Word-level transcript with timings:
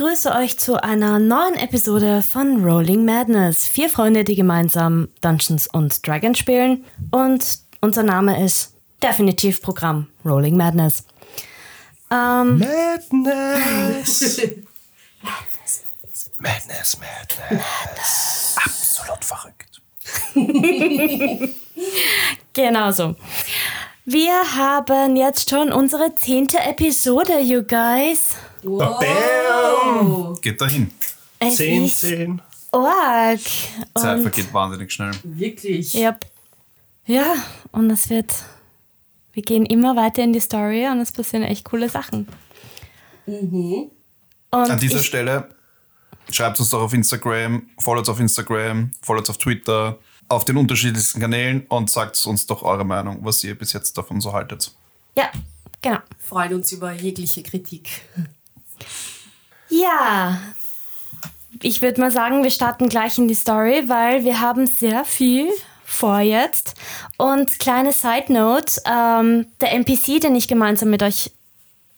begrüße 0.00 0.34
euch 0.34 0.58
zu 0.58 0.82
einer 0.82 1.18
neuen 1.18 1.56
Episode 1.56 2.22
von 2.22 2.64
Rolling 2.64 3.04
Madness. 3.04 3.68
Vier 3.68 3.90
Freunde, 3.90 4.24
die 4.24 4.34
gemeinsam 4.34 5.08
Dungeons 5.20 5.66
und 5.66 6.06
Dragons 6.06 6.38
spielen. 6.38 6.86
Und 7.10 7.58
unser 7.82 8.02
Name 8.02 8.42
ist 8.42 8.72
definitiv 9.02 9.60
Programm 9.60 10.06
Rolling 10.24 10.56
Madness. 10.56 11.04
Ähm, 12.10 12.60
Madness. 13.10 13.10
Madness, 16.38 16.96
Madness. 16.98 18.56
Absolut 18.56 19.22
verrückt. 19.22 19.82
genau 22.54 22.90
so. 22.90 23.16
Wir 24.06 24.56
haben 24.56 25.16
jetzt 25.16 25.50
schon 25.50 25.70
unsere 25.70 26.14
zehnte 26.14 26.58
Episode, 26.58 27.38
you 27.40 27.62
guys. 27.62 28.34
Bam! 28.62 30.36
Geht 30.40 30.60
dahin. 30.60 30.90
Es 31.38 31.56
10, 31.56 31.84
ist 31.84 32.00
10. 32.00 32.42
Org. 32.72 33.40
Zeit 33.94 34.16
Und, 34.16 34.22
vergeht 34.22 34.52
wahnsinnig 34.52 34.92
schnell. 34.92 35.12
Wirklich. 35.24 35.94
yep. 35.94 36.24
Ja, 37.06 37.34
und 37.72 37.90
es 37.90 38.08
wird. 38.10 38.32
Wir 39.32 39.42
gehen 39.42 39.64
immer 39.64 39.96
weiter 39.96 40.22
in 40.22 40.32
die 40.32 40.40
Story 40.40 40.86
und 40.86 41.00
es 41.00 41.12
passieren 41.12 41.44
echt 41.44 41.64
coole 41.64 41.88
Sachen. 41.88 42.28
Und 43.26 43.90
An 44.50 44.78
dieser 44.80 45.02
Stelle 45.02 45.54
schreibt 46.30 46.58
uns 46.58 46.70
doch 46.70 46.82
auf 46.82 46.92
Instagram, 46.92 47.70
folgt 47.78 48.00
uns 48.00 48.08
auf 48.08 48.20
Instagram, 48.20 48.90
folgt 49.02 49.20
uns 49.20 49.30
auf 49.30 49.38
Twitter, 49.38 49.98
auf 50.28 50.44
den 50.44 50.56
unterschiedlichsten 50.56 51.20
Kanälen 51.20 51.66
und 51.68 51.90
sagt 51.90 52.24
uns 52.26 52.46
doch 52.46 52.62
eure 52.62 52.84
Meinung, 52.84 53.18
was 53.22 53.42
ihr 53.44 53.56
bis 53.56 53.72
jetzt 53.72 53.96
davon 53.96 54.20
so 54.20 54.32
haltet. 54.32 54.72
Ja, 55.16 55.30
genau. 55.80 55.98
Freuen 56.18 56.54
uns 56.54 56.72
über 56.72 56.92
jegliche 56.92 57.42
Kritik. 57.42 58.02
Ja, 59.68 60.38
ich 61.62 61.82
würde 61.82 62.00
mal 62.00 62.10
sagen, 62.10 62.42
wir 62.42 62.50
starten 62.50 62.88
gleich 62.88 63.18
in 63.18 63.28
die 63.28 63.34
Story, 63.34 63.84
weil 63.86 64.24
wir 64.24 64.40
haben 64.40 64.66
sehr 64.66 65.04
viel 65.04 65.48
vor 65.84 66.20
jetzt. 66.20 66.74
Und 67.18 67.58
kleine 67.58 67.92
Side 67.92 68.32
Note, 68.32 68.80
ähm, 68.86 69.46
der 69.60 69.72
NPC, 69.72 70.20
den 70.20 70.36
ich 70.36 70.48
gemeinsam 70.48 70.90
mit 70.90 71.02
euch 71.02 71.32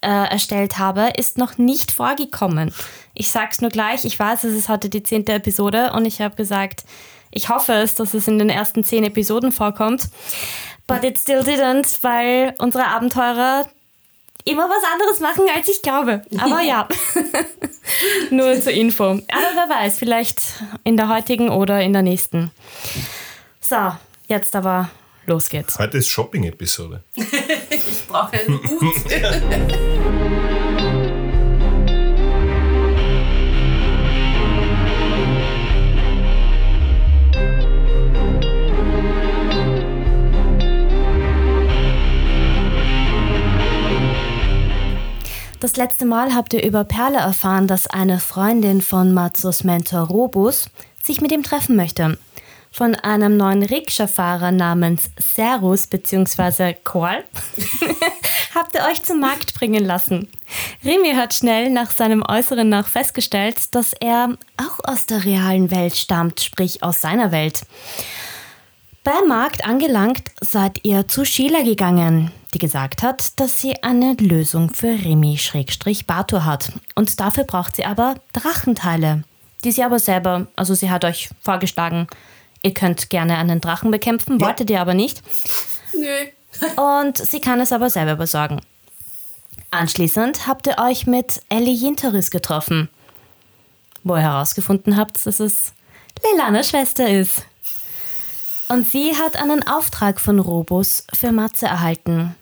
äh, 0.01 0.09
erstellt 0.09 0.79
habe, 0.79 1.13
ist 1.17 1.39
noch 1.39 1.59
nicht 1.59 1.93
vorgekommen. 1.93 2.75
Ich 3.15 3.31
sag's 3.31 3.61
nur 3.61 3.71
gleich, 3.71 4.05
ich 4.05 4.19
weiß, 4.19 4.45
es 4.45 4.55
ist 4.55 4.69
heute 4.69 4.89
die 4.89 5.03
zehnte 5.03 5.33
Episode 5.33 5.93
und 5.93 6.07
ich 6.07 6.21
habe 6.21 6.35
gesagt, 6.35 6.85
ich 7.31 7.49
hoffe 7.49 7.75
es, 7.75 7.95
dass 7.95 8.15
es 8.15 8.29
in 8.29 8.39
den 8.39 8.51
ersten 8.51 8.85
zehn 8.85 9.05
Episoden 9.05 9.53
vorkommt. 9.53 10.09
But 10.87 11.05
it 11.05 11.19
still 11.19 11.41
didn't, 11.41 12.03
weil 12.03 12.55
unsere 12.59 12.87
Abenteurer 12.87 13.67
immer 14.45 14.69
was 14.69 14.85
anderes 14.93 15.21
machen, 15.21 15.45
als 15.55 15.69
ich 15.69 15.83
glaube. 15.83 16.23
Aber 16.39 16.61
ja, 16.61 16.89
nur 18.31 18.61
zur 18.61 18.73
Info. 18.73 19.05
Aber 19.05 19.21
wer 19.29 19.69
weiß, 19.69 19.99
vielleicht 19.99 20.41
in 20.85 20.97
der 20.97 21.09
heutigen 21.09 21.51
oder 21.51 21.81
in 21.81 21.93
der 21.93 22.03
nächsten. 22.03 22.51
So, 23.61 23.93
jetzt 24.29 24.55
aber 24.57 24.91
los 25.27 25.49
geht's. 25.49 25.79
Heute 25.79 25.99
ist 25.99 26.11
Shopping-Episode. 26.11 27.03
Ich 27.71 28.07
brauche 28.07 28.39
einen 28.39 28.61
Hut. 28.69 30.29
Das 45.63 45.77
letzte 45.77 46.07
Mal 46.07 46.35
habt 46.35 46.55
ihr 46.55 46.65
über 46.65 46.83
Perle 46.83 47.19
erfahren, 47.19 47.69
dass 47.69 47.87
eine 47.87 48.19
Freundin 48.19 48.83
von 48.83 49.15
Matsus 49.15 49.63
Mentor 49.63 50.09
Robus 50.09 50.69
sich 51.01 51.21
mit 51.21 51.31
ihm 51.31 51.45
treffen 51.45 51.77
möchte. 51.77 52.19
Von 52.73 52.97
einem 52.97 53.37
neuen 53.37 53.63
Rikscha-Fahrer 53.63 54.51
namens 54.51 55.13
Serus 55.21 55.87
bzw. 55.87 56.75
Koal 56.83 57.23
habt 58.57 58.75
ihr 58.75 58.81
euch 58.91 59.05
zum 59.05 59.21
Markt 59.21 59.55
bringen 59.55 59.85
lassen. 59.85 60.29
Remy 60.85 61.15
hat 61.15 61.33
schnell 61.33 61.71
nach 61.71 61.93
seinem 61.93 62.25
Äußeren 62.29 62.69
nach 62.69 62.89
festgestellt, 62.89 63.73
dass 63.73 63.93
er 63.93 64.37
auch 64.57 64.81
aus 64.83 65.07
der 65.07 65.25
realen 65.25 65.71
Welt 65.71 65.95
stammt, 65.95 66.41
sprich 66.41 66.83
aus 66.83 67.01
seiner 67.01 67.31
Welt. 67.31 67.61
Beim 69.05 69.29
Markt 69.29 69.65
angelangt 69.65 70.33
seid 70.41 70.81
ihr 70.83 71.07
zu 71.07 71.25
Sheila 71.25 71.63
gegangen, 71.63 72.33
die 72.55 72.59
gesagt 72.59 73.03
hat, 73.03 73.39
dass 73.41 73.61
sie 73.61 73.83
eine 73.83 74.15
Lösung 74.15 74.73
für 74.75 74.89
Remy-Bato 74.89 76.45
hat. 76.45 76.73
Und 76.95 77.19
dafür 77.21 77.45
braucht 77.45 77.77
sie 77.77 77.85
aber 77.85 78.17
Drachenteile, 78.33 79.25
die 79.65 79.73
sie 79.73 79.83
aber 79.83 79.99
selber, 79.99 80.47
also 80.57 80.75
sie 80.75 80.91
hat 80.91 81.05
euch 81.05 81.31
vorgeschlagen, 81.43 82.07
ihr 82.63 82.75
könnt 82.75 83.11
gerne 83.11 83.39
einen 83.39 83.61
Drachen 83.61 83.91
bekämpfen, 83.91 84.41
wolltet 84.41 84.71
ihr 84.71 84.81
aber 84.81 84.95
nicht. 84.95 85.23
Nö. 85.95 86.77
Und 86.77 87.17
sie 87.17 87.41
kann 87.41 87.61
es 87.61 87.73
aber 87.73 87.89
selber 87.89 88.17
besorgen. 88.17 88.61
Anschließend 89.71 90.47
habt 90.47 90.67
ihr 90.67 90.79
euch 90.79 91.07
mit 91.07 91.41
Ellie 91.49 91.73
Jinteris 91.73 92.31
getroffen, 92.31 92.91
wo 94.05 94.17
ihr 94.17 94.23
herausgefunden 94.23 94.99
habt, 94.99 95.25
dass 95.25 95.41
es 95.41 95.73
Leilanas 96.23 96.69
Schwester 96.69 97.09
ist. 97.09 97.47
Und 98.69 98.87
sie 98.87 99.17
hat 99.17 99.37
einen 99.37 99.67
Auftrag 99.67 100.21
von 100.21 100.39
Robus 100.39 101.07
für 101.15 101.33
Matze 101.33 101.67
erhalten, 101.67 102.35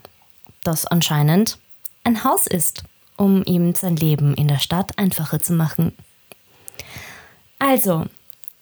das 0.63 0.85
anscheinend 0.85 1.57
ein 2.03 2.23
Haus 2.23 2.47
ist, 2.47 2.83
um 3.17 3.43
ihm 3.45 3.75
sein 3.75 3.95
Leben 3.95 4.33
in 4.33 4.47
der 4.47 4.59
Stadt 4.59 4.97
einfacher 4.97 5.41
zu 5.41 5.53
machen. 5.53 5.93
Also, 7.59 8.05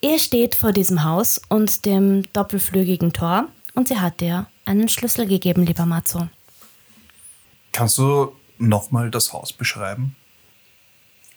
ihr 0.00 0.18
steht 0.18 0.54
vor 0.54 0.72
diesem 0.72 1.04
Haus 1.04 1.40
und 1.48 1.86
dem 1.86 2.30
doppelflügigen 2.32 3.12
Tor 3.12 3.48
und 3.74 3.88
sie 3.88 3.98
hat 3.98 4.20
dir 4.20 4.46
einen 4.66 4.88
Schlüssel 4.88 5.26
gegeben, 5.26 5.64
lieber 5.64 5.86
Matzo. 5.86 6.28
Kannst 7.72 7.98
du 7.98 8.36
nochmal 8.58 9.10
das 9.10 9.32
Haus 9.32 9.52
beschreiben? 9.52 10.16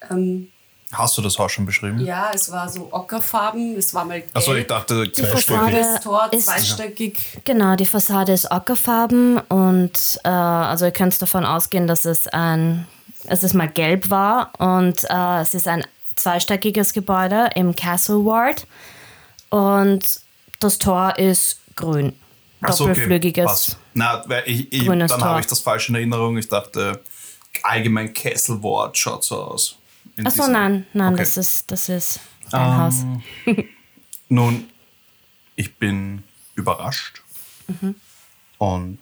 Ähm, 0.09 0.51
Hast 0.93 1.17
du 1.17 1.21
das 1.21 1.37
Haus 1.39 1.51
schon 1.51 1.65
beschrieben? 1.65 1.99
ja, 1.99 2.31
es 2.33 2.51
war 2.51 2.69
so 2.69 2.87
ockerfarben, 2.91 3.75
es 3.77 3.93
war 3.93 4.05
mal 4.05 4.21
gelb. 4.21 4.35
Achso, 4.35 4.53
ich 4.53 4.67
dachte, 4.67 5.07
Die 5.07 5.23
Fassade 5.23 5.77
das 5.77 6.01
Tor 6.01 6.29
ist 6.31 6.45
zweistöckig. 6.45 7.39
Genau, 7.43 7.75
die 7.75 7.85
Fassade 7.85 8.31
ist 8.31 8.51
ockerfarben 8.51 9.39
und 9.49 10.19
äh, 10.23 10.29
also 10.29 10.85
ihr 10.85 10.91
könnt 10.91 11.19
davon 11.21 11.45
ausgehen, 11.45 11.87
dass 11.87 12.05
es 12.05 12.27
ein, 12.27 12.87
es 13.25 13.43
ist 13.43 13.53
mal 13.53 13.67
gelb 13.67 14.09
war 14.09 14.51
und 14.59 15.03
äh, 15.09 15.41
es 15.41 15.53
ist 15.53 15.67
ein 15.67 15.83
zweistöckiges 16.15 16.93
Gebäude 16.93 17.49
im 17.55 17.75
Castle 17.75 18.23
Ward 18.25 18.67
und 19.49 20.21
das 20.59 20.77
Tor 20.77 21.17
ist 21.17 21.59
grün. 21.75 22.13
So, 22.61 22.85
okay, 22.85 22.93
Doppelflügiges. 22.93 23.45
passt. 23.45 23.77
Na, 23.93 24.23
weil 24.27 24.43
ich, 24.45 24.71
ich, 24.71 24.85
grünes 24.85 25.11
dann 25.11 25.23
habe 25.23 25.39
ich 25.41 25.47
das 25.47 25.59
falsch 25.59 25.89
in 25.89 25.95
Erinnerung. 25.95 26.37
Ich 26.37 26.47
dachte, 26.47 27.01
allgemein 27.61 28.13
Castle 28.13 28.61
Ward 28.63 28.97
schaut 28.97 29.23
so 29.23 29.41
aus. 29.41 29.77
Achso, 30.23 30.47
nein, 30.47 30.85
nein, 30.93 31.13
Okay. 31.13 31.23
das 31.23 31.37
ist, 31.37 31.71
das 31.71 31.89
ist 31.89 32.19
ein 32.51 32.61
Ähm, 32.61 32.77
Haus. 32.77 33.05
Nun, 34.29 34.69
ich 35.55 35.75
bin 35.75 36.23
überrascht 36.55 37.21
und 38.59 38.99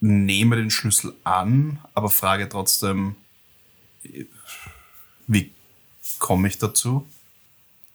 nehme 0.00 0.56
den 0.56 0.70
Schlüssel 0.70 1.14
an, 1.24 1.78
aber 1.94 2.10
frage 2.10 2.48
trotzdem, 2.48 3.16
wie 5.26 5.52
komme 6.18 6.48
ich 6.48 6.58
dazu? 6.58 7.06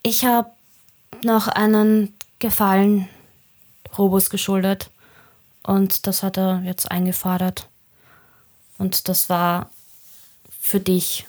Ich 0.04 0.24
habe 0.26 0.50
noch 1.24 1.48
einen 1.48 2.14
Gefallen 2.40 3.08
Robus 3.98 4.30
geschuldet 4.30 4.92
und 5.64 6.08
das 6.08 6.24
hat 6.24 6.38
er 6.38 6.62
jetzt 6.64 6.90
eingefordert. 6.90 7.68
Und 8.78 9.10
das 9.10 9.30
war 9.30 9.70
für 10.60 10.80
dich, 10.80 11.26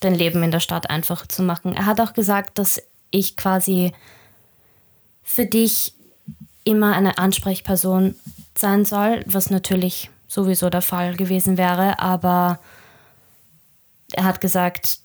dein 0.00 0.14
Leben 0.14 0.42
in 0.42 0.50
der 0.50 0.60
Stadt 0.60 0.90
einfacher 0.90 1.28
zu 1.28 1.42
machen. 1.42 1.74
Er 1.74 1.86
hat 1.86 2.00
auch 2.00 2.12
gesagt, 2.12 2.58
dass 2.58 2.82
ich 3.10 3.36
quasi 3.36 3.92
für 5.22 5.46
dich 5.46 5.94
immer 6.64 6.94
eine 6.94 7.18
Ansprechperson 7.18 8.16
sein 8.58 8.84
soll, 8.84 9.22
was 9.26 9.50
natürlich 9.50 10.10
sowieso 10.28 10.68
der 10.70 10.82
Fall 10.82 11.16
gewesen 11.16 11.56
wäre, 11.56 11.98
aber 12.00 12.58
er 14.12 14.24
hat 14.24 14.40
gesagt, 14.40 14.98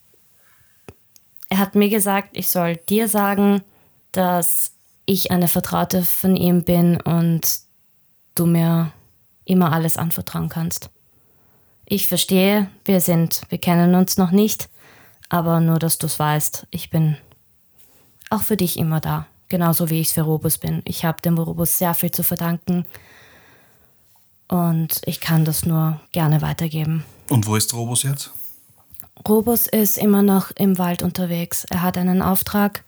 er 1.50 1.60
hat 1.60 1.75
mir 1.75 1.90
gesagt, 1.90 2.38
ich 2.38 2.50
soll 2.50 2.78
dir 2.78 3.07
sagen, 3.07 3.62
dass 4.12 4.74
ich 5.06 5.31
eine 5.31 5.48
Vertraute 5.48 6.04
von 6.04 6.36
ihm 6.36 6.64
bin 6.64 7.00
und 7.00 7.60
du 8.36 8.46
mir 8.46 8.92
immer 9.46 9.74
alles 9.74 9.98
anvertrauen 9.98 10.50
kannst. 10.50 10.90
Ich 11.94 12.08
verstehe, 12.08 12.70
wir 12.86 13.02
sind, 13.02 13.42
wir 13.50 13.58
kennen 13.58 13.96
uns 13.96 14.16
noch 14.16 14.32
nicht, 14.32 14.70
aber 15.28 15.60
nur, 15.60 15.78
dass 15.78 15.98
du 15.98 16.08
es 16.08 16.18
weißt, 16.18 16.68
ich 16.72 16.90
bin 16.90 17.18
auch 18.30 18.44
für 18.44 18.56
dich 18.56 18.80
immer 18.80 19.02
da, 19.02 19.28
genauso 19.50 19.90
wie 19.90 20.00
ich 20.00 20.08
es 20.08 20.14
für 20.14 20.22
Robus 20.22 20.58
bin. 20.58 20.84
Ich 20.86 21.04
habe 21.04 21.22
dem 21.22 21.38
Robus 21.38 21.78
sehr 21.78 21.94
viel 21.94 22.10
zu 22.12 22.24
verdanken 22.24 22.86
und 24.48 25.02
ich 25.04 25.20
kann 25.20 25.44
das 25.44 25.66
nur 25.66 26.00
gerne 26.14 26.42
weitergeben. 26.42 27.04
Und 27.28 27.46
wo 27.46 27.58
ist 27.58 27.74
Robus 27.74 28.04
jetzt? 28.04 28.32
Robus 29.28 29.68
ist 29.68 29.98
immer 29.98 30.24
noch 30.24 30.52
im 30.52 30.78
Wald 30.78 31.04
unterwegs. 31.04 31.66
Er 31.66 31.82
hat 31.82 31.98
einen 31.98 32.22
Auftrag. 32.22 32.86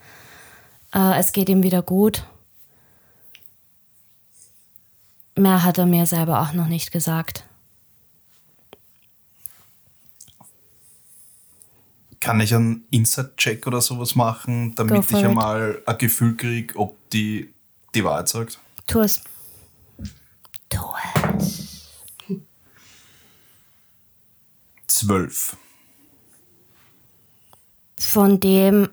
Äh, 0.94 1.20
es 1.20 1.34
geht 1.34 1.50
ihm 1.50 1.62
wieder 1.62 1.82
gut. 1.82 2.24
Mehr 5.36 5.66
hat 5.66 5.78
er 5.78 5.88
mir 5.88 6.06
selber 6.06 6.40
auch 6.40 6.54
noch 6.54 6.68
nicht 6.68 6.94
gesagt. 6.94 7.44
Kann 12.24 12.40
ich 12.40 12.56
einen 12.56 12.86
Inside-Check 12.90 13.68
oder 13.68 13.81
sowas 13.81 14.16
machen, 14.16 14.74
damit 14.75 15.12
ich 15.12 15.25
einmal 15.25 15.81
ein 15.86 15.98
Gefühl 15.98 16.38
kriege, 16.38 16.74
ob 16.80 16.96
die 17.10 17.54
die 17.94 18.06
Wahrheit 18.06 18.30
sagt? 18.30 18.60
Tu 18.88 19.02
es. 19.02 19.22
Tu 20.70 20.80
es. 21.06 21.92
Zwölf. 24.88 25.58
Von 28.00 28.40
dem, 28.40 28.88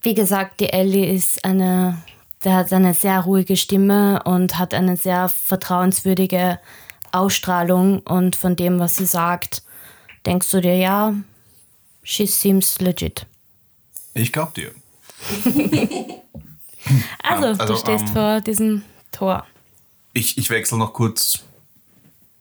wie 0.00 0.14
gesagt, 0.14 0.60
die 0.60 0.72
Ellie 0.72 1.12
ist 1.12 1.44
eine, 1.44 2.00
der 2.44 2.54
hat 2.54 2.72
eine 2.72 2.94
sehr 2.94 3.22
ruhige 3.22 3.56
Stimme 3.56 4.22
und 4.22 4.56
hat 4.56 4.72
eine 4.72 4.96
sehr 4.96 5.28
vertrauenswürdige 5.28 6.60
Ausstrahlung 7.10 7.98
und 8.02 8.36
von 8.36 8.54
dem, 8.54 8.78
was 8.78 8.98
sie 8.98 9.06
sagt, 9.06 9.64
denkst 10.24 10.48
du 10.52 10.60
dir, 10.60 10.76
ja, 10.76 11.14
she 12.10 12.26
seems 12.26 12.80
legit. 12.80 13.26
Ich 14.14 14.32
glaube 14.32 14.52
dir. 14.54 14.70
Also, 17.22 17.46
Ja, 17.46 17.52
also, 17.58 17.74
du 17.74 17.78
stehst 17.78 18.04
ähm, 18.08 18.12
vor 18.14 18.40
diesem 18.40 18.82
Tor. 19.12 19.46
Ich, 20.14 20.38
ich 20.38 20.48
wechsle 20.48 20.78
noch 20.78 20.94
kurz 20.94 21.40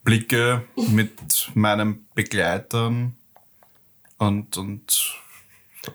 Blicke 0.04 0.64
mit 0.88 1.52
meinen 1.56 2.08
Begleitern 2.16 3.16
und, 4.18 4.56
und 4.58 5.14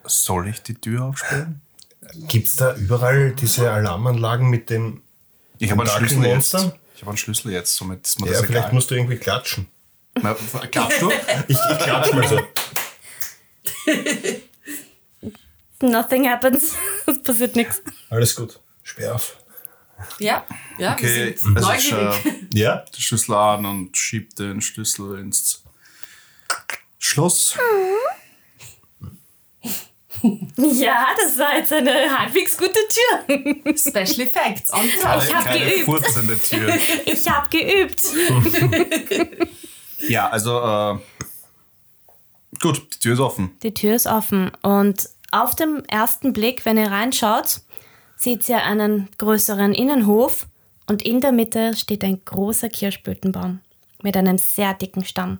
soll 0.04 0.48
ich 0.48 0.62
die 0.62 0.74
Tür 0.74 1.06
aufsperren? 1.06 1.62
Gibt 2.28 2.48
es 2.48 2.56
da 2.56 2.76
überall 2.76 3.32
diese 3.32 3.70
Alarmanlagen 3.72 4.50
mit 4.50 4.68
den. 4.68 5.00
Ich 5.58 5.70
habe 5.70 5.82
einen 5.82 5.90
Schlüssel 5.90 6.26
jetzt. 6.26 6.54
Ich 6.54 7.00
habe 7.00 7.08
einen 7.10 7.16
Schlüssel 7.16 7.50
jetzt, 7.50 7.74
somit 7.74 8.06
ist 8.06 8.20
mir 8.20 8.26
Ja, 8.26 8.32
das 8.34 8.42
vielleicht 8.42 8.58
egal. 8.66 8.74
musst 8.74 8.90
du 8.90 8.94
irgendwie 8.94 9.16
klatschen. 9.16 9.66
Na, 10.20 10.36
Klappst 10.70 11.00
du? 11.00 11.10
Ich, 11.48 11.56
ich 11.70 11.78
klatsch 11.78 12.12
mal 12.12 12.28
so. 12.28 12.40
Nothing 15.80 16.28
happens. 16.28 16.74
es 17.06 17.22
passiert 17.22 17.56
nichts. 17.56 17.82
Alles 18.10 18.34
gut. 18.34 18.58
Sperr 18.82 19.14
auf. 19.14 19.36
Ja, 20.18 20.44
ja, 20.78 20.92
Okay, 20.94 21.34
wir 21.34 21.38
sind 21.38 21.56
also 21.56 21.72
ich 21.72 21.90
neugierig. 21.90 22.22
schaue 22.22 22.34
Ja? 22.54 22.76
den 22.94 23.00
Schlüssel 23.00 23.34
an 23.34 23.64
und 23.64 23.96
schieb 23.96 24.34
den 24.36 24.60
Schlüssel 24.60 25.18
ins 25.18 25.62
Schloss. 26.98 27.56
Ja, 30.56 31.06
das 31.22 31.38
war 31.38 31.56
jetzt 31.56 31.72
eine 31.72 31.92
halbwegs 32.18 32.56
gute 32.56 32.78
Tür. 32.88 33.76
Special 33.76 34.26
Effects 34.26 34.72
on 34.72 34.80
top. 35.02 35.22
Ich 35.22 35.34
hab 35.34 35.44
Keine 35.44 35.64
geübt. 35.70 35.84
furzende 35.84 36.38
Tür. 36.40 36.74
Ich 37.04 37.28
habe 37.28 37.48
geübt. 37.50 38.02
Ja, 40.08 40.28
also 40.30 40.60
äh, 40.60 40.98
gut, 42.64 42.94
die 42.94 42.98
Tür 42.98 43.14
ist 43.14 43.20
offen. 43.20 43.50
Die 43.62 43.72
Tür 43.74 43.94
ist 43.94 44.06
offen 44.06 44.50
und 44.62 45.08
auf 45.30 45.54
dem 45.54 45.82
ersten 45.88 46.32
Blick, 46.32 46.64
wenn 46.64 46.76
ihr 46.76 46.90
reinschaut, 46.90 47.60
seht 48.16 48.48
ihr 48.48 48.62
einen 48.62 49.08
größeren 49.18 49.72
Innenhof 49.74 50.46
und 50.86 51.02
in 51.02 51.20
der 51.20 51.32
Mitte 51.32 51.76
steht 51.76 52.04
ein 52.04 52.24
großer 52.24 52.68
Kirschblütenbaum 52.68 53.60
mit 54.02 54.16
einem 54.16 54.38
sehr 54.38 54.74
dicken 54.74 55.04
Stamm. 55.04 55.38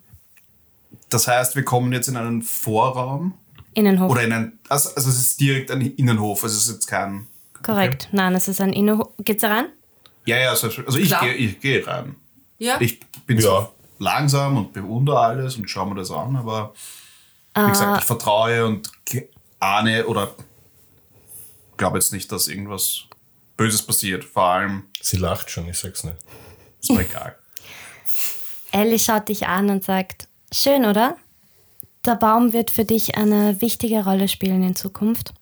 Das 1.09 1.27
heißt, 1.27 1.55
wir 1.55 1.63
kommen 1.63 1.91
jetzt 1.93 2.07
in 2.07 2.17
einen 2.17 2.41
Vorraum 2.41 3.33
Innenhof. 3.73 4.11
oder 4.11 4.23
in 4.23 4.33
einen, 4.33 4.59
also, 4.69 4.89
also 4.95 5.09
es 5.09 5.17
ist 5.19 5.39
direkt 5.39 5.71
ein 5.71 5.81
Innenhof, 5.81 6.43
also 6.43 6.55
es 6.55 6.67
ist 6.67 6.73
jetzt 6.73 6.87
kein. 6.87 7.27
Korrekt. 7.63 8.09
Nein, 8.11 8.33
es 8.35 8.47
ist 8.47 8.61
ein 8.61 8.73
Innenhof. 8.73 9.09
Geht's 9.19 9.41
da 9.41 9.49
rein? 9.49 9.65
Ja, 10.25 10.37
ja, 10.37 10.49
also, 10.51 10.67
also 10.67 10.97
ich 10.97 11.17
gehe 11.19 11.33
ich 11.33 11.59
geh 11.59 11.83
rein. 11.83 12.15
Ja, 12.57 12.79
Ich 12.79 12.99
bin 13.25 13.37
Ja. 13.37 13.43
zwar 13.43 13.71
langsam 13.99 14.57
und 14.57 14.73
bewundere 14.73 15.19
alles 15.19 15.55
und 15.57 15.69
schaue 15.69 15.89
mir 15.89 15.95
das 15.95 16.11
an, 16.11 16.35
aber 16.35 16.73
wie 17.55 17.69
gesagt, 17.69 18.01
ich 18.01 18.05
vertraue 18.05 18.65
und 18.65 18.91
ahne 19.59 20.05
oder 20.05 20.35
glaube 21.77 21.97
jetzt 21.97 22.11
nicht, 22.11 22.31
dass 22.31 22.47
irgendwas 22.47 23.05
Böses 23.57 23.81
passiert. 23.81 24.23
Vor 24.23 24.43
allem 24.43 24.83
Sie 25.01 25.17
lacht 25.17 25.49
schon, 25.49 25.67
ich 25.67 25.77
sag's 25.77 26.03
nicht. 26.03 26.17
ist 26.81 26.91
mir 26.91 27.01
egal. 27.01 27.35
Ellie 28.71 28.99
schaut 28.99 29.29
dich 29.29 29.47
an 29.47 29.69
und 29.69 29.83
sagt, 29.83 30.27
schön, 30.51 30.85
oder? 30.85 31.15
Der 32.05 32.15
Baum 32.15 32.53
wird 32.53 32.71
für 32.71 32.85
dich 32.85 33.17
eine 33.17 33.61
wichtige 33.61 34.03
Rolle 34.03 34.27
spielen 34.27 34.63
in 34.63 34.75
Zukunft. 34.75 35.33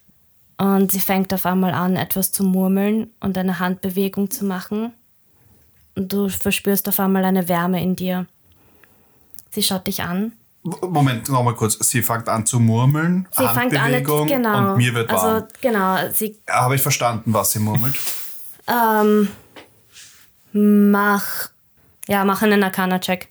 Und 0.58 0.92
sie 0.92 1.00
fängt 1.00 1.34
auf 1.34 1.46
einmal 1.46 1.74
an, 1.74 1.96
etwas 1.96 2.32
zu 2.32 2.44
murmeln 2.44 3.12
und 3.20 3.38
eine 3.38 3.60
Handbewegung 3.60 4.30
zu 4.30 4.46
machen. 4.46 4.94
Und 5.96 6.14
du 6.14 6.30
verspürst 6.30 6.88
auf 6.88 7.00
einmal 7.00 7.26
eine 7.26 7.48
Wärme 7.48 7.82
in 7.82 7.96
dir. 7.96 8.28
Sie 9.50 9.64
schaut 9.64 9.88
dich 9.88 10.04
an. 10.04 10.34
Moment, 10.64 11.28
nochmal 11.30 11.56
kurz. 11.56 11.78
Sie 11.80 12.02
fängt 12.02 12.30
an 12.30 12.46
zu 12.46 12.60
murmeln, 12.60 13.28
Sie 13.32 13.44
fängt 13.46 13.74
an, 13.74 13.82
Handbewegung 13.82 14.28
genau. 14.28 14.72
und 14.72 14.78
mir 14.78 14.94
wird 14.94 15.12
warm. 15.12 15.36
Also, 15.36 15.48
genau, 15.62 15.98
sie 16.12 16.40
Habe 16.50 16.76
ich 16.76 16.82
verstanden, 16.82 17.34
was 17.34 17.52
sie 17.52 17.60
murmelt? 17.60 17.96
ähm, 18.68 19.28
mach, 20.54 21.50
ja, 22.08 22.24
mach 22.24 22.42
einen 22.44 22.64
Arcana-Check. 22.64 23.28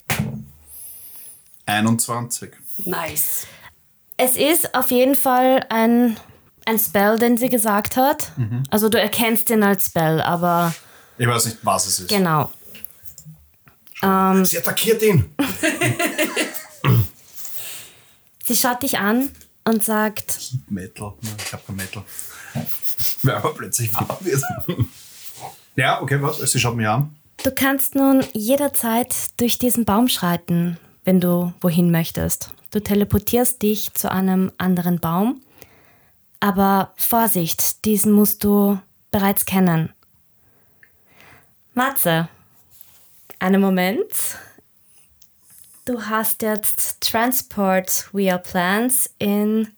21. 1.67 2.50
nice. 2.84 3.46
Es 4.19 4.37
ist 4.37 4.75
auf 4.75 4.90
jeden 4.90 5.14
Fall 5.17 5.64
ein, 5.70 6.17
ein 6.67 6.78
Spell, 6.78 7.19
den 7.19 7.38
sie 7.38 7.49
gesagt 7.49 7.96
hat. 7.96 8.32
Also 8.70 8.88
du 8.90 9.00
erkennst 9.00 9.49
ihn 9.50 9.62
als 9.62 9.87
Spell, 9.87 10.20
aber 10.20 10.75
Ich 11.19 11.26
weiß 11.26 11.46
nicht, 11.46 11.58
was 11.62 11.87
es 11.87 12.00
ist. 12.00 12.08
genau. 12.11 12.52
Sie 14.43 14.58
attackiert 14.58 15.00
ihn! 15.02 15.32
Sie 18.44 18.56
schaut 18.56 18.82
dich 18.82 18.98
an 18.98 19.30
und 19.64 19.84
sagt, 19.84 20.38
Metal. 20.68 21.12
Nein, 21.22 21.34
Ich 21.44 21.52
habe 21.52 21.62
kein 21.66 21.76
Metal. 21.76 22.02
Wer 23.22 23.36
aber 23.36 23.54
plötzlich 23.54 23.94
warm 23.94 24.16
wird. 24.20 24.42
ja, 25.76 26.02
okay, 26.02 26.20
was? 26.20 26.38
Sie 26.38 26.58
schaut 26.60 26.76
mich 26.76 26.86
an. 26.88 27.14
du 27.44 27.50
kannst 27.52 27.94
nun 27.94 28.24
jederzeit 28.32 29.14
durch 29.40 29.58
diesen 29.58 29.84
Baum 29.84 30.08
schreiten, 30.08 30.78
wenn 31.04 31.20
du 31.20 31.52
wohin 31.60 31.90
möchtest. 31.90 32.50
Du 32.70 32.80
teleportierst 32.80 33.62
dich 33.62 33.92
zu 33.94 34.10
einem 34.10 34.50
anderen 34.58 34.98
Baum. 34.98 35.40
Aber 36.40 36.92
Vorsicht, 36.96 37.84
diesen 37.84 38.12
musst 38.12 38.42
du 38.42 38.80
bereits 39.12 39.44
kennen. 39.44 39.92
Matze, 41.75 42.28
einen 43.38 43.61
Moment. 43.61 44.08
Du 45.84 46.00
hast 46.00 46.42
jetzt 46.42 47.00
Transport 47.00 48.08
via 48.12 48.38
Plans 48.38 49.10
in 49.18 49.68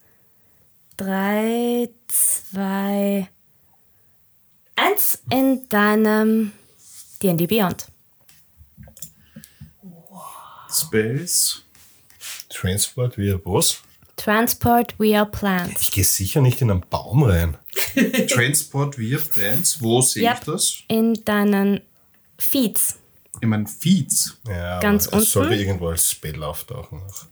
3, 0.97 1.89
2, 2.07 3.27
1 4.75 5.19
in 5.31 5.67
deinem 5.67 6.51
D&D 7.23 7.47
Beyond. 7.47 7.87
Space. 10.71 11.63
Transport 12.49 13.17
via 13.17 13.39
was? 13.43 13.81
Transport 14.15 14.93
via 14.99 15.25
Plants. 15.25 15.81
Ich 15.81 15.91
gehe 15.91 16.03
sicher 16.03 16.41
nicht 16.41 16.61
in 16.61 16.69
einen 16.69 16.85
Baum 16.87 17.23
rein. 17.23 17.57
Transport 18.29 18.97
via 18.99 19.17
Plants. 19.17 19.81
Wo 19.81 20.01
sehe 20.01 20.23
Yep. 20.29 20.37
ich 20.37 20.43
das? 20.45 20.77
In 20.87 21.25
deinen 21.25 21.81
Feeds. 22.37 22.99
In 23.41 23.49
meinen 23.49 23.67
Feeds. 23.67 24.37
Ja, 24.47 24.79
Ganz 24.79 25.07
aber 25.07 25.17
es 25.17 25.31
sollte 25.31 25.49
unten? 25.51 25.61
irgendwo 25.61 25.87
als 25.89 26.09
Spell 26.11 26.41
auftauchen. 26.43 27.01
Auch. 27.01 27.25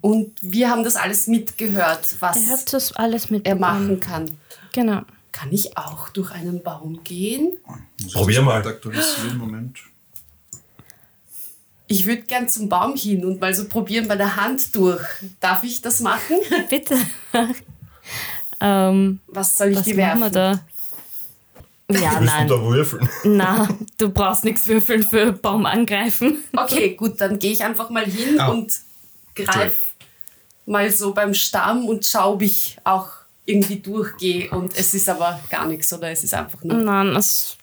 Und 0.00 0.38
wir 0.40 0.70
haben 0.70 0.82
das 0.82 0.96
alles 0.96 1.26
mitgehört, 1.26 2.16
was 2.20 2.36
Ihr 2.36 2.50
habt 2.50 2.72
das 2.72 2.92
alles 2.92 3.28
er 3.30 3.54
machen 3.56 4.00
kann. 4.00 4.38
Genau. 4.72 5.02
Kann 5.32 5.52
ich 5.52 5.76
auch 5.76 6.08
durch 6.08 6.30
einen 6.32 6.62
Baum 6.62 7.04
gehen? 7.04 7.52
Probier 8.12 8.42
mal. 8.42 8.66
Aktualisieren, 8.66 9.36
Moment. 9.38 9.78
Ich 11.86 12.06
würde 12.06 12.22
gern 12.22 12.48
zum 12.48 12.68
Baum 12.68 12.94
hin 12.96 13.24
und 13.24 13.40
mal 13.40 13.54
so 13.54 13.68
probieren 13.68 14.08
bei 14.08 14.16
der 14.16 14.36
Hand 14.36 14.74
durch. 14.74 15.02
Darf 15.40 15.64
ich 15.64 15.82
das 15.82 16.00
machen? 16.00 16.36
Bitte. 16.70 16.96
ähm, 18.60 19.20
Was 19.26 19.56
soll 19.56 19.68
ich 19.70 19.78
was 19.78 19.84
dir 19.84 19.96
werfen? 19.96 20.32
da? 20.32 20.60
Ja, 21.94 22.12
Willst 22.20 22.20
du 22.20 22.24
nein. 22.38 22.48
da 22.48 22.62
würfeln? 22.62 23.08
Na, 23.24 23.68
du 23.98 24.10
brauchst 24.10 24.44
nichts 24.44 24.66
würfeln 24.68 25.02
für 25.02 25.32
Baum 25.32 25.66
angreifen. 25.66 26.42
Okay, 26.56 26.94
gut, 26.94 27.20
dann 27.20 27.38
gehe 27.38 27.52
ich 27.52 27.62
einfach 27.64 27.90
mal 27.90 28.04
hin 28.04 28.38
Ah. 28.40 28.48
und 28.48 28.72
greif 29.34 29.94
mal 30.66 30.90
so 30.90 31.12
beim 31.14 31.34
Stamm 31.34 31.86
und 31.86 32.04
schau, 32.04 32.34
ob 32.34 32.42
ich 32.42 32.76
auch 32.84 33.08
irgendwie 33.44 33.76
durchgehe. 33.80 34.50
Und 34.50 34.76
es 34.76 34.94
ist 34.94 35.08
aber 35.08 35.40
gar 35.50 35.66
nichts, 35.66 35.92
oder? 35.92 36.10
Es 36.10 36.22
ist 36.22 36.34
einfach 36.34 36.62
nur. 36.62 36.76
Nein, 36.76 37.08
es, 37.16 37.56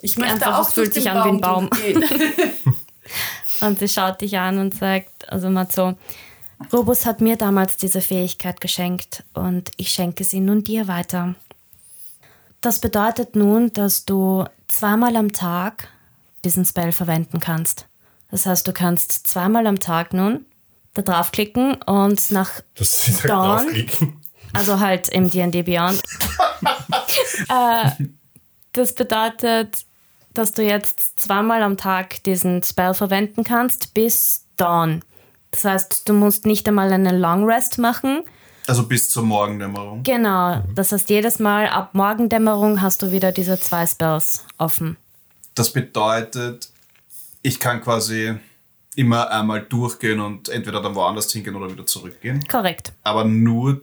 Ich 0.00 0.16
möchte 0.16 0.34
Einfach, 0.34 0.58
auch 0.58 0.68
es 0.68 0.74
fühlt 0.74 0.92
sich 0.94 1.04
den 1.04 1.12
an 1.16 1.24
wie 1.26 1.28
ein 1.34 1.40
Baum 1.40 1.70
und 3.60 3.78
sie 3.78 3.88
schaut 3.88 4.20
dich 4.20 4.38
an 4.38 4.58
und 4.58 4.74
sagt, 4.74 5.28
also 5.30 5.50
mal 5.50 5.68
so, 5.70 5.94
Robus 6.72 7.06
hat 7.06 7.20
mir 7.20 7.36
damals 7.36 7.76
diese 7.76 8.00
Fähigkeit 8.00 8.60
geschenkt 8.60 9.24
und 9.34 9.70
ich 9.76 9.90
schenke 9.90 10.24
sie 10.24 10.40
nun 10.40 10.62
dir 10.64 10.88
weiter. 10.88 11.34
Das 12.60 12.80
bedeutet 12.80 13.36
nun, 13.36 13.72
dass 13.72 14.04
du 14.04 14.44
zweimal 14.68 15.16
am 15.16 15.32
Tag 15.32 15.88
diesen 16.44 16.64
Spell 16.64 16.92
verwenden 16.92 17.40
kannst. 17.40 17.86
Das 18.30 18.46
heißt, 18.46 18.66
du 18.66 18.72
kannst 18.72 19.26
zweimal 19.26 19.66
am 19.66 19.80
Tag 19.80 20.12
nun 20.12 20.44
da 20.94 21.02
draufklicken 21.02 21.74
und 21.82 22.30
nach 22.30 22.50
Das 22.74 23.08
ist 23.08 23.22
halt 23.22 23.30
Dawn. 23.30 23.58
draufklicken. 23.64 24.20
also 24.52 24.80
halt 24.80 25.08
im 25.08 25.30
D&D 25.30 25.62
Beyond. 25.62 26.02
äh, 27.48 27.90
das 28.72 28.94
bedeutet, 28.94 29.84
dass 30.34 30.52
du 30.52 30.62
jetzt 30.62 31.18
zweimal 31.20 31.62
am 31.62 31.76
Tag 31.76 32.22
diesen 32.24 32.62
Spell 32.62 32.94
verwenden 32.94 33.44
kannst 33.44 33.94
bis 33.94 34.46
Dawn. 34.56 35.02
Das 35.50 35.64
heißt, 35.64 36.08
du 36.08 36.12
musst 36.12 36.46
nicht 36.46 36.68
einmal 36.68 36.92
einen 36.92 37.18
Long 37.18 37.44
Rest 37.44 37.78
machen. 37.78 38.22
Also 38.70 38.84
bis 38.86 39.10
zur 39.10 39.24
Morgendämmerung. 39.24 40.04
Genau. 40.04 40.62
Das 40.76 40.92
heißt, 40.92 41.10
jedes 41.10 41.40
Mal 41.40 41.66
ab 41.68 41.92
Morgendämmerung 41.92 42.80
hast 42.80 43.02
du 43.02 43.10
wieder 43.10 43.32
diese 43.32 43.58
zwei 43.58 43.84
Spells 43.84 44.44
offen. 44.58 44.96
Das 45.56 45.72
bedeutet, 45.72 46.70
ich 47.42 47.58
kann 47.58 47.80
quasi 47.82 48.36
immer 48.94 49.28
einmal 49.32 49.62
durchgehen 49.62 50.20
und 50.20 50.48
entweder 50.50 50.80
dann 50.80 50.94
woanders 50.94 51.32
hingehen 51.32 51.56
oder 51.56 51.68
wieder 51.68 51.84
zurückgehen. 51.84 52.46
Korrekt. 52.46 52.92
Aber 53.02 53.24
nur 53.24 53.80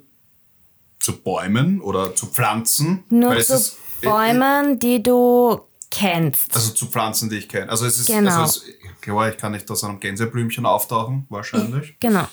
zu 1.01 1.17
Bäumen 1.21 1.81
oder 1.81 2.15
zu 2.15 2.27
Pflanzen. 2.27 3.03
Nur 3.09 3.37
zu 3.41 3.55
ist- 3.55 3.77
Bäumen, 4.01 4.79
die 4.79 5.03
du 5.03 5.59
kennst. 5.91 6.55
Also 6.55 6.71
zu 6.71 6.85
Pflanzen, 6.85 7.29
die 7.29 7.39
ich 7.39 7.49
kenne. 7.49 7.69
Also 7.69 7.85
es 7.85 7.97
ist, 7.97 8.07
Genau. 8.07 8.39
also 8.43 8.61
es, 8.61 9.01
klar, 9.01 9.27
ich 9.29 9.37
kann 9.37 9.51
nicht 9.51 9.69
aus 9.69 9.83
einem 9.83 9.99
Gänseblümchen 9.99 10.65
auftauchen, 10.65 11.25
wahrscheinlich. 11.27 11.97
Genau. 11.99 12.25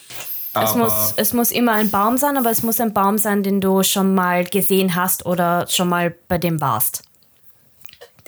Es 0.63 0.75
muss, 0.75 1.15
es 1.17 1.33
muss 1.33 1.51
immer 1.51 1.73
ein 1.73 1.91
Baum 1.91 2.17
sein, 2.17 2.37
aber 2.37 2.51
es 2.51 2.63
muss 2.63 2.81
ein 2.81 2.93
Baum 2.93 3.19
sein, 3.19 3.43
den 3.43 3.61
du 3.61 3.83
schon 3.83 4.15
mal 4.15 4.45
gesehen 4.45 4.95
hast 4.95 5.27
oder 5.27 5.67
schon 5.69 5.89
mal 5.89 6.15
bei 6.29 6.39
dem 6.39 6.61
warst. 6.61 7.03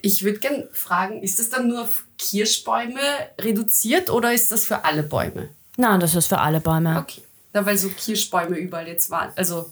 Ich 0.02 0.24
würde 0.24 0.38
gerne 0.38 0.68
fragen, 0.72 1.22
ist 1.22 1.38
das 1.38 1.50
dann 1.50 1.68
nur 1.68 1.82
auf 1.82 2.04
Kirschbäume 2.18 3.00
reduziert 3.40 4.10
oder 4.10 4.32
ist 4.32 4.50
das 4.52 4.64
für 4.64 4.84
alle 4.84 5.02
Bäume? 5.02 5.48
Nein, 5.76 6.00
das 6.00 6.14
ist 6.14 6.26
für 6.26 6.38
alle 6.38 6.60
Bäume. 6.60 6.98
Okay. 6.98 7.22
Ja, 7.54 7.64
weil 7.64 7.78
so 7.78 7.88
Kirschbäume 7.88 8.56
überall 8.56 8.88
jetzt 8.88 9.10
waren. 9.10 9.30
Also 9.36 9.70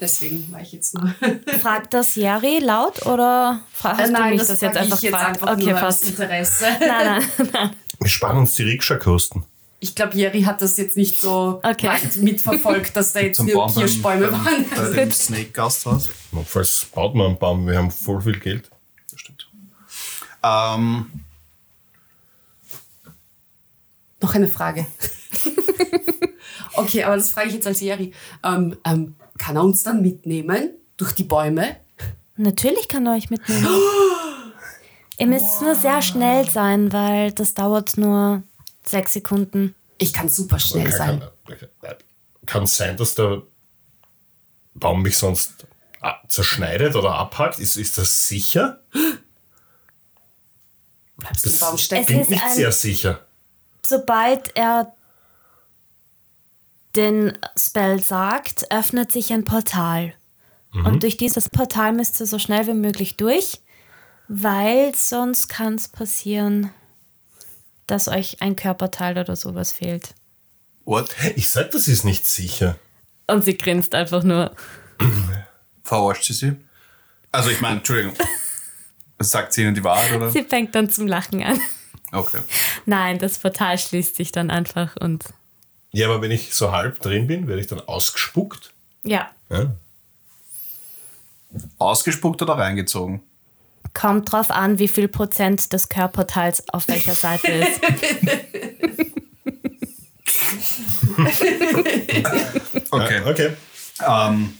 deswegen 0.00 0.50
war 0.52 0.60
ich 0.60 0.72
jetzt 0.72 0.94
nur. 0.94 1.14
Fragt 1.60 1.94
das 1.94 2.14
Jerry 2.14 2.58
laut 2.58 3.04
oder 3.06 3.60
hast 3.82 4.14
du 4.14 4.22
mich 4.24 4.40
das, 4.40 4.60
jetzt 4.60 4.60
frag 4.60 4.76
einfach 4.76 4.96
ich 4.96 5.02
jetzt 5.02 5.12
gefragt? 5.12 5.42
einfach 5.42 5.52
okay, 5.52 5.64
nur 5.64 5.74
aus 5.74 5.80
passt. 5.80 6.08
Interesse. 6.08 6.66
Nein, 6.80 6.88
nein, 7.38 7.48
nein. 7.52 7.76
Wir 7.98 8.08
sparen 8.08 8.38
uns 8.38 8.54
die 8.54 8.64
Rikscha-Kosten. 8.64 9.44
Ich 9.84 9.96
glaube, 9.96 10.16
Jerry 10.16 10.42
hat 10.42 10.62
das 10.62 10.76
jetzt 10.76 10.96
nicht 10.96 11.20
so 11.20 11.60
Okay. 11.64 11.88
weit 11.88 12.16
mitverfolgt, 12.18 12.96
dass 12.96 13.14
da 13.14 13.18
jetzt 13.20 13.38
Zum 13.38 13.46
nur 13.48 13.66
Kirschbäume 13.66 14.28
beim, 14.28 14.44
waren. 14.44 14.66
bei 14.70 14.90
dem 15.00 15.10
Snake 15.10 15.50
Gasthaus. 15.50 16.08
Notfalls 16.30 16.86
baut 16.94 17.16
man 17.16 17.26
einen 17.26 17.38
Baum, 17.40 17.66
wir 17.66 17.76
haben 17.76 17.90
voll 17.90 18.20
viel 18.22 18.38
Geld. 18.38 18.70
Das 19.10 19.18
stimmt. 19.18 19.48
Ähm, 20.44 21.06
Noch 24.20 24.36
eine 24.36 24.46
Frage. 24.46 24.86
okay, 26.74 27.02
aber 27.02 27.16
das 27.16 27.30
frage 27.30 27.48
ich 27.48 27.54
jetzt 27.54 27.66
als 27.66 27.80
Jerry. 27.80 28.12
Ähm, 28.44 28.76
ähm, 28.84 29.16
kann 29.36 29.56
er 29.56 29.64
uns 29.64 29.82
dann 29.82 30.00
mitnehmen 30.00 30.70
durch 30.96 31.10
die 31.12 31.24
Bäume? 31.24 31.74
Natürlich 32.36 32.86
kann 32.86 33.04
er 33.06 33.14
euch 33.16 33.30
mitnehmen. 33.30 33.66
Ihr 35.18 35.26
müsst 35.26 35.60
nur 35.60 35.74
sehr 35.74 36.02
schnell 36.02 36.48
sein, 36.48 36.92
weil 36.92 37.32
das 37.32 37.54
dauert 37.54 37.98
nur 37.98 38.44
sechs 38.86 39.12
Sekunden. 39.12 39.74
Ich 39.98 40.12
kann 40.12 40.28
super 40.28 40.58
schnell 40.58 40.90
sein. 40.92 41.22
Kann, 41.80 41.94
kann 42.46 42.66
sein, 42.66 42.96
dass 42.96 43.14
der 43.14 43.42
Baum 44.74 45.02
mich 45.02 45.16
sonst 45.18 45.66
ah, 46.00 46.16
zerschneidet 46.28 46.96
oder 46.96 47.14
abhackt. 47.14 47.58
Ist, 47.60 47.76
ist 47.76 47.98
das 47.98 48.26
sicher? 48.26 48.80
Bleibst 51.16 51.44
du 51.44 51.48
im 51.48 51.52
Das 51.54 51.60
Baum 51.60 51.74
Es 51.76 51.82
stecken? 51.84 52.06
klingt 52.06 52.30
nicht 52.30 52.42
ein- 52.44 52.54
sehr 52.56 52.72
sicher. 52.72 53.26
Sobald 53.86 54.56
er 54.56 54.94
den 56.96 57.38
Spell 57.56 58.02
sagt, 58.02 58.70
öffnet 58.70 59.12
sich 59.12 59.32
ein 59.32 59.44
Portal. 59.44 60.14
Und 60.74 61.02
durch 61.02 61.18
dieses 61.18 61.50
Portal 61.50 61.92
müsst 61.92 62.18
ihr 62.20 62.26
so 62.26 62.38
schnell 62.38 62.66
wie 62.66 62.72
möglich 62.74 63.16
durch, 63.18 63.60
weil 64.28 64.94
sonst 64.94 65.48
kann 65.48 65.74
es 65.74 65.88
passieren, 65.88 66.70
dass 67.92 68.08
euch 68.08 68.40
ein 68.40 68.56
Körperteil 68.56 69.18
oder 69.18 69.36
sowas 69.36 69.70
fehlt. 69.70 70.14
What? 70.84 71.14
Ich 71.36 71.50
sag, 71.50 71.70
das 71.72 71.88
ist 71.88 72.04
nicht 72.04 72.26
sicher. 72.26 72.76
Und 73.26 73.44
sie 73.44 73.56
grinst 73.56 73.94
einfach 73.94 74.22
nur. 74.22 74.54
Verarscht 75.84 76.24
sie 76.24 76.32
sie? 76.32 76.56
Also 77.30 77.50
ich 77.50 77.60
meine, 77.60 77.76
Entschuldigung. 77.78 78.14
Sagt 79.20 79.52
sie 79.52 79.62
ihnen 79.62 79.74
die 79.74 79.84
Wahrheit, 79.84 80.12
oder? 80.12 80.30
Sie 80.30 80.42
fängt 80.42 80.74
dann 80.74 80.88
zum 80.90 81.06
Lachen 81.06 81.42
an. 81.42 81.60
Okay. 82.12 82.40
Nein, 82.86 83.18
das 83.18 83.38
Portal 83.38 83.78
schließt 83.78 84.16
sich 84.16 84.32
dann 84.32 84.50
einfach 84.50 84.96
und 84.96 85.24
Ja, 85.92 86.08
aber 86.08 86.20
wenn 86.22 86.30
ich 86.30 86.54
so 86.54 86.72
halb 86.72 86.98
drin 87.00 87.26
bin, 87.26 87.46
werde 87.46 87.60
ich 87.60 87.66
dann 87.68 87.80
ausgespuckt. 87.80 88.72
ja, 89.04 89.30
Ja. 89.50 89.74
Ausgespuckt 91.78 92.40
oder 92.40 92.54
reingezogen? 92.54 93.20
Kommt 93.94 94.32
drauf 94.32 94.50
an, 94.50 94.78
wie 94.78 94.88
viel 94.88 95.08
Prozent 95.08 95.72
des 95.72 95.88
Körperteils 95.88 96.68
auf 96.70 96.88
welcher 96.88 97.14
Seite 97.14 97.48
ist. 97.52 97.80
Okay. 102.90 103.20
Ja, 103.24 103.30
okay. 103.30 103.50
Ähm, 104.06 104.54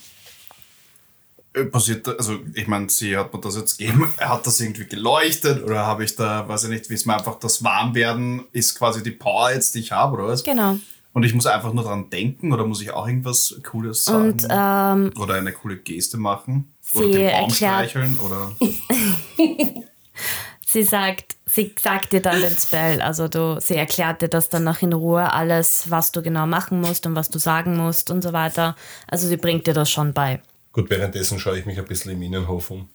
äh, 1.54 1.64
passiert, 1.64 2.08
also 2.08 2.38
ich 2.54 2.66
meine, 2.66 2.88
sie 2.88 3.16
hat 3.16 3.32
mir 3.32 3.40
das 3.40 3.56
jetzt 3.56 3.76
gegeben, 3.78 4.12
hat 4.20 4.46
das 4.46 4.60
irgendwie 4.60 4.86
geleuchtet 4.86 5.62
oder 5.62 5.86
habe 5.86 6.04
ich 6.04 6.16
da, 6.16 6.48
weiß 6.48 6.64
ich 6.64 6.70
nicht, 6.70 6.90
wie 6.90 6.94
es 6.94 7.04
mir 7.06 7.14
einfach 7.14 7.38
das 7.38 7.62
Warmwerden 7.62 8.44
ist 8.52 8.74
quasi 8.78 9.02
die 9.02 9.10
Power 9.10 9.52
jetzt, 9.52 9.74
die 9.74 9.80
ich 9.80 9.92
habe 9.92 10.16
oder 10.16 10.28
was? 10.28 10.42
Genau. 10.44 10.78
Und 11.14 11.24
ich 11.24 11.34
muss 11.34 11.44
einfach 11.46 11.74
nur 11.74 11.84
dran 11.84 12.08
denken 12.08 12.54
oder 12.54 12.64
muss 12.64 12.80
ich 12.80 12.90
auch 12.92 13.06
irgendwas 13.06 13.54
Cooles 13.62 14.06
sagen? 14.06 14.30
Und 14.30 14.46
ähm, 14.48 15.12
oder 15.20 15.34
eine 15.34 15.52
coole 15.52 15.76
Geste 15.76 16.16
machen? 16.16 16.72
Oder 16.94 17.04
Sie 17.06 17.12
den 17.12 17.30
Baum 17.30 17.50
erklärt- 17.50 17.90
streicheln? 17.90 18.18
Oder 18.18 18.52
sie 20.66 20.82
sagt, 20.82 21.36
sie 21.46 21.74
sagt 21.80 22.12
dir 22.12 22.22
dann 22.22 22.40
den 22.40 22.56
Spell. 22.56 23.00
Also 23.00 23.28
du, 23.28 23.60
sie 23.60 23.76
erklärt 23.76 24.22
dir 24.22 24.28
das 24.28 24.48
dann 24.48 24.64
noch 24.64 24.82
in 24.82 24.92
Ruhe 24.92 25.32
alles, 25.32 25.90
was 25.90 26.12
du 26.12 26.22
genau 26.22 26.46
machen 26.46 26.80
musst 26.80 27.06
und 27.06 27.14
was 27.14 27.30
du 27.30 27.38
sagen 27.38 27.76
musst 27.76 28.10
und 28.10 28.22
so 28.22 28.32
weiter. 28.32 28.76
Also 29.06 29.28
sie 29.28 29.36
bringt 29.36 29.66
dir 29.66 29.74
das 29.74 29.90
schon 29.90 30.12
bei. 30.12 30.40
Gut, 30.72 30.88
währenddessen 30.88 31.38
schaue 31.38 31.58
ich 31.58 31.66
mich 31.66 31.78
ein 31.78 31.84
bisschen 31.86 32.12
im 32.12 32.22
Innenhof 32.22 32.70
um. 32.70 32.88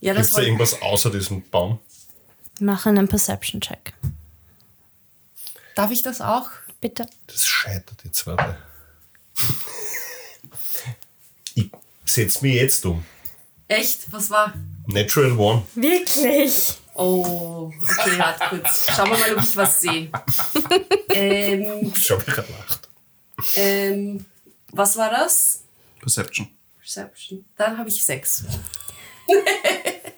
Ja, 0.00 0.12
Gibt 0.12 0.20
das 0.20 0.28
es 0.28 0.34
da 0.34 0.42
irgendwas 0.42 0.80
außer 0.80 1.10
diesem 1.10 1.42
Baum? 1.50 1.78
Mach 2.60 2.86
einen 2.86 3.08
Perception-Check. 3.08 3.92
darf 5.74 5.90
ich 5.90 6.02
das 6.02 6.20
auch? 6.20 6.48
Bitte. 6.80 7.06
Das 7.26 7.46
scheitert 7.46 8.04
jetzt, 8.04 8.26
warte. 8.26 8.56
ich 11.54 11.70
setze 12.04 12.44
mich 12.44 12.54
jetzt 12.54 12.84
um. 12.86 13.04
Echt? 13.66 14.12
Was 14.12 14.30
war? 14.30 14.54
Natural 14.88 15.32
One. 15.38 15.62
Wirklich? 15.74 16.74
Oh, 16.94 17.70
okay, 17.80 18.18
warte 18.18 18.44
kurz. 18.48 18.86
Schauen 18.96 19.10
wir 19.10 19.18
mal, 19.18 19.34
ob 19.36 19.42
ich 19.42 19.56
was 19.56 19.80
sehe. 19.82 20.10
Ähm, 21.12 21.92
Schau, 21.94 22.18
wie 22.26 22.30
er 22.30 22.36
lacht. 22.58 22.88
ähm, 23.56 24.24
was 24.72 24.96
war 24.96 25.10
das? 25.10 25.62
Perception. 26.00 26.48
Perception. 26.80 27.44
Dann 27.56 27.78
habe 27.78 27.88
ich 27.88 28.02
sechs. 28.04 28.44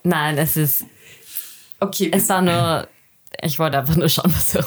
Nein, 0.05 0.39
es 0.39 0.57
ist, 0.57 0.85
Okay, 1.81 2.11
es 2.13 2.29
war 2.29 2.43
nur, 2.43 2.89
ich 3.43 3.59
wollte 3.59 3.79
einfach 3.79 3.97
nur 3.97 4.09
schauen, 4.09 4.33
was 4.37 4.53
du 4.53 4.59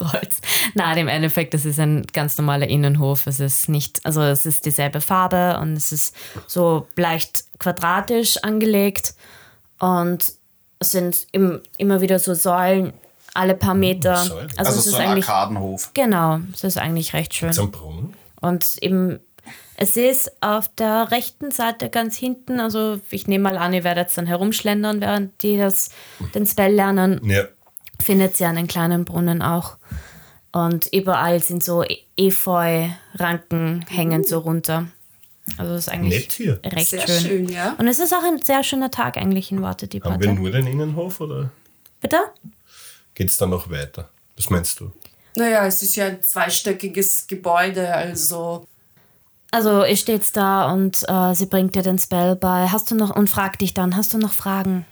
rollst. 0.00 0.42
Nein, 0.74 0.98
im 0.98 1.08
Endeffekt, 1.08 1.54
es 1.54 1.64
ist 1.64 1.78
ein 1.78 2.02
ganz 2.12 2.36
normaler 2.38 2.66
Innenhof. 2.66 3.26
Es 3.26 3.40
ist 3.40 3.68
nicht, 3.68 4.04
also 4.04 4.22
es 4.22 4.46
ist 4.46 4.64
dieselbe 4.66 5.00
Farbe 5.00 5.58
und 5.60 5.74
es 5.74 5.92
ist 5.92 6.16
so 6.46 6.88
leicht 6.96 7.44
quadratisch 7.58 8.38
angelegt 8.38 9.14
und 9.82 10.32
es 10.78 10.90
sind 10.92 11.26
im, 11.32 11.60
immer 11.76 12.00
wieder 12.00 12.18
so 12.18 12.34
Säulen 12.34 12.92
alle 13.34 13.54
paar 13.54 13.74
Meter. 13.74 14.16
Also, 14.18 14.36
Also, 14.56 14.78
es 14.78 14.84
so 14.84 14.90
ist 14.90 14.94
ein 14.96 15.08
eigentlich, 15.10 15.28
Arkadenhof. 15.28 15.90
genau, 15.94 16.40
es 16.54 16.64
ist 16.64 16.78
eigentlich 16.78 17.12
recht 17.14 17.34
schön. 17.34 17.52
Zum 17.52 17.70
Brunnen. 17.70 18.14
Und 18.40 18.78
eben, 18.82 19.20
es 19.76 19.96
ist 19.96 20.30
auf 20.42 20.68
der 20.76 21.10
rechten 21.10 21.50
Seite 21.50 21.88
ganz 21.88 22.16
hinten, 22.16 22.60
also 22.60 23.00
ich 23.10 23.26
nehme 23.26 23.44
mal 23.44 23.56
an, 23.58 23.72
ihr 23.72 23.84
werdet 23.84 24.06
jetzt 24.08 24.18
dann 24.18 24.26
herumschlendern, 24.26 25.00
während 25.00 25.42
die 25.42 25.56
das, 25.56 25.90
den 26.34 26.46
Spell 26.46 26.74
lernen, 26.74 27.20
Ja. 27.24 27.44
findet 28.02 28.38
ihr 28.40 28.48
einen 28.48 28.66
kleinen 28.68 29.04
Brunnen 29.04 29.40
auch. 29.42 29.76
Und 30.52 30.86
überall 30.92 31.40
sind 31.42 31.64
so 31.64 31.82
E- 31.84 31.98
Efeu-Ranken 32.18 33.84
hängen 33.88 34.24
so 34.24 34.38
runter. 34.40 34.86
Also 35.56 35.72
das 35.72 35.86
ist 35.86 35.92
eigentlich 35.92 36.22
Nett 36.24 36.32
hier. 36.32 36.60
recht 36.64 36.88
sehr 36.90 37.06
schön. 37.06 37.20
schön. 37.20 37.48
ja. 37.48 37.74
Und 37.78 37.88
es 37.88 37.98
ist 37.98 38.12
auch 38.14 38.22
ein 38.22 38.40
sehr 38.42 38.62
schöner 38.62 38.90
Tag 38.90 39.16
eigentlich 39.16 39.50
in 39.50 39.60
Worte 39.62 39.88
die 39.88 40.00
Haben 40.00 40.22
wir 40.22 40.32
nur 40.32 40.50
den 40.50 40.66
Innenhof 40.66 41.20
oder 41.20 41.50
Bitte? 42.00 42.18
geht 43.14 43.28
es 43.28 43.36
dann 43.36 43.50
noch 43.50 43.68
weiter? 43.70 44.08
Was 44.36 44.50
meinst 44.50 44.80
du? 44.80 44.92
Naja, 45.36 45.66
es 45.66 45.82
ist 45.82 45.96
ja 45.96 46.06
ein 46.06 46.22
zweistöckiges 46.22 47.26
Gebäude, 47.26 47.92
also 47.94 48.66
Also 49.50 49.84
ihr 49.84 49.96
steht 49.96 50.36
da 50.36 50.72
und 50.72 51.02
äh, 51.08 51.34
sie 51.34 51.46
bringt 51.46 51.74
dir 51.74 51.82
den 51.82 51.98
Spell 51.98 52.36
bei. 52.36 52.68
Hast 52.68 52.90
du 52.90 52.94
noch 52.94 53.14
und 53.14 53.28
fragt 53.28 53.60
dich 53.62 53.74
dann, 53.74 53.96
hast 53.96 54.14
du 54.14 54.18
noch 54.18 54.32
Fragen? 54.32 54.84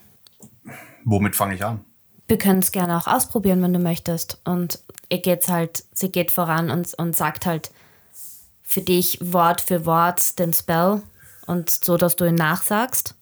Womit 1.05 1.37
fange 1.37 1.55
ich 1.55 1.65
an? 1.65 1.85
Wir 2.29 2.39
können 2.39 2.61
es 2.61 2.73
gerne 2.73 2.97
auch 2.97 3.07
ausprobieren, 3.07 3.63
wenn 3.63 3.73
du 3.73 3.81
möchtest. 3.81 4.41
Und 4.45 4.79
ihr 5.09 5.21
geht's 5.21 5.49
halt, 5.49 5.85
sie 5.93 6.11
geht 6.11 6.31
voran 6.31 6.71
und, 6.71 6.95
und 6.95 7.17
sagt 7.17 7.45
halt 7.47 7.71
für 8.71 8.83
dich 8.83 9.19
Wort 9.21 9.61
für 9.61 9.85
Wort 9.85 10.39
den 10.39 10.53
Spell 10.53 11.03
und 11.47 11.71
so, 11.71 11.97
dass 11.97 12.15
du 12.15 12.25
ihn 12.25 12.37
nachsagst. 12.37 13.17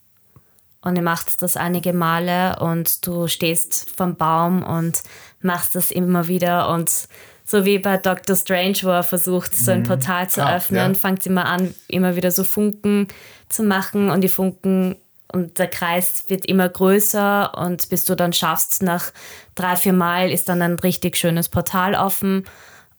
Und 0.81 0.95
ihr 0.95 1.01
macht 1.01 1.41
das 1.41 1.57
einige 1.57 1.91
Male 1.91 2.57
und 2.59 3.05
du 3.07 3.27
stehst 3.27 3.89
vom 3.97 4.15
Baum 4.15 4.61
und 4.61 5.01
machst 5.41 5.73
das 5.73 5.89
immer 5.89 6.27
wieder 6.27 6.69
und 6.69 7.07
so 7.43 7.65
wie 7.65 7.79
bei 7.79 7.97
Doctor 7.97 8.35
Strange, 8.35 8.77
wo 8.83 8.89
er 8.89 9.01
versucht, 9.01 9.55
so 9.55 9.71
ein 9.71 9.81
Portal 9.83 10.29
zu 10.29 10.45
Ah, 10.45 10.55
öffnen, 10.55 10.93
ja. 10.93 10.99
fängt 10.99 11.23
sie 11.23 11.31
mal 11.31 11.45
an, 11.45 11.73
immer 11.87 12.15
wieder 12.15 12.29
so 12.29 12.43
Funken 12.43 13.07
zu 13.49 13.63
machen 13.63 14.11
und 14.11 14.21
die 14.21 14.29
Funken 14.29 14.97
und 15.33 15.57
der 15.57 15.67
Kreis 15.67 16.25
wird 16.27 16.45
immer 16.45 16.69
größer 16.69 17.57
und 17.57 17.89
bis 17.89 18.05
du 18.05 18.15
dann 18.15 18.33
schaffst, 18.33 18.83
nach 18.83 19.11
drei, 19.55 19.75
vier 19.75 19.93
Mal 19.93 20.31
ist 20.31 20.47
dann 20.47 20.61
ein 20.61 20.75
richtig 20.75 21.17
schönes 21.17 21.49
Portal 21.49 21.95
offen. 21.95 22.45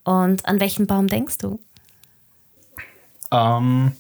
Und 0.03 0.47
an 0.47 0.59
welchen 0.61 0.87
Baum 0.87 1.07
denkst 1.07 1.39
du? 1.39 1.61
Ähm, 3.33 3.93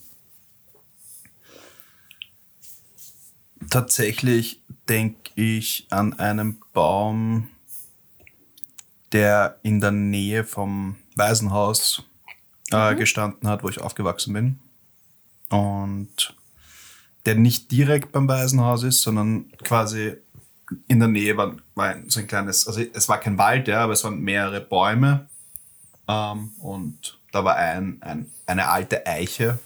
tatsächlich 3.68 4.62
denke 4.88 5.30
ich 5.37 5.87
an 5.90 6.18
einen 6.18 6.60
Baum, 6.72 7.49
der 9.12 9.58
in 9.62 9.80
der 9.80 9.92
Nähe 9.92 10.44
vom 10.44 10.96
Waisenhaus 11.16 12.04
äh, 12.70 12.94
gestanden 12.94 13.49
hat, 13.49 13.62
wo 13.62 13.68
ich 13.68 13.80
aufgewachsen 13.80 14.32
bin. 14.32 14.58
Und 15.49 16.37
der 17.26 17.34
nicht 17.34 17.70
direkt 17.70 18.12
beim 18.12 18.28
Waisenhaus 18.28 18.82
ist, 18.82 19.02
sondern 19.02 19.50
quasi 19.58 20.16
in 20.87 21.00
der 21.00 21.08
Nähe 21.08 21.37
war, 21.37 21.56
war 21.75 21.96
so 22.06 22.20
ein 22.20 22.26
kleines, 22.26 22.66
also 22.66 22.80
es 22.80 23.08
war 23.08 23.18
kein 23.18 23.38
Wald, 23.38 23.68
ja, 23.68 23.82
aber 23.82 23.92
es 23.92 24.04
waren 24.04 24.20
mehrere 24.20 24.60
Bäume. 24.60 25.28
Ähm, 26.11 26.52
und 26.59 27.19
da 27.31 27.45
war 27.45 27.57
ein, 27.57 27.99
ein, 28.02 28.31
eine 28.47 28.69
alte 28.69 29.07
Eiche. 29.07 29.59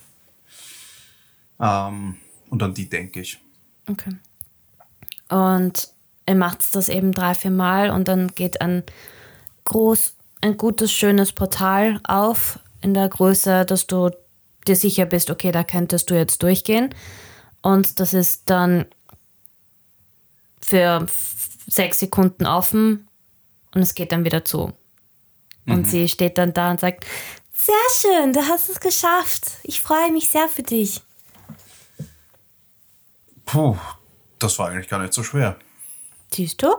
Ähm, 1.59 2.17
und 2.51 2.63
an 2.63 2.75
die 2.75 2.89
denke 2.89 3.21
ich. 3.21 3.41
Okay. 3.89 4.17
Und 5.29 5.91
er 6.27 6.35
macht 6.35 6.75
das 6.75 6.89
eben 6.89 7.13
drei, 7.13 7.35
vier 7.35 7.51
Mal 7.51 7.91
und 7.91 8.09
dann 8.09 8.29
geht 8.29 8.61
ein 8.61 8.83
groß, 9.65 10.15
ein 10.43 10.57
gutes, 10.57 10.93
schönes 10.93 11.33
Portal 11.33 12.01
auf 12.05 12.59
in 12.83 12.95
der 12.95 13.09
Größe, 13.09 13.65
dass 13.65 13.87
du 13.87 14.11
dir 14.67 14.77
sicher 14.77 15.07
bist, 15.07 15.31
okay, 15.31 15.53
da 15.53 15.65
könntest 15.65 16.11
du 16.11 16.15
jetzt 16.15 16.43
durchgehen. 16.43 16.95
Und 17.63 18.01
das 18.01 18.13
ist 18.13 18.51
dann 18.51 18.87
für 20.61 21.07
sechs 21.67 21.99
Sekunden 22.01 22.47
offen 22.47 23.09
und 23.75 23.83
es 23.83 23.95
geht 23.95 24.13
dann 24.13 24.25
wieder 24.25 24.45
zu. 24.45 24.73
Und 25.67 25.89
sie 25.89 26.09
steht 26.09 26.37
dann 26.39 26.53
da 26.53 26.71
und 26.71 26.81
sagt, 26.81 27.07
sehr 27.53 27.75
schön, 27.91 28.33
du 28.33 28.41
hast 28.41 28.69
es 28.69 28.81
geschafft. 28.81 29.53
Ich 29.63 29.81
freue 29.81 30.13
mich 30.13 30.29
sehr 30.29 30.49
für 30.49 30.63
dich. 30.63 31.01
Puh, 33.47 33.77
das 34.39 34.59
war 34.59 34.69
eigentlich 34.69 34.89
gar 34.89 35.01
nicht 35.01 35.13
so 35.15 35.23
schwer. 35.23 35.59
Siehst 36.33 36.63
du? 36.63 36.75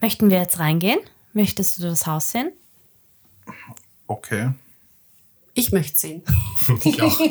Möchten 0.00 0.30
wir 0.30 0.38
jetzt 0.38 0.58
reingehen? 0.58 1.00
Möchtest 1.32 1.78
du 1.78 1.82
das 1.82 2.06
Haus 2.06 2.30
sehen? 2.30 2.52
Okay. 4.06 4.52
ich 5.54 5.72
möchte 5.72 5.98
sehen. 5.98 6.22
Ich 6.84 7.02
auch. 7.02 7.18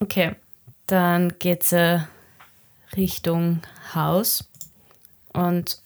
Okay, 0.00 0.36
dann 0.86 1.40
geht's 1.40 1.72
äh, 1.72 1.98
Richtung 2.96 3.62
Haus 3.96 4.48
und 5.32 5.82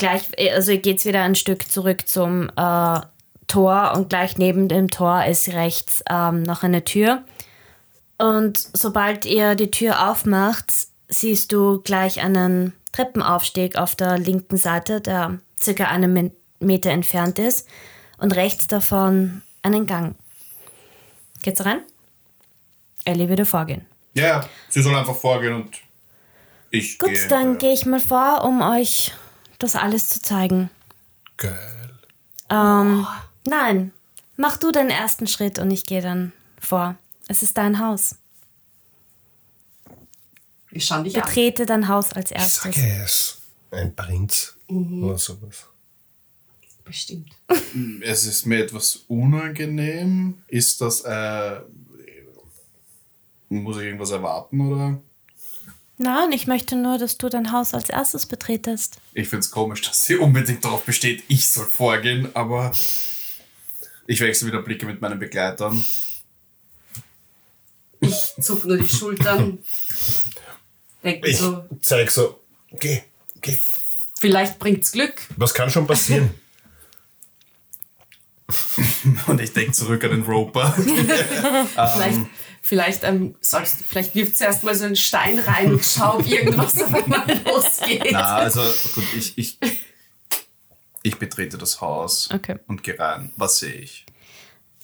gleich, 0.00 0.22
also 0.52 0.76
geht's 0.76 1.04
wieder 1.04 1.22
ein 1.22 1.36
Stück 1.36 1.70
zurück 1.70 2.08
zum 2.08 2.50
äh, 2.56 3.00
Tor 3.46 3.92
und 3.94 4.08
gleich 4.08 4.36
neben 4.36 4.68
dem 4.68 4.88
Tor 4.88 5.24
ist 5.26 5.48
rechts 5.50 6.02
ähm, 6.10 6.42
noch 6.42 6.64
eine 6.64 6.82
Tür. 6.82 7.22
Und 8.18 8.58
sobald 8.58 9.24
ihr 9.24 9.54
die 9.54 9.70
Tür 9.70 10.10
aufmacht, 10.10 10.72
siehst 11.08 11.52
du 11.52 11.80
gleich 11.80 12.20
einen 12.22 12.72
Treppenaufstieg 12.92 13.76
auf 13.76 13.94
der 13.94 14.18
linken 14.18 14.56
Seite, 14.56 15.00
der 15.00 15.38
circa 15.60 15.84
einen 15.84 16.32
Meter 16.58 16.90
entfernt 16.90 17.38
ist 17.38 17.68
und 18.18 18.34
rechts 18.34 18.66
davon 18.66 19.42
einen 19.62 19.86
Gang. 19.86 20.16
Geht's 21.42 21.64
rein? 21.64 21.82
Ellie 23.04 23.28
würde 23.28 23.46
vorgehen. 23.46 23.86
Ja, 24.14 24.24
ja, 24.24 24.48
sie 24.68 24.82
soll 24.82 24.94
einfach 24.94 25.16
vorgehen 25.16 25.54
und 25.54 25.76
ich 26.70 26.98
Gut, 26.98 27.10
gehe. 27.10 27.28
dann 27.28 27.54
äh, 27.54 27.58
gehe 27.58 27.72
ich 27.72 27.86
mal 27.86 28.00
vor, 28.00 28.44
um 28.44 28.60
euch 28.60 29.12
das 29.62 29.76
alles 29.76 30.08
zu 30.08 30.20
zeigen. 30.20 30.70
Geil. 31.36 31.90
Ähm, 32.50 33.06
nein, 33.46 33.92
mach 34.36 34.56
du 34.56 34.72
den 34.72 34.90
ersten 34.90 35.26
Schritt 35.26 35.58
und 35.58 35.70
ich 35.70 35.84
gehe 35.86 36.02
dann 36.02 36.32
vor. 36.60 36.96
Es 37.28 37.42
ist 37.42 37.56
dein 37.56 37.78
Haus. 37.78 38.16
Ich 40.72 40.84
schau 40.84 41.02
dich 41.02 41.16
an. 41.16 41.22
Betrete 41.22 41.66
dein 41.66 41.88
Haus 41.88 42.12
als 42.12 42.30
Ich 42.30 42.36
erstes. 42.36 42.62
sage 42.74 43.00
es. 43.04 43.38
Ein 43.70 43.94
Prinz 43.94 44.56
oder 44.68 45.16
sowas. 45.18 45.66
Bestimmt. 46.84 47.30
Es 48.02 48.24
ist 48.26 48.46
mir 48.46 48.64
etwas 48.64 48.96
unangenehm. 49.06 50.42
Ist 50.48 50.80
das, 50.80 51.02
äh, 51.02 51.60
muss 53.48 53.76
ich 53.76 53.84
irgendwas 53.84 54.10
erwarten 54.10 54.60
oder? 54.60 55.00
Nein, 56.02 56.32
ich 56.32 56.46
möchte 56.46 56.76
nur, 56.76 56.96
dass 56.96 57.18
du 57.18 57.28
dein 57.28 57.52
Haus 57.52 57.74
als 57.74 57.90
erstes 57.90 58.24
betretest. 58.24 58.96
Ich 59.12 59.28
finde 59.28 59.40
es 59.40 59.50
komisch, 59.50 59.82
dass 59.82 60.02
sie 60.02 60.16
unbedingt 60.16 60.64
darauf 60.64 60.84
besteht, 60.84 61.24
ich 61.28 61.46
soll 61.46 61.66
vorgehen, 61.66 62.34
aber 62.34 62.72
ich 64.06 64.18
wechsle 64.22 64.46
wieder 64.48 64.62
Blicke 64.62 64.86
mit 64.86 65.02
meinen 65.02 65.18
Begleitern. 65.18 65.84
Ich 68.00 68.32
zuck 68.40 68.64
nur 68.64 68.78
die 68.78 68.88
Schultern. 68.88 69.58
Denk 71.04 71.26
Ich 71.26 71.36
so, 71.36 71.66
zeig 71.82 72.10
so, 72.10 72.40
geh, 72.70 73.02
geh. 73.42 73.58
vielleicht 74.18 74.58
bringt's 74.58 74.92
Glück. 74.92 75.20
Was 75.36 75.52
kann 75.52 75.68
schon 75.68 75.86
passieren? 75.86 76.30
Und 79.26 79.38
ich 79.38 79.52
denke 79.52 79.72
zurück 79.72 80.02
an 80.04 80.12
den 80.12 80.22
Roper. 80.22 80.72
Vielleicht, 80.78 82.20
vielleicht, 82.70 83.02
ähm, 83.02 83.34
sollst, 83.40 83.78
vielleicht 83.82 84.14
wirft 84.14 84.36
sie 84.38 84.44
erstmal 84.44 84.76
so 84.76 84.84
einen 84.84 84.94
Stein 84.94 85.40
rein 85.40 85.72
und 85.72 85.84
schau, 85.84 86.18
ob 86.18 86.26
irgendwas 86.26 86.80
auf 86.80 86.94
einmal 86.94 87.26
losgeht. 87.44 88.06
Na, 88.12 88.36
also 88.36 88.62
gut, 88.94 89.02
ich, 89.16 89.36
ich, 89.36 89.58
ich 91.02 91.18
betrete 91.18 91.58
das 91.58 91.80
Haus 91.80 92.28
Okay. 92.32 92.60
und 92.68 92.84
gehe 92.84 92.96
rein. 92.96 93.32
Was 93.36 93.58
sehe 93.58 93.74
ich? 93.74 94.06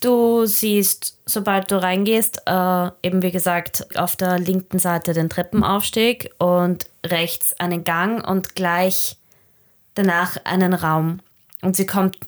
Du 0.01 0.47
siehst, 0.47 1.17
sobald 1.27 1.71
du 1.71 1.81
reingehst, 1.81 2.43
äh, 2.47 2.91
eben 3.05 3.23
wie 3.23 3.31
gesagt, 3.31 3.97
auf 3.97 4.17
der 4.17 4.41
linken 4.41 4.81
Seite 4.81 5.15
den 5.15 5.29
Treppenaufstieg 5.31 6.31
und 6.39 6.87
rechts 7.07 7.55
einen 7.61 7.85
Gang 7.85 8.27
und 8.27 8.57
gleich 8.57 9.17
danach 9.95 10.39
einen 10.45 10.75
Raum. 10.75 11.21
Und 11.63 11.77
sie 11.77 11.87
kommt 11.87 12.19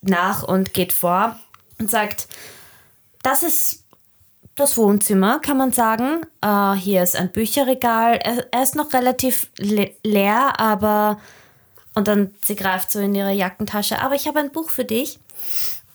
nach 0.00 0.42
und 0.42 0.72
geht 0.72 0.94
vor 0.94 1.38
und 1.78 1.90
sagt, 1.90 2.28
das 3.22 3.42
ist 3.42 3.85
das 4.56 4.76
Wohnzimmer, 4.76 5.38
kann 5.40 5.56
man 5.56 5.72
sagen. 5.72 6.22
Äh, 6.40 6.72
hier 6.74 7.02
ist 7.02 7.16
ein 7.16 7.30
Bücherregal. 7.30 8.16
Er, 8.16 8.46
er 8.50 8.62
ist 8.62 8.74
noch 8.74 8.92
relativ 8.92 9.48
le 9.58 9.92
leer, 10.02 10.58
aber... 10.58 11.20
Und 11.94 12.08
dann 12.08 12.34
sie 12.44 12.56
greift 12.56 12.90
so 12.90 13.00
in 13.00 13.14
ihre 13.14 13.32
Jackentasche. 13.32 14.00
Aber 14.00 14.14
ich 14.14 14.26
habe 14.26 14.38
ein 14.40 14.52
Buch 14.52 14.68
für 14.68 14.84
dich. 14.84 15.18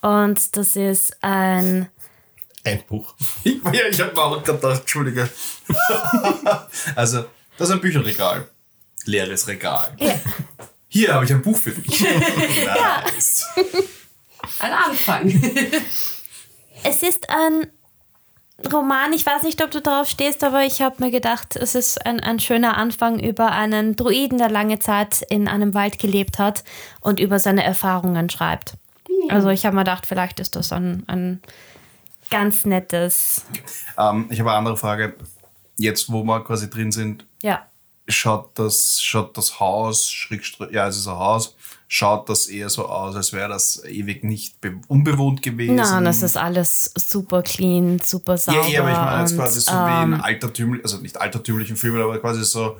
Und 0.02 0.58
das 0.58 0.76
ist 0.76 1.16
ein. 1.22 1.90
Ein 2.64 2.84
Buch. 2.88 3.14
Ich, 3.44 3.62
ja, 3.72 3.86
ich 3.88 4.02
habe 4.02 4.12
mir 4.14 4.22
auch 4.22 4.44
gedacht, 4.44 4.80
Entschuldige. 4.80 5.30
also, 6.96 7.26
das 7.58 7.70
ist 7.70 7.76
ein 7.76 7.82
Bücherregal. 7.82 8.48
Leeres 9.06 9.48
Regal. 9.48 9.94
Ja. 10.00 10.20
Hier 10.88 11.14
habe 11.14 11.26
ich 11.26 11.32
ein 11.32 11.42
Buch 11.42 11.58
für 11.58 11.72
dich. 11.72 12.02
nice. 12.02 13.48
Ein 14.60 14.74
Anfang. 14.74 15.30
Es 16.84 17.04
ist 17.04 17.30
ein 17.30 17.68
Roman. 18.72 19.14
Ich 19.14 19.26
weiß 19.26 19.44
nicht, 19.44 19.64
ob 19.64 19.72
du 19.72 19.82
darauf 19.82 20.08
stehst, 20.08 20.44
aber 20.44 20.64
ich 20.64 20.82
habe 20.82 21.04
mir 21.04 21.12
gedacht, 21.12 21.56
es 21.56 21.76
ist 21.76 22.06
ein, 22.06 22.20
ein 22.20 22.40
schöner 22.40 22.78
Anfang 22.78 23.20
über 23.20 23.52
einen 23.52 23.96
Druiden, 23.96 24.38
der 24.38 24.50
lange 24.50 24.80
Zeit 24.80 25.22
in 25.30 25.48
einem 25.48 25.74
Wald 25.74 26.00
gelebt 26.00 26.40
hat 26.40 26.64
und 27.00 27.20
über 27.20 27.40
seine 27.40 27.64
Erfahrungen 27.64 28.30
schreibt. 28.30 28.74
Also 29.30 29.50
ich 29.50 29.66
habe 29.66 29.76
mir 29.76 29.84
gedacht, 29.84 30.06
vielleicht 30.06 30.40
ist 30.40 30.56
das 30.56 30.72
ein, 30.72 31.04
ein 31.08 31.42
ganz 32.30 32.66
nettes. 32.66 33.46
Ähm, 33.98 34.28
ich 34.30 34.40
habe 34.40 34.50
eine 34.50 34.58
andere 34.60 34.78
Frage. 34.78 35.16
Jetzt, 35.78 36.12
wo 36.12 36.24
wir 36.24 36.44
quasi 36.44 36.70
drin 36.70 36.92
sind, 36.92 37.26
Ja. 37.42 37.66
schaut 38.08 38.58
das, 38.60 39.00
schaut 39.02 39.38
das 39.38 39.60
Haus, 39.60 40.14
ja, 40.72 40.88
es 40.88 40.98
ist 40.98 41.08
ein 41.08 41.16
Haus, 41.18 41.56
schaut 41.94 42.30
das 42.30 42.48
eher 42.48 42.70
so 42.70 42.86
aus, 42.88 43.18
als 43.18 43.34
wäre 43.34 43.50
das 43.50 43.84
ewig 43.84 44.24
nicht 44.24 44.62
be- 44.62 44.80
unbewohnt 44.88 45.42
gewesen. 45.42 45.76
Nein, 45.76 46.06
das 46.06 46.24
ist 46.24 46.38
alles 46.38 46.90
super 46.96 47.42
clean, 47.42 48.00
super 48.00 48.38
sauber. 48.38 48.62
Ja, 48.62 48.68
ja, 48.70 48.82
aber 48.82 48.92
ich 48.92 48.98
meine 48.98 49.22
jetzt 49.24 49.36
quasi 49.36 49.60
so 49.60 49.74
wie 49.74 50.04
ähm, 50.04 50.14
in 50.14 50.22
altertümlichen, 50.22 50.86
also 50.86 50.98
nicht 51.00 51.20
altertümlichen 51.20 51.76
Filmen, 51.76 52.02
aber 52.02 52.18
quasi 52.20 52.46
so, 52.46 52.78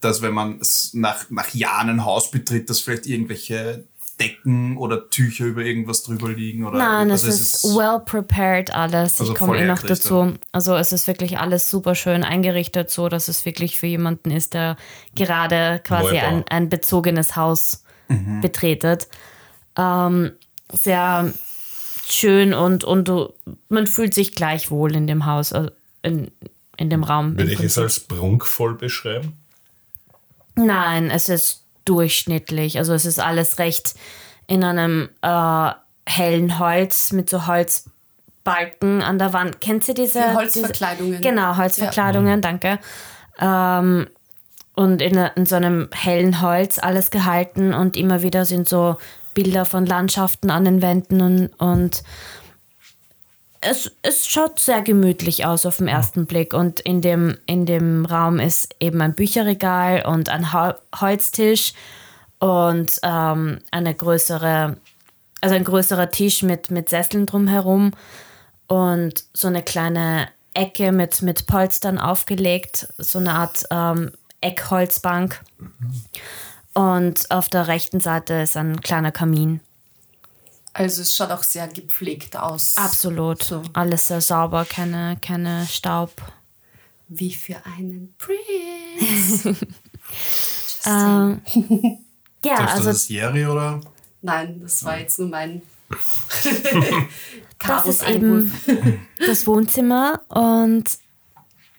dass 0.00 0.22
wenn 0.22 0.34
man 0.34 0.60
nach, 0.92 1.28
nach 1.30 1.52
Jahren 1.52 1.88
ein 1.90 2.04
Haus 2.04 2.30
betritt, 2.30 2.70
dass 2.70 2.80
vielleicht 2.80 3.06
irgendwelche 3.06 3.82
Decken 4.20 4.76
oder 4.76 5.10
Tücher 5.10 5.46
über 5.46 5.62
irgendwas 5.62 6.04
drüber 6.04 6.28
liegen 6.30 6.64
oder 6.64 6.78
Nein, 6.78 7.10
also 7.10 7.26
es 7.26 7.40
ist 7.40 7.64
well 7.76 7.98
prepared 8.04 8.72
alles. 8.72 9.18
Also 9.20 9.32
ich 9.32 9.38
komme 9.38 9.58
eh 9.58 9.66
noch 9.66 9.82
dazu. 9.82 10.32
Also 10.52 10.76
es 10.76 10.92
ist 10.92 11.08
wirklich 11.08 11.38
alles 11.40 11.68
super 11.68 11.96
schön 11.96 12.22
eingerichtet, 12.22 12.88
so 12.88 13.08
dass 13.08 13.26
es 13.26 13.44
wirklich 13.44 13.80
für 13.80 13.88
jemanden 13.88 14.30
ist, 14.30 14.54
der 14.54 14.76
gerade 15.16 15.80
quasi 15.84 16.18
ein, 16.18 16.44
ein 16.48 16.68
bezogenes 16.68 17.34
Haus 17.34 17.80
Mhm. 18.08 18.40
betretet. 18.40 19.08
Ähm, 19.76 20.32
sehr 20.72 21.32
schön 22.06 22.54
und, 22.54 22.84
und 22.84 23.08
du, 23.08 23.32
man 23.68 23.86
fühlt 23.86 24.14
sich 24.14 24.34
gleich 24.34 24.70
wohl 24.70 24.94
in 24.94 25.06
dem 25.06 25.26
Haus, 25.26 25.52
also 25.52 25.70
in, 26.02 26.30
in 26.76 26.90
dem 26.90 27.02
Raum. 27.04 27.38
Würde 27.38 27.52
ich 27.52 27.60
es 27.60 27.78
als 27.78 28.00
prunkvoll 28.00 28.74
beschreiben? 28.74 29.36
Nein, 30.54 31.10
es 31.10 31.28
ist 31.28 31.64
durchschnittlich. 31.84 32.78
Also 32.78 32.94
es 32.94 33.04
ist 33.04 33.18
alles 33.18 33.58
recht 33.58 33.94
in 34.46 34.64
einem 34.64 35.08
äh, 35.22 35.70
hellen 36.06 36.58
Holz 36.58 37.12
mit 37.12 37.30
so 37.30 37.46
Holzbalken 37.46 39.02
an 39.02 39.18
der 39.18 39.32
Wand. 39.32 39.60
Kennst 39.60 39.88
du 39.88 39.94
diese? 39.94 40.20
Die 40.20 40.36
Holzverkleidungen. 40.36 41.12
Diese, 41.12 41.22
genau, 41.22 41.56
Holzverkleidungen, 41.56 42.40
danke. 42.40 42.78
Ähm, 43.40 44.06
und 44.74 45.00
in, 45.00 45.16
in 45.36 45.46
so 45.46 45.56
einem 45.56 45.88
hellen 45.92 46.40
Holz 46.40 46.78
alles 46.78 47.10
gehalten 47.10 47.72
und 47.74 47.96
immer 47.96 48.22
wieder 48.22 48.44
sind 48.44 48.68
so 48.68 48.96
Bilder 49.34 49.64
von 49.64 49.86
Landschaften 49.86 50.50
an 50.50 50.64
den 50.64 50.82
Wänden 50.82 51.20
und, 51.20 51.46
und 51.60 52.02
es, 53.60 53.90
es 54.02 54.26
schaut 54.26 54.60
sehr 54.60 54.82
gemütlich 54.82 55.46
aus 55.46 55.64
auf 55.64 55.78
den 55.78 55.88
ersten 55.88 56.26
Blick 56.26 56.52
und 56.52 56.80
in 56.80 57.00
dem, 57.00 57.38
in 57.46 57.66
dem 57.66 58.04
Raum 58.04 58.38
ist 58.38 58.74
eben 58.78 59.00
ein 59.00 59.14
Bücherregal 59.14 60.04
und 60.06 60.28
ein 60.28 60.52
Hol- 60.52 60.76
Holztisch 60.94 61.72
und 62.38 63.00
ähm, 63.02 63.60
eine 63.70 63.94
größere, 63.94 64.76
also 65.40 65.54
ein 65.54 65.64
größerer 65.64 66.10
Tisch 66.10 66.42
mit, 66.42 66.70
mit 66.70 66.90
Sesseln 66.90 67.26
drumherum 67.26 67.92
und 68.66 69.24
so 69.32 69.48
eine 69.48 69.62
kleine 69.62 70.28
Ecke 70.52 70.92
mit, 70.92 71.22
mit 71.22 71.46
Polstern 71.46 71.98
aufgelegt, 71.98 72.88
so 72.98 73.18
eine 73.18 73.32
Art 73.32 73.64
ähm, 73.70 74.12
Eckholzbank. 74.44 75.40
Und 76.74 77.30
auf 77.30 77.48
der 77.48 77.68
rechten 77.68 78.00
Seite 78.00 78.34
ist 78.34 78.56
ein 78.56 78.80
kleiner 78.80 79.12
Kamin. 79.12 79.60
Also 80.72 81.02
es 81.02 81.14
schaut 81.14 81.30
auch 81.30 81.44
sehr 81.44 81.68
gepflegt 81.68 82.36
aus. 82.36 82.76
Absolut. 82.76 83.42
So. 83.42 83.62
Alles 83.74 84.08
sehr 84.08 84.20
sauber, 84.20 84.64
keine, 84.64 85.16
keine 85.22 85.66
Staub. 85.66 86.10
Wie 87.08 87.32
für 87.32 87.56
einen 87.64 88.14
Prince. 88.18 89.56
Ähm, 90.86 91.40
ja, 92.44 92.56
du 92.56 92.68
also 92.68 92.84
das 92.84 93.06
Serie 93.06 93.50
oder? 93.50 93.80
Nein, 94.20 94.60
das 94.60 94.84
war 94.84 94.98
jetzt 94.98 95.18
nur 95.18 95.28
mein 95.28 95.62
das 97.58 97.86
ist 97.86 98.08
eben 98.08 98.52
das 99.26 99.46
Wohnzimmer 99.46 100.20
und 100.28 100.84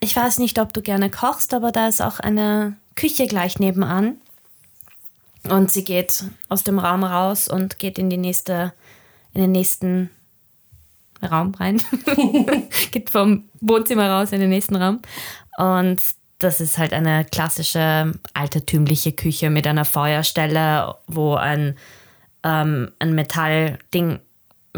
ich 0.05 0.15
weiß 0.15 0.37
nicht, 0.37 0.59
ob 0.59 0.71
du 0.71 0.83
gerne 0.83 1.09
kochst, 1.09 1.53
aber 1.55 1.71
da 1.71 1.87
ist 1.87 1.99
auch 1.99 2.19
eine 2.19 2.77
Küche 2.95 3.25
gleich 3.25 3.57
nebenan. 3.57 4.17
Und 5.49 5.71
sie 5.71 5.83
geht 5.83 6.25
aus 6.47 6.63
dem 6.63 6.77
Raum 6.77 7.03
raus 7.03 7.47
und 7.47 7.79
geht 7.79 7.97
in 7.97 8.11
die 8.11 8.17
nächste, 8.17 8.73
in 9.33 9.41
den 9.41 9.51
nächsten 9.51 10.11
Raum 11.23 11.55
rein. 11.55 11.81
geht 12.91 13.09
vom 13.09 13.49
Wohnzimmer 13.61 14.09
raus 14.09 14.31
in 14.31 14.39
den 14.39 14.49
nächsten 14.49 14.75
Raum. 14.75 15.01
Und 15.57 16.01
das 16.37 16.61
ist 16.61 16.77
halt 16.77 16.93
eine 16.93 17.25
klassische 17.25 18.11
altertümliche 18.33 19.11
Küche 19.11 19.49
mit 19.49 19.65
einer 19.65 19.85
Feuerstelle, 19.85 20.95
wo 21.07 21.33
ein, 21.33 21.77
ähm, 22.43 22.91
ein 22.99 23.15
Metallding, 23.15 24.19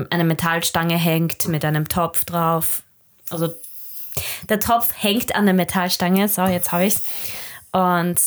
eine 0.10 0.24
Metallstange 0.24 0.98
hängt 0.98 1.50
mit 1.50 1.66
einem 1.66 1.90
Topf 1.90 2.24
drauf. 2.24 2.84
Also 3.30 3.54
der 4.50 4.60
Topf 4.60 4.94
hängt 4.98 5.36
an 5.36 5.46
der 5.46 5.54
Metallstange, 5.54 6.28
so 6.30 6.46
jetzt 6.46 6.72
habe 6.72 6.86
ich's. 6.86 7.04
Und 7.72 8.20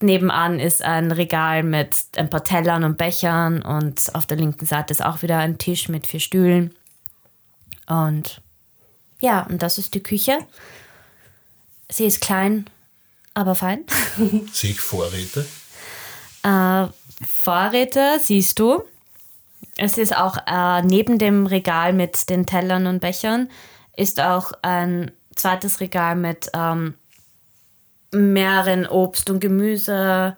nebenan 0.00 0.60
ist 0.60 0.82
ein 0.82 1.10
Regal 1.10 1.62
mit 1.62 1.96
ein 2.16 2.30
paar 2.30 2.44
Tellern 2.44 2.84
und 2.84 2.96
Bechern 2.96 3.62
und 3.62 4.14
auf 4.14 4.26
der 4.26 4.36
linken 4.36 4.66
Seite 4.66 4.92
ist 4.92 5.04
auch 5.04 5.22
wieder 5.22 5.38
ein 5.38 5.58
Tisch 5.58 5.88
mit 5.88 6.06
vier 6.06 6.20
Stühlen. 6.20 6.74
Und 7.86 8.40
ja, 9.20 9.42
und 9.46 9.62
das 9.62 9.78
ist 9.78 9.94
die 9.94 10.02
Küche. 10.02 10.38
Sie 11.90 12.04
ist 12.04 12.20
klein, 12.20 12.66
aber 13.34 13.54
fein. 13.54 13.84
Sehe 14.52 14.70
ich 14.70 14.80
Vorräte? 14.80 15.46
Äh, 16.42 16.86
Vorräte 17.26 18.18
siehst 18.20 18.58
du. 18.58 18.84
Es 19.76 19.98
ist 19.98 20.16
auch 20.16 20.36
äh, 20.46 20.82
neben 20.82 21.18
dem 21.18 21.46
Regal 21.46 21.92
mit 21.92 22.30
den 22.30 22.46
Tellern 22.46 22.86
und 22.86 23.00
Bechern 23.00 23.50
ist 23.96 24.20
auch 24.20 24.52
ein 24.62 25.10
zweites 25.36 25.80
Regal 25.80 26.16
mit 26.16 26.50
ähm, 26.54 26.94
mehreren 28.12 28.86
Obst 28.86 29.30
und 29.30 29.40
Gemüse. 29.40 30.36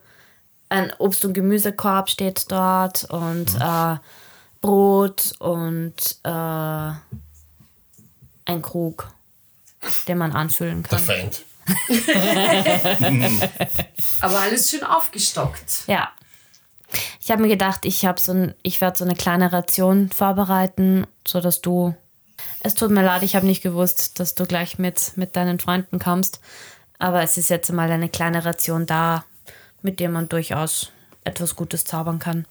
Ein 0.68 0.92
Obst- 0.98 1.24
und 1.24 1.35
Gemüsekorb 1.35 2.11
steht 2.11 2.50
dort 2.50 3.04
und 3.04 3.54
äh, 3.61 3.96
Brot 4.61 5.32
und 5.38 6.18
äh, 6.24 6.90
ein 8.46 8.62
Krug, 8.62 9.09
den 10.09 10.18
man 10.18 10.32
anfüllen 10.32 10.82
Der 10.85 10.98
kann. 10.98 11.06
Feind. 11.06 11.42
Aber 14.20 14.38
alles 14.38 14.70
schön 14.70 14.85
aufgestockt. 14.85 15.85
Ja. 15.87 16.11
Ich 17.20 17.30
habe 17.30 17.42
mir 17.42 17.48
gedacht, 17.48 17.85
ich 17.85 18.04
habe 18.06 18.20
so 18.20 18.32
ein, 18.32 18.54
ich 18.62 18.80
werde 18.80 18.98
so 18.98 19.04
eine 19.04 19.16
kleine 19.16 19.52
Ration 19.52 20.11
vorbereiten, 20.11 21.06
so 21.26 21.40
dass 21.40 21.61
du. 21.61 21.94
Es 22.61 22.75
tut 22.75 22.90
mir 22.90 23.03
leid, 23.05 23.22
ich 23.22 23.37
habe 23.37 23.46
nicht 23.46 23.62
gewusst, 23.62 24.18
dass 24.20 24.35
du 24.35 24.44
gleich 24.46 24.79
mit 24.79 25.12
mit 25.16 25.37
deinen 25.37 25.59
Freunden 25.61 25.99
kommst, 25.99 26.40
aber 26.99 27.22
es 27.22 27.37
ist 27.37 27.49
jetzt 27.51 27.70
mal 27.72 27.90
eine 27.90 28.09
kleine 28.09 28.44
Ration 28.44 28.87
da, 28.87 29.25
mit 29.83 30.01
der 30.01 30.09
man 30.09 30.29
durchaus 30.29 30.90
etwas 31.25 31.57
Gutes 31.57 31.85
zaubern 31.85 32.18
kann. 32.18 32.46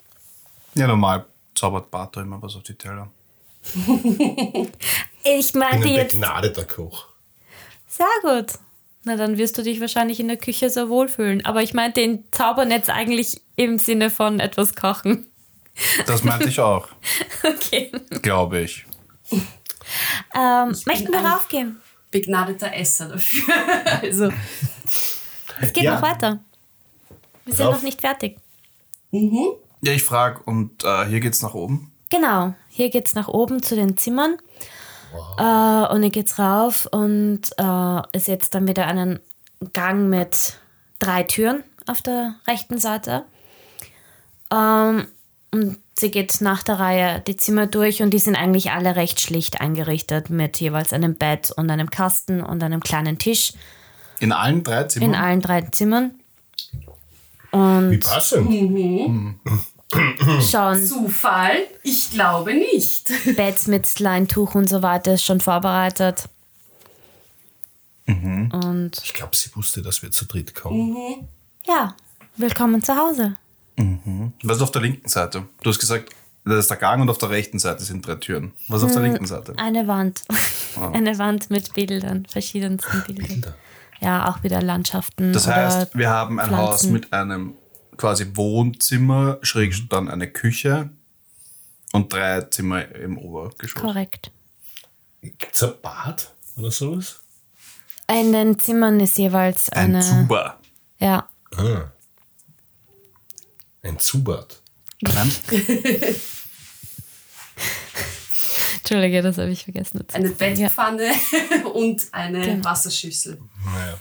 Ja, 0.74 0.88
normal 0.88 1.26
zaubert 1.54 1.90
Bato 1.92 2.20
immer 2.22 2.42
was 2.42 2.56
auf 2.56 2.64
die 2.64 2.76
Teller. 2.76 3.10
Ich 5.28 5.54
bin 5.54 5.60
meinte 5.62 5.88
ein 5.88 5.94
jetzt 5.96 6.12
begnadeter 6.12 6.66
Koch. 6.66 7.08
sehr 7.88 8.06
gut. 8.22 8.60
Na, 9.06 9.16
dann 9.16 9.38
wirst 9.38 9.58
du 9.58 9.64
dich 9.64 9.82
wahrscheinlich 9.82 10.20
in 10.20 10.28
der 10.28 10.38
Küche 10.38 10.70
sehr 10.70 10.90
wohlfühlen. 10.90 11.44
Aber 11.46 11.62
ich 11.64 11.74
meinte 11.74 12.02
den 12.02 12.26
Zaubern 12.32 12.70
jetzt 12.72 12.90
eigentlich 12.90 13.42
im 13.56 13.78
Sinne 13.80 14.10
von 14.10 14.40
etwas 14.40 14.76
kochen. 14.76 15.26
Das 16.06 16.24
meinte 16.24 16.48
ich 16.50 16.60
auch, 16.60 16.88
Okay. 17.44 17.92
glaube 18.22 18.62
ich. 18.62 18.86
Ähm, 20.34 20.76
möchten 20.86 21.12
wir 21.12 21.20
raufgehen? 21.20 21.80
Begnadeter 22.12 22.74
Esser 22.74 23.10
dafür. 23.10 23.54
also, 24.02 24.30
Es 25.62 25.74
geht 25.74 25.84
Ja. 25.84 25.96
noch 25.96 26.02
weiter. 26.02 26.40
Wir 27.46 27.54
sind 27.54 27.66
Rauf. 27.68 27.76
noch 27.76 27.82
nicht 27.84 28.02
fertig. 28.02 28.38
Ja, 29.12 29.92
ich 29.94 30.04
frage, 30.04 30.42
und 30.44 30.84
äh, 30.84 31.06
hier 31.06 31.20
geht's 31.20 31.42
nach 31.42 31.54
oben. 31.54 31.92
Genau, 32.10 32.54
hier 32.70 32.90
geht's 32.90 33.16
nach 33.16 33.28
oben 33.28 33.62
zu 33.64 33.76
den 33.76 33.98
Zimmern. 33.98 34.38
Äh, 35.38 35.94
und 35.94 36.02
hier 36.02 36.12
geht's 36.12 36.40
rauf 36.40 36.88
und 36.92 37.42
äh, 37.58 38.02
ist 38.18 38.28
jetzt 38.28 38.54
dann 38.56 38.68
wieder 38.68 38.88
einen 38.88 39.20
Gang 39.74 40.10
mit 40.10 40.60
drei 41.00 41.24
Türen 41.24 41.64
auf 41.88 42.02
der 42.02 42.36
rechten 42.48 42.80
Seite. 42.80 43.26
Ähm, 44.52 45.08
und 45.52 45.78
sie 45.98 46.12
geht 46.12 46.42
nach 46.42 46.64
der 46.64 46.80
Reihe 46.80 47.20
die 47.22 47.38
Zimmer 47.38 47.68
durch 47.68 48.02
und 48.02 48.12
die 48.12 48.20
sind 48.20 48.36
eigentlich 48.36 48.72
alle 48.72 48.96
recht 48.96 49.20
schlicht 49.22 49.62
eingerichtet 49.62 50.30
mit 50.30 50.60
jeweils 50.60 50.94
einem 50.94 51.16
Bett 51.16 51.52
und 51.52 51.70
einem 51.70 51.90
Kasten 51.90 52.42
und 52.42 52.62
einem 52.64 52.82
kleinen 52.82 53.18
Tisch 53.18 53.54
In 54.20 54.32
allen 54.32 54.64
drei 54.64 54.84
Zimmern. 54.86 55.10
in 55.10 55.16
allen 55.16 55.42
drei 55.42 55.62
Zimmern. 55.62 56.12
Und 57.52 57.92
Wie 57.92 57.98
passend. 57.98 58.50
schauen 60.50 60.86
Zufall? 60.86 61.56
Ich 61.84 62.10
glaube 62.12 62.54
nicht. 62.54 63.10
Bett 63.38 63.68
mit 63.68 63.98
Leintuch 64.00 64.56
und 64.56 64.68
so 64.68 64.82
weiter 64.82 65.14
ist 65.14 65.24
schon 65.24 65.40
vorbereitet. 65.40 66.26
Und 68.08 68.92
Ich 69.04 69.14
glaube, 69.14 69.36
sie 69.36 69.56
wusste, 69.56 69.82
dass 69.82 70.02
wir 70.04 70.12
zu 70.12 70.26
dritt 70.26 70.54
kommen. 70.54 71.28
ja, 71.66 71.96
willkommen 72.38 72.84
zu 72.84 72.96
Hause. 72.98 73.38
Was 73.78 74.58
ist 74.58 74.64
auf 74.64 74.72
der 74.72 74.82
linken 74.82 75.10
Seite? 75.10 75.44
Du 75.62 75.70
hast 75.70 75.80
gesagt, 75.80 76.10
das 76.46 76.60
ist 76.60 76.70
der 76.70 76.78
Gang 76.78 77.02
und 77.02 77.10
auf 77.10 77.18
der 77.18 77.30
rechten 77.30 77.60
Seite 77.60 77.84
sind 77.84 78.06
drei 78.06 78.16
Türen. 78.16 78.54
Was 78.68 78.82
ist 78.82 78.86
auf 78.86 78.92
der 78.94 79.02
linken 79.02 79.26
Seite? 79.26 79.54
Eine 79.58 79.88
Wand. 79.88 80.24
Eine 80.94 81.18
Wand 81.18 81.50
mit 81.50 81.74
Bildern, 81.74 82.26
verschiedensten 82.28 83.04
Bildern. 83.08 83.28
Bilder. 83.28 83.56
ja 84.00 84.30
auch 84.30 84.44
wieder 84.44 84.62
Landschaften. 84.62 85.34
Das 85.34 85.48
oder 85.48 85.56
heißt, 85.56 85.96
wir 85.98 86.10
haben 86.10 86.40
ein 86.40 86.52
Haus 86.52 86.82
Pflanzen. 86.82 86.94
mit 86.94 87.14
einem 87.14 87.56
quasi 87.98 88.28
Wohnzimmer, 88.36 89.40
schräg 89.42 89.90
dann 89.90 90.10
eine 90.10 90.30
Küche 90.30 90.90
und 91.94 92.12
drei 92.14 92.42
Zimmer 92.42 92.94
im 92.94 93.18
Obergeschoss. 93.18 93.82
Korrekt. 93.82 94.32
Gibt 95.22 95.56
es 95.56 95.64
ein 95.64 95.74
Bad 95.82 96.32
oder 96.58 96.72
sowas? 96.72 97.22
In 98.08 98.34
den 98.34 98.60
Zimmern 98.60 99.00
ist 99.00 99.18
jeweils 99.18 99.70
Ein 99.70 99.96
eine. 99.96 100.02
Zuber. 100.02 100.60
Ja. 101.00 101.28
Ah. 101.56 101.86
Ein 103.86 104.00
Zubad. 104.00 104.62
Nein? 105.02 105.32
Entschuldige, 108.80 109.22
das 109.22 109.38
habe 109.38 109.52
ich 109.52 109.64
vergessen. 109.64 110.04
Eine. 110.12 110.30
Bettpfanne 110.30 111.12
und 111.74 112.02
eine 112.12 112.42
Genau. 112.42 112.64
Wasserschüssel. 112.66 113.40
Naja. 113.64 114.00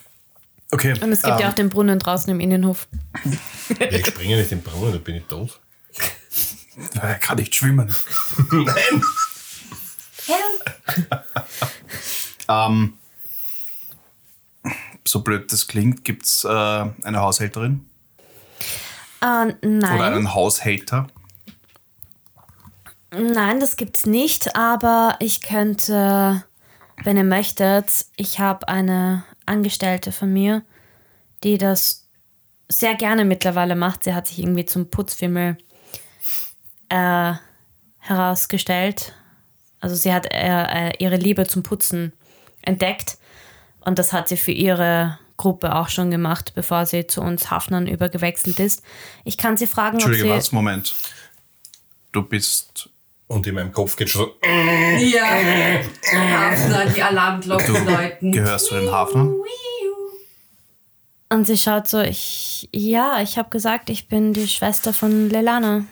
Okay. 0.71 0.95
Und 1.01 1.13
es 1.13 1.23
gibt 1.23 1.39
ja 1.39 1.47
ähm, 1.47 1.51
auch 1.51 1.55
den 1.55 1.69
Brunnen 1.69 1.99
draußen 1.99 2.31
im 2.31 2.41
Innenhof. 2.41 2.89
Ja, 3.79 3.91
ich 3.91 4.07
springe 4.07 4.37
nicht 4.37 4.53
in 4.53 4.59
den 4.59 4.65
Brunnen, 4.65 4.93
da 4.93 4.99
bin 4.99 5.17
ich 5.17 5.25
tot. 5.25 5.61
Er 7.01 7.15
kann 7.15 7.39
nicht 7.39 7.55
schwimmen. 7.55 7.95
Nein! 8.51 9.03
Ähm, 12.49 12.95
so 15.07 15.21
blöd 15.21 15.53
das 15.53 15.69
klingt, 15.69 16.03
gibt 16.03 16.27
es 16.27 16.43
äh, 16.43 16.49
eine 16.49 17.21
Haushälterin 17.21 17.87
Äh, 19.25 19.55
nein. 19.63 19.97
oder 19.97 20.07
einen 20.07 20.35
Haushälter. 20.35 21.07
Nein, 23.11 23.61
das 23.61 23.77
gibt's 23.77 24.07
nicht, 24.07 24.55
aber 24.57 25.17
ich 25.21 25.41
könnte, 25.41 26.45
wenn 27.05 27.17
ihr 27.17 27.25
möchtet, 27.25 28.07
ich 28.17 28.41
habe 28.41 28.69
eine 28.69 29.25
Angestellte 29.47 30.13
von 30.13 30.33
mir, 30.33 30.63
die 31.43 31.59
das 31.59 32.09
sehr 32.69 32.97
gerne 32.97 33.25
mittlerweile 33.25 33.77
macht. 33.77 34.05
Sie 34.05 34.15
hat 34.15 34.27
sich 34.27 34.41
irgendwie 34.41 34.67
zum 34.67 34.91
Putzfimmel 34.91 35.57
äh, 36.89 37.35
herausgestellt. 37.99 39.15
Also 39.81 39.95
sie 39.97 40.13
hat 40.13 40.27
äh, 40.33 40.89
äh, 40.89 40.93
ihre 40.99 41.17
Liebe 41.17 41.47
zum 41.47 41.63
Putzen 41.63 42.13
entdeckt 42.63 43.17
und 43.81 43.99
das 43.99 44.13
hat 44.13 44.29
sie 44.29 44.37
für 44.37 44.53
ihre 44.53 45.19
Gruppe 45.37 45.75
auch 45.75 45.89
schon 45.89 46.11
gemacht, 46.11 46.53
bevor 46.55 46.87
sie 46.87 47.07
zu 47.07 47.21
uns 47.21 47.51
Hafnern 47.51 47.87
übergewechselt 47.87 48.61
ist. 48.61 48.83
Ich 49.25 49.37
kann 49.37 49.57
sie 49.57 49.67
fragen, 49.67 49.97
ob 49.97 50.03
Entschuldige, 50.03 50.25
sie... 50.25 50.31
was? 50.31 50.53
Moment. 50.53 50.95
Du 52.13 52.23
bist. 52.23 52.89
Und 53.27 53.47
in 53.47 53.55
meinem 53.55 53.73
Kopf 53.73 53.97
geht 53.97 54.11
schon 54.11 54.27
so. 54.27 54.49
Ja. 54.99 55.25
Hafner, 56.13 56.87
die 56.87 57.03
Alarmglocken 57.03 57.87
läuten. 57.87 58.33
Gehörst 58.33 58.71
du 58.71 58.77
den 58.77 58.93
Hafnern? 58.93 59.35
Und 61.31 61.47
sie 61.47 61.57
schaut 61.57 61.89
so, 61.89 62.01
ich, 62.01 62.69
ja, 62.73 63.21
ich 63.21 63.39
habe 63.39 63.51
gesagt, 63.51 63.91
ich 63.91 64.09
bin 64.09 64.35
die 64.35 64.47
Schwester 64.47 64.93
von 64.93 65.31
Lelana. 65.31 65.85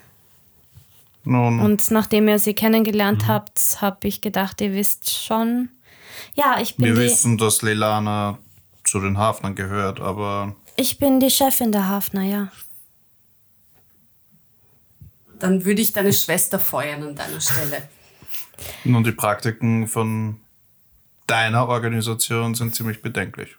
Nun, 1.24 1.60
Und 1.60 1.90
nachdem 1.90 2.28
ihr 2.28 2.38
sie 2.38 2.54
kennengelernt 2.54 3.26
habt, 3.26 3.78
habe 3.80 4.06
ich 4.08 4.20
gedacht, 4.20 4.60
ihr 4.60 4.72
wisst 4.72 5.10
schon. 5.10 5.68
Ja, 6.34 6.60
ich 6.60 6.76
bin, 6.76 6.86
wir 6.86 6.94
die, 6.94 7.00
wissen, 7.00 7.38
dass 7.38 7.62
Lelana 7.62 8.38
zu 8.92 9.00
den 9.00 9.16
Hafnern 9.16 9.54
gehört, 9.54 10.00
aber 10.00 10.54
ich 10.76 10.98
bin 10.98 11.18
die 11.18 11.30
Chefin 11.30 11.72
der 11.72 11.88
Hafner, 11.88 12.24
ja. 12.24 12.52
Dann 15.38 15.64
würde 15.64 15.80
ich 15.80 15.92
deine 15.92 16.12
Schwester 16.12 16.58
feuern 16.58 17.02
an 17.02 17.16
deiner 17.16 17.40
Stelle. 17.40 17.88
nun 18.84 19.02
die 19.02 19.12
Praktiken 19.12 19.88
von 19.88 20.40
deiner 21.26 21.68
Organisation 21.68 22.54
sind 22.54 22.74
ziemlich 22.74 23.00
bedenklich. 23.00 23.56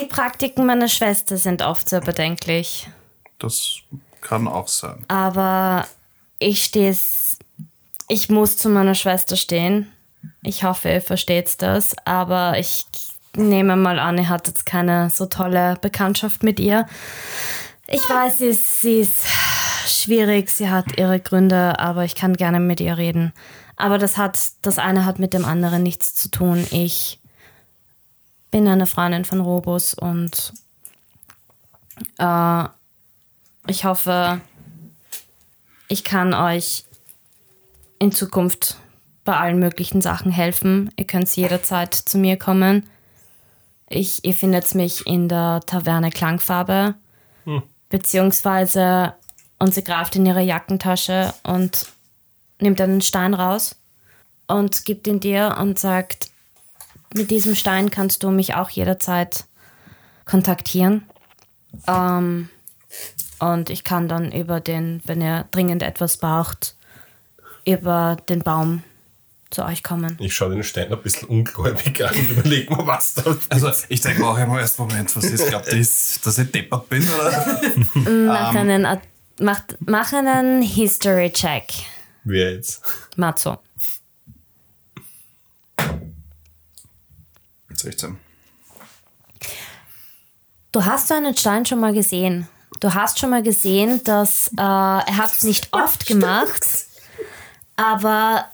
Die 0.00 0.06
Praktiken 0.06 0.64
meiner 0.64 0.88
Schwester 0.88 1.36
sind 1.36 1.60
oft 1.60 1.90
sehr 1.90 2.00
bedenklich. 2.00 2.88
Das 3.38 3.80
kann 4.22 4.48
auch 4.48 4.68
sein. 4.68 5.04
Aber 5.08 5.86
ich 6.38 6.64
stehe 6.64 6.96
Ich 8.08 8.30
muss 8.30 8.56
zu 8.56 8.70
meiner 8.70 8.94
Schwester 8.94 9.36
stehen. 9.36 9.92
Ich 10.42 10.64
hoffe, 10.64 10.88
ihr 10.90 11.00
versteht 11.00 11.60
das. 11.62 11.94
Aber 12.04 12.58
ich 12.58 12.86
nehme 13.36 13.76
mal 13.76 13.98
an, 13.98 14.18
ihr 14.18 14.28
hattet 14.28 14.66
keine 14.66 15.10
so 15.10 15.26
tolle 15.26 15.76
Bekanntschaft 15.80 16.42
mit 16.42 16.60
ihr. 16.60 16.86
Ich 17.86 18.02
weiß, 18.08 18.38
sie 18.38 18.46
ist, 18.46 18.80
sie 18.80 19.00
ist 19.00 19.24
schwierig, 19.86 20.50
sie 20.50 20.68
hat 20.68 20.98
ihre 20.98 21.20
Gründe, 21.20 21.78
aber 21.78 22.04
ich 22.04 22.14
kann 22.14 22.34
gerne 22.34 22.60
mit 22.60 22.80
ihr 22.80 22.98
reden. 22.98 23.32
Aber 23.76 23.98
das 23.98 24.16
hat, 24.18 24.38
das 24.62 24.78
eine 24.78 25.04
hat 25.04 25.18
mit 25.18 25.32
dem 25.32 25.44
anderen 25.44 25.82
nichts 25.82 26.14
zu 26.14 26.30
tun. 26.30 26.66
Ich 26.70 27.20
bin 28.50 28.66
eine 28.66 28.86
Freundin 28.86 29.24
von 29.24 29.40
Robus 29.40 29.94
und 29.94 30.52
äh, 32.18 32.64
ich 33.66 33.84
hoffe, 33.84 34.40
ich 35.88 36.04
kann 36.04 36.34
euch 36.34 36.84
in 37.98 38.12
Zukunft 38.12 38.76
bei 39.28 39.36
allen 39.36 39.58
möglichen 39.58 40.00
Sachen 40.00 40.32
helfen. 40.32 40.90
Ihr 40.96 41.06
könnt 41.06 41.36
jederzeit 41.36 41.94
zu 41.94 42.16
mir 42.16 42.38
kommen. 42.38 42.88
Ich, 43.90 44.24
ihr 44.24 44.32
findet 44.32 44.74
mich 44.74 45.06
in 45.06 45.28
der 45.28 45.60
Taverne 45.66 46.08
Klangfarbe. 46.08 46.94
Beziehungsweise, 47.90 49.12
und 49.58 49.74
sie 49.74 49.84
greift 49.84 50.16
in 50.16 50.24
ihre 50.24 50.40
Jackentasche 50.40 51.34
und 51.42 51.88
nimmt 52.58 52.80
einen 52.80 53.02
Stein 53.02 53.34
raus 53.34 53.76
und 54.46 54.86
gibt 54.86 55.06
ihn 55.06 55.20
dir 55.20 55.58
und 55.60 55.78
sagt, 55.78 56.30
mit 57.12 57.30
diesem 57.30 57.54
Stein 57.54 57.90
kannst 57.90 58.22
du 58.22 58.30
mich 58.30 58.54
auch 58.54 58.70
jederzeit 58.70 59.44
kontaktieren. 60.24 61.04
Ähm, 61.86 62.48
und 63.40 63.68
ich 63.68 63.84
kann 63.84 64.08
dann 64.08 64.32
über 64.32 64.60
den, 64.60 65.02
wenn 65.04 65.20
ihr 65.20 65.44
dringend 65.50 65.82
etwas 65.82 66.16
braucht, 66.16 66.76
über 67.66 68.16
den 68.30 68.42
Baum 68.42 68.84
zu 69.50 69.64
euch 69.64 69.82
kommen. 69.82 70.16
Ich 70.20 70.34
schaue 70.34 70.50
den 70.50 70.62
Stein 70.62 70.92
ein 70.92 71.00
bisschen 71.02 71.28
ungläubig 71.28 72.04
an 72.04 72.14
und 72.14 72.30
überlege 72.30 72.74
mir, 72.74 72.86
was 72.86 73.14
da 73.14 73.22
Also 73.48 73.70
ich 73.88 74.00
denke 74.02 74.26
auch 74.26 74.36
immer 74.38 74.60
erst, 74.60 74.78
Moment, 74.78 75.14
was 75.16 75.24
ist, 75.24 75.48
glaubt 75.48 75.68
ihr, 75.72 75.78
dass 75.78 76.20
dass 76.22 76.38
ich 76.38 76.50
deppert 76.52 76.88
bin? 76.90 77.02
Oder? 77.08 77.60
Mach 77.94 78.54
einen, 78.54 78.84
Ad- 78.84 79.02
macht, 79.40 79.76
mach 79.80 80.12
einen 80.12 80.60
History-Check, 80.62 81.72
Wer 82.24 82.52
jetzt? 82.54 82.82
Matzo. 83.16 83.58
16. 87.72 88.18
Du 90.72 90.84
hast 90.84 91.08
so 91.08 91.14
einen 91.14 91.36
Stein 91.36 91.64
schon 91.64 91.80
mal 91.80 91.92
gesehen. 91.94 92.48
Du 92.80 92.92
hast 92.92 93.18
schon 93.18 93.30
mal 93.30 93.42
gesehen, 93.42 94.02
dass 94.04 94.48
äh, 94.56 94.60
er 94.60 95.16
hat 95.16 95.32
es 95.32 95.42
nicht 95.44 95.68
oft 95.72 96.06
gemacht, 96.06 96.62
aber 97.76 98.46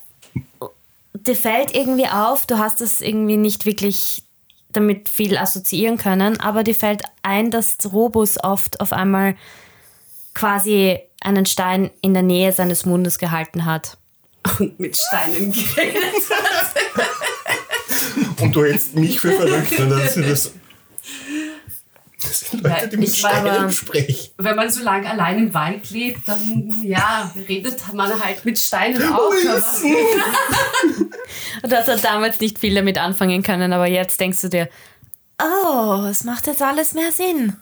dir 1.14 1.36
fällt 1.36 1.74
irgendwie 1.74 2.08
auf, 2.08 2.46
du 2.46 2.58
hast 2.58 2.80
es 2.80 3.00
irgendwie 3.00 3.36
nicht 3.36 3.66
wirklich 3.66 4.24
damit 4.70 5.08
viel 5.08 5.38
assoziieren 5.38 5.98
können, 5.98 6.40
aber 6.40 6.64
dir 6.64 6.74
fällt 6.74 7.02
ein, 7.22 7.50
dass 7.50 7.78
Robus 7.92 8.42
oft 8.42 8.80
auf 8.80 8.92
einmal 8.92 9.36
quasi 10.34 10.98
einen 11.20 11.46
Stein 11.46 11.90
in 12.00 12.12
der 12.12 12.24
Nähe 12.24 12.52
seines 12.52 12.84
Mundes 12.84 13.18
gehalten 13.18 13.64
hat. 13.64 13.96
Und 14.58 14.78
mit 14.80 14.96
Steinen 14.96 15.52
geredet 15.52 16.04
hat. 16.30 16.74
Und 18.40 18.54
du 18.54 18.64
hältst 18.64 18.94
mich 18.94 19.20
für 19.20 19.32
verrückt, 19.32 19.78
und 19.78 19.90
dann 19.90 20.08
sind 20.08 20.28
das. 20.28 20.52
Das 22.40 22.50
sind 22.50 22.64
Leute, 22.64 22.88
die 22.88 22.96
mit 22.96 23.14
Steinen 23.14 23.70
sprechen. 23.70 24.32
Wenn 24.38 24.56
man 24.56 24.70
so 24.70 24.82
lange 24.82 25.08
allein 25.08 25.38
im 25.38 25.54
Wald 25.54 25.90
lebt, 25.90 26.26
dann 26.26 26.82
ja, 26.82 27.30
redet 27.48 27.92
man 27.92 28.22
halt 28.22 28.44
mit 28.44 28.58
Steinen 28.58 29.02
auch. 29.12 29.32
Das 31.62 31.88
hat 31.88 32.04
damals 32.04 32.40
nicht 32.40 32.58
viel 32.58 32.74
damit 32.74 32.98
anfangen 32.98 33.42
können, 33.42 33.72
aber 33.72 33.86
jetzt 33.86 34.20
denkst 34.20 34.40
du 34.42 34.48
dir, 34.48 34.68
oh, 35.40 36.04
es 36.10 36.24
macht 36.24 36.46
jetzt 36.46 36.60
alles 36.60 36.92
mehr 36.92 37.12
Sinn. 37.12 37.56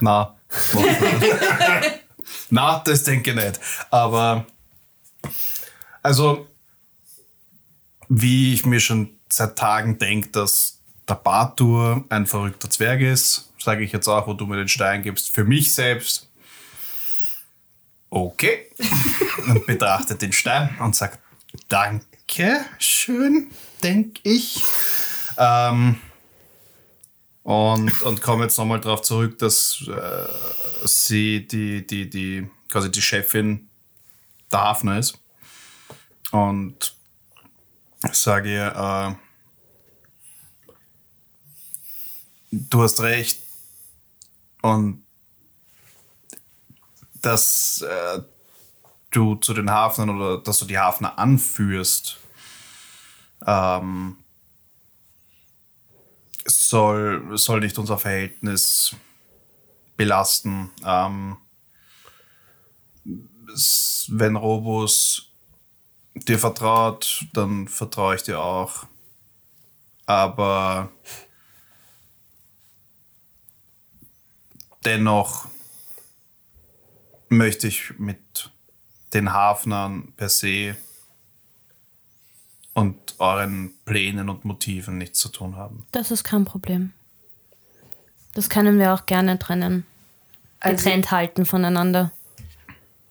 Na. 0.00 0.36
Na, 2.50 2.82
das 2.84 3.02
denke 3.02 3.30
ich 3.30 3.36
nicht. 3.36 3.60
Aber 3.90 4.46
also, 6.02 6.46
wie 8.08 8.54
ich 8.54 8.64
mir 8.64 8.80
schon 8.80 9.10
seit 9.28 9.56
Tagen 9.56 9.98
denke, 9.98 10.28
dass 10.28 10.78
der 11.08 11.14
Bartur 11.14 12.04
ein 12.10 12.26
verrückter 12.26 12.70
Zwerg 12.70 13.00
ist, 13.00 13.51
sage 13.62 13.84
ich 13.84 13.92
jetzt 13.92 14.08
auch, 14.08 14.26
wo 14.26 14.34
du 14.34 14.46
mir 14.46 14.56
den 14.56 14.68
Stein 14.68 15.02
gibst, 15.02 15.30
für 15.30 15.44
mich 15.44 15.74
selbst. 15.74 16.28
Okay. 18.10 18.66
und 19.46 19.66
betrachtet 19.66 20.20
den 20.20 20.32
Stein 20.32 20.76
und 20.80 20.94
sagt, 20.94 21.18
danke, 21.68 22.64
schön, 22.78 23.50
denke 23.82 24.20
ich. 24.24 24.62
Ähm, 25.38 25.98
und, 27.42 28.02
und 28.02 28.22
komme 28.22 28.44
jetzt 28.44 28.58
nochmal 28.58 28.80
darauf 28.80 29.02
zurück, 29.02 29.38
dass 29.38 29.84
äh, 29.88 30.86
sie 30.86 31.46
die, 31.46 31.86
die, 31.86 32.08
die, 32.08 32.48
quasi 32.68 32.90
die 32.90 33.02
Chefin 33.02 33.68
der 34.52 34.60
Hafner 34.60 34.98
ist. 34.98 35.18
Und 36.30 36.94
sage 38.12 38.52
ihr, 38.52 39.16
äh, 42.50 42.52
du 42.52 42.82
hast 42.82 43.00
recht. 43.00 43.41
Und 44.62 45.04
dass 47.20 47.82
äh, 47.82 48.22
du 49.10 49.36
zu 49.36 49.54
den 49.54 49.70
Hafnern 49.70 50.10
oder 50.10 50.38
dass 50.38 50.58
du 50.58 50.64
die 50.64 50.78
Hafner 50.78 51.18
anführst, 51.18 52.18
ähm, 53.46 54.16
soll, 56.44 57.36
soll 57.36 57.60
nicht 57.60 57.78
unser 57.78 57.98
Verhältnis 57.98 58.96
belasten. 59.96 60.70
Ähm, 60.84 61.36
wenn 64.08 64.36
Robus 64.36 65.32
dir 66.14 66.38
vertraut, 66.38 67.26
dann 67.32 67.68
vertraue 67.68 68.16
ich 68.16 68.22
dir 68.22 68.40
auch. 68.40 68.86
Aber 70.06 70.90
dennoch 74.84 75.48
möchte 77.28 77.68
ich 77.68 77.98
mit 77.98 78.50
den 79.14 79.32
Hafnern 79.32 80.12
per 80.16 80.28
se 80.28 80.76
und 82.74 83.14
euren 83.18 83.72
Plänen 83.84 84.28
und 84.28 84.44
Motiven 84.44 84.98
nichts 84.98 85.18
zu 85.18 85.28
tun 85.28 85.56
haben. 85.56 85.86
Das 85.92 86.10
ist 86.10 86.24
kein 86.24 86.44
Problem. 86.44 86.92
Das 88.34 88.48
können 88.48 88.78
wir 88.78 88.94
auch 88.94 89.06
gerne 89.06 89.38
trennen. 89.38 89.86
Also, 90.60 90.76
Getrennt 90.76 91.10
halten 91.10 91.44
voneinander. 91.44 92.12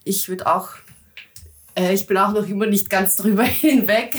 ich 0.03 0.29
würde 0.29 0.47
auch, 0.47 0.69
äh, 1.75 1.93
ich 1.93 2.07
bin 2.07 2.17
auch 2.17 2.31
noch 2.31 2.47
immer 2.47 2.65
nicht 2.65 2.89
ganz 2.89 3.17
drüber 3.17 3.43
hinweg. 3.45 4.15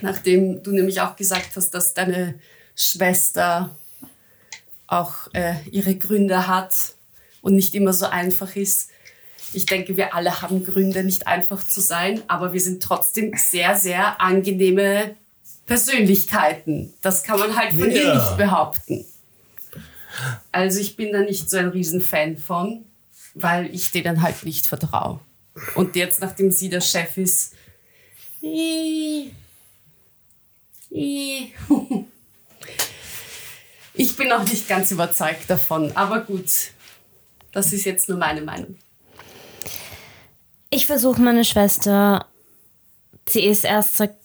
Nachdem 0.00 0.62
du 0.62 0.70
nämlich 0.72 1.00
auch 1.00 1.16
gesagt 1.16 1.56
hast, 1.56 1.70
dass 1.70 1.94
deine 1.94 2.38
Schwester 2.74 3.76
auch 4.86 5.28
äh, 5.32 5.54
ihre 5.70 5.94
Gründe 5.96 6.46
hat 6.46 6.94
und 7.42 7.54
nicht 7.54 7.74
immer 7.74 7.92
so 7.92 8.06
einfach 8.06 8.54
ist. 8.56 8.90
Ich 9.52 9.66
denke, 9.66 9.96
wir 9.96 10.14
alle 10.14 10.42
haben 10.42 10.64
Gründe, 10.64 11.04
nicht 11.04 11.26
einfach 11.26 11.66
zu 11.66 11.80
sein, 11.80 12.22
aber 12.28 12.52
wir 12.52 12.60
sind 12.60 12.82
trotzdem 12.82 13.32
sehr, 13.36 13.76
sehr 13.76 14.20
angenehme 14.20 15.14
Persönlichkeiten. 15.66 16.92
Das 17.02 17.22
kann 17.22 17.38
man 17.38 17.56
halt 17.56 17.70
von 17.72 17.90
ihr 17.90 18.04
Ja. 18.04 18.14
nicht 18.14 18.36
behaupten. 18.36 19.04
Also 20.52 20.80
ich 20.80 20.96
bin 20.96 21.12
da 21.12 21.20
nicht 21.20 21.50
so 21.50 21.56
ein 21.56 21.68
Riesenfan 21.68 22.38
von, 22.38 22.84
weil 23.34 23.72
ich 23.74 23.90
denen 23.90 24.22
halt 24.22 24.44
nicht 24.44 24.66
vertraue. 24.66 25.20
Und 25.74 25.96
jetzt, 25.96 26.20
nachdem 26.20 26.50
sie 26.50 26.68
der 26.68 26.80
Chef 26.80 27.16
ist. 27.16 27.54
ich 33.94 34.16
bin 34.16 34.28
noch 34.28 34.44
nicht 34.44 34.68
ganz 34.68 34.90
überzeugt 34.90 35.48
davon. 35.48 35.92
Aber 35.96 36.20
gut, 36.20 36.50
das 37.52 37.72
ist 37.72 37.84
jetzt 37.84 38.08
nur 38.08 38.18
meine 38.18 38.42
Meinung. 38.42 38.76
Ich 40.70 40.86
versuche 40.86 41.20
meine 41.22 41.44
Schwester. 41.44 42.26
Sie 43.28 43.44
ist 43.46 43.64
erst 43.64 43.96
seit 43.96 44.16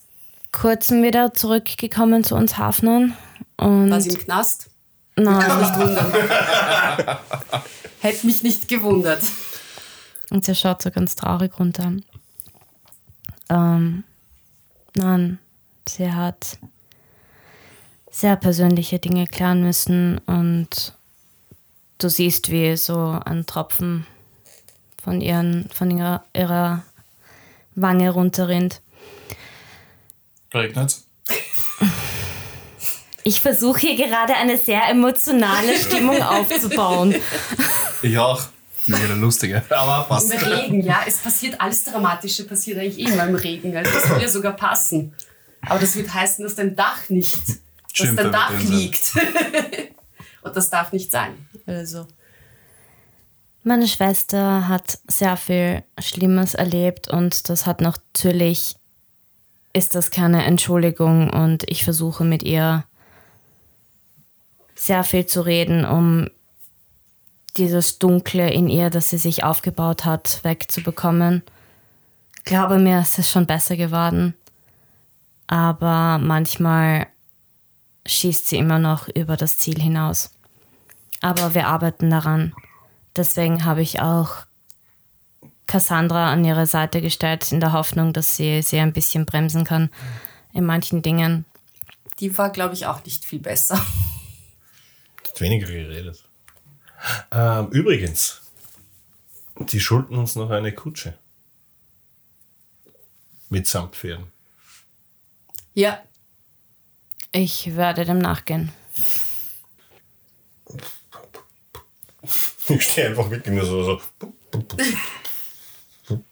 kurzem 0.52 1.04
wieder 1.04 1.34
zurückgekommen 1.34 2.24
zu 2.24 2.36
uns 2.36 2.58
Hafnern. 2.58 3.16
Und 3.58 3.92
War 3.92 4.02
sie 4.02 4.10
im 4.10 4.18
Knast? 4.18 4.70
nein, 5.16 5.60
mich 5.60 5.76
wundern. 5.76 6.12
Hätte 8.02 8.26
mich 8.26 8.42
nicht 8.44 8.68
gewundert. 8.68 9.22
und 10.32 10.46
sie 10.46 10.56
schaut 10.56 10.82
so 10.82 10.90
ganz 10.92 11.16
traurig 11.16 11.52
runter. 11.60 11.92
Ähm, 13.50 14.04
nein, 14.96 15.40
sie 15.88 16.12
hat 16.12 16.58
sehr 18.20 18.36
persönliche 18.36 19.00
Dinge 19.00 19.28
klären 19.28 19.64
müssen 19.64 20.18
und 20.26 20.94
du 22.00 22.10
siehst, 22.10 22.52
wie 22.52 22.76
so 22.76 23.18
ein 23.24 23.46
Tropfen 23.46 24.06
von, 25.02 25.22
ihren, 25.22 25.70
von 25.74 25.90
ihrer, 25.90 26.26
ihrer 26.36 26.84
Wange 27.76 28.10
runterrinnt. 28.10 28.82
Regnet's? 30.54 31.08
Ich 33.24 33.42
versuche 33.42 33.80
hier 33.80 33.96
gerade 33.96 34.36
eine 34.36 34.58
sehr 34.58 34.90
emotionale 34.90 35.78
Stimmung 35.78 36.22
aufzubauen. 36.22 37.16
Ich 38.02 38.18
auch. 38.18 38.42
Mir 38.88 39.04
wieder 39.04 39.16
lustige. 39.16 39.64
Aber 39.70 40.04
Im 40.04 40.08
passt. 40.08 40.46
Regen, 40.46 40.82
ja, 40.82 41.02
es 41.06 41.18
passiert, 41.18 41.62
alles 41.62 41.84
Dramatische 41.84 42.46
passiert 42.46 42.80
eigentlich 42.80 43.08
immer 43.08 43.28
im 43.28 43.36
Regen. 43.36 43.76
Also 43.78 43.92
das 43.92 44.10
würde 44.10 44.24
ja 44.24 44.28
sogar 44.30 44.54
passen. 44.54 45.14
Aber 45.62 45.80
das 45.80 45.96
wird 45.96 46.12
heißen, 46.12 46.44
dass 46.44 46.56
dein 46.56 46.76
Dach 46.76 47.10
nicht, 47.10 47.38
dass 48.00 48.08
Stimmt, 48.08 48.20
dein 48.20 48.32
da 48.32 48.50
Dach 48.50 48.62
liegt. 48.62 49.14
Und 50.42 50.56
das 50.56 50.70
darf 50.70 50.92
nicht 50.94 51.12
sein. 51.12 51.48
Also, 51.66 52.08
Meine 53.64 53.88
Schwester 53.88 54.68
hat 54.68 55.00
sehr 55.08 55.38
viel 55.38 55.84
Schlimmes 56.00 56.56
erlebt 56.56 57.10
und 57.10 57.50
das 57.50 57.66
hat 57.66 57.82
natürlich, 57.82 58.78
ist 59.74 59.96
das 59.96 60.12
keine 60.12 60.46
Entschuldigung 60.46 61.30
und 61.30 61.70
ich 61.70 61.84
versuche 61.84 62.24
mit 62.24 62.42
ihr 62.42 62.86
sehr 64.76 65.04
viel 65.04 65.26
zu 65.26 65.42
reden, 65.42 65.84
um 65.84 66.30
dieses 67.58 68.00
Dunkle 68.00 68.50
in 68.50 68.70
ihr, 68.70 68.90
das 68.90 69.10
sie 69.10 69.18
sich 69.18 69.44
aufgebaut 69.44 70.06
hat, 70.06 70.40
wegzubekommen. 70.44 71.44
Glaube 72.46 72.80
mir, 72.80 73.00
es 73.00 73.20
ist 73.20 73.30
schon 73.30 73.46
besser 73.46 73.76
geworden. 73.76 74.34
Aber 75.48 76.18
manchmal 76.18 77.08
schießt 78.10 78.48
sie 78.48 78.58
immer 78.58 78.80
noch 78.80 79.08
über 79.10 79.38
das 79.38 79.58
Ziel 79.58 79.80
hinaus. 79.80 80.32
Aber 81.22 81.54
wir 81.54 81.68
arbeiten 81.68 82.10
daran. 82.10 82.54
Deswegen 83.16 83.66
habe 83.66 83.82
ich 83.82 84.02
auch 84.02 84.46
Cassandra 85.68 86.32
an 86.32 86.44
ihre 86.44 86.66
Seite 86.66 87.02
gestellt, 87.02 87.52
in 87.52 87.60
der 87.60 87.74
Hoffnung, 87.74 88.14
dass 88.14 88.36
sie 88.36 88.62
sie 88.62 88.80
ein 88.80 88.94
bisschen 88.94 89.26
bremsen 89.26 89.66
kann 89.66 89.90
in 90.54 90.66
manchen 90.66 91.02
Dingen. 91.02 91.46
die 92.20 92.36
war, 92.38 92.50
glaube 92.50 92.74
ich, 92.74 92.86
auch 92.86 93.04
nicht 93.06 93.24
viel 93.24 93.40
besser. 93.40 93.78
Hat 95.28 95.42
weniger 95.42 95.68
geredet. 95.68 96.24
Ähm, 97.32 97.68
übrigens, 97.70 98.42
die 99.60 99.80
schulden 99.80 100.18
uns 100.18 100.36
noch 100.36 100.50
eine 100.50 100.74
Kutsche. 100.74 101.18
Mit 103.50 103.68
Samtpferden. 103.68 104.26
Ja, 105.74 106.02
Ich 107.32 107.76
werde 107.76 108.06
dem 108.06 108.18
nachgehen. 108.18 108.72
Ich 112.68 112.84
stehe 112.84 113.10
einfach 113.10 113.30
wirklich 113.30 113.56
nur 113.56 113.66
so. 113.66 114.00
so. 116.04 116.24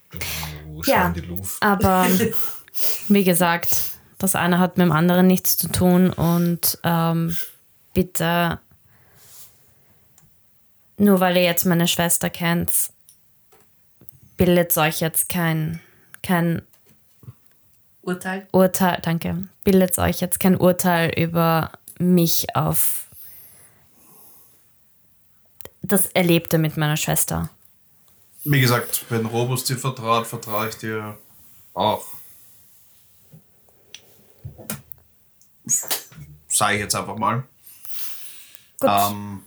Ja. 0.85 1.13
Aber 1.59 2.07
wie 3.07 3.23
gesagt, 3.23 3.97
das 4.17 4.35
eine 4.35 4.59
hat 4.59 4.77
mit 4.77 4.85
dem 4.85 4.91
anderen 4.91 5.27
nichts 5.27 5.57
zu 5.57 5.71
tun 5.71 6.11
und 6.11 6.79
ähm, 6.83 7.35
bitte, 7.93 8.59
nur 10.97 11.19
weil 11.19 11.37
ihr 11.37 11.43
jetzt 11.43 11.65
meine 11.65 11.87
Schwester 11.87 12.29
kennt, 12.29 12.71
bildet 14.37 14.77
euch 14.77 14.99
jetzt 14.99 15.29
kein, 15.29 15.79
kein 16.23 16.61
Urteil. 18.07 18.47
Urteil, 18.53 19.01
danke, 19.01 19.49
bildet 19.65 19.99
euch 19.99 20.21
jetzt 20.21 20.39
kein 20.39 20.55
Urteil 20.55 21.11
über 21.19 21.73
mich 21.99 22.55
auf 22.55 23.09
das 25.81 26.07
Erlebte 26.07 26.57
mit 26.57 26.77
meiner 26.77 26.95
Schwester. 26.95 27.49
Wie 28.45 28.61
gesagt, 28.61 29.03
wenn 29.09 29.25
Robus 29.25 29.65
dir 29.65 29.77
vertraut, 29.77 30.25
vertraue 30.25 30.69
ich 30.69 30.75
dir 30.75 31.17
auch. 31.73 32.05
Sage 36.47 36.75
ich 36.75 36.79
jetzt 36.79 36.95
einfach 36.95 37.17
mal. 37.17 37.43
Gut. 38.79 38.89
Ähm, 38.89 39.43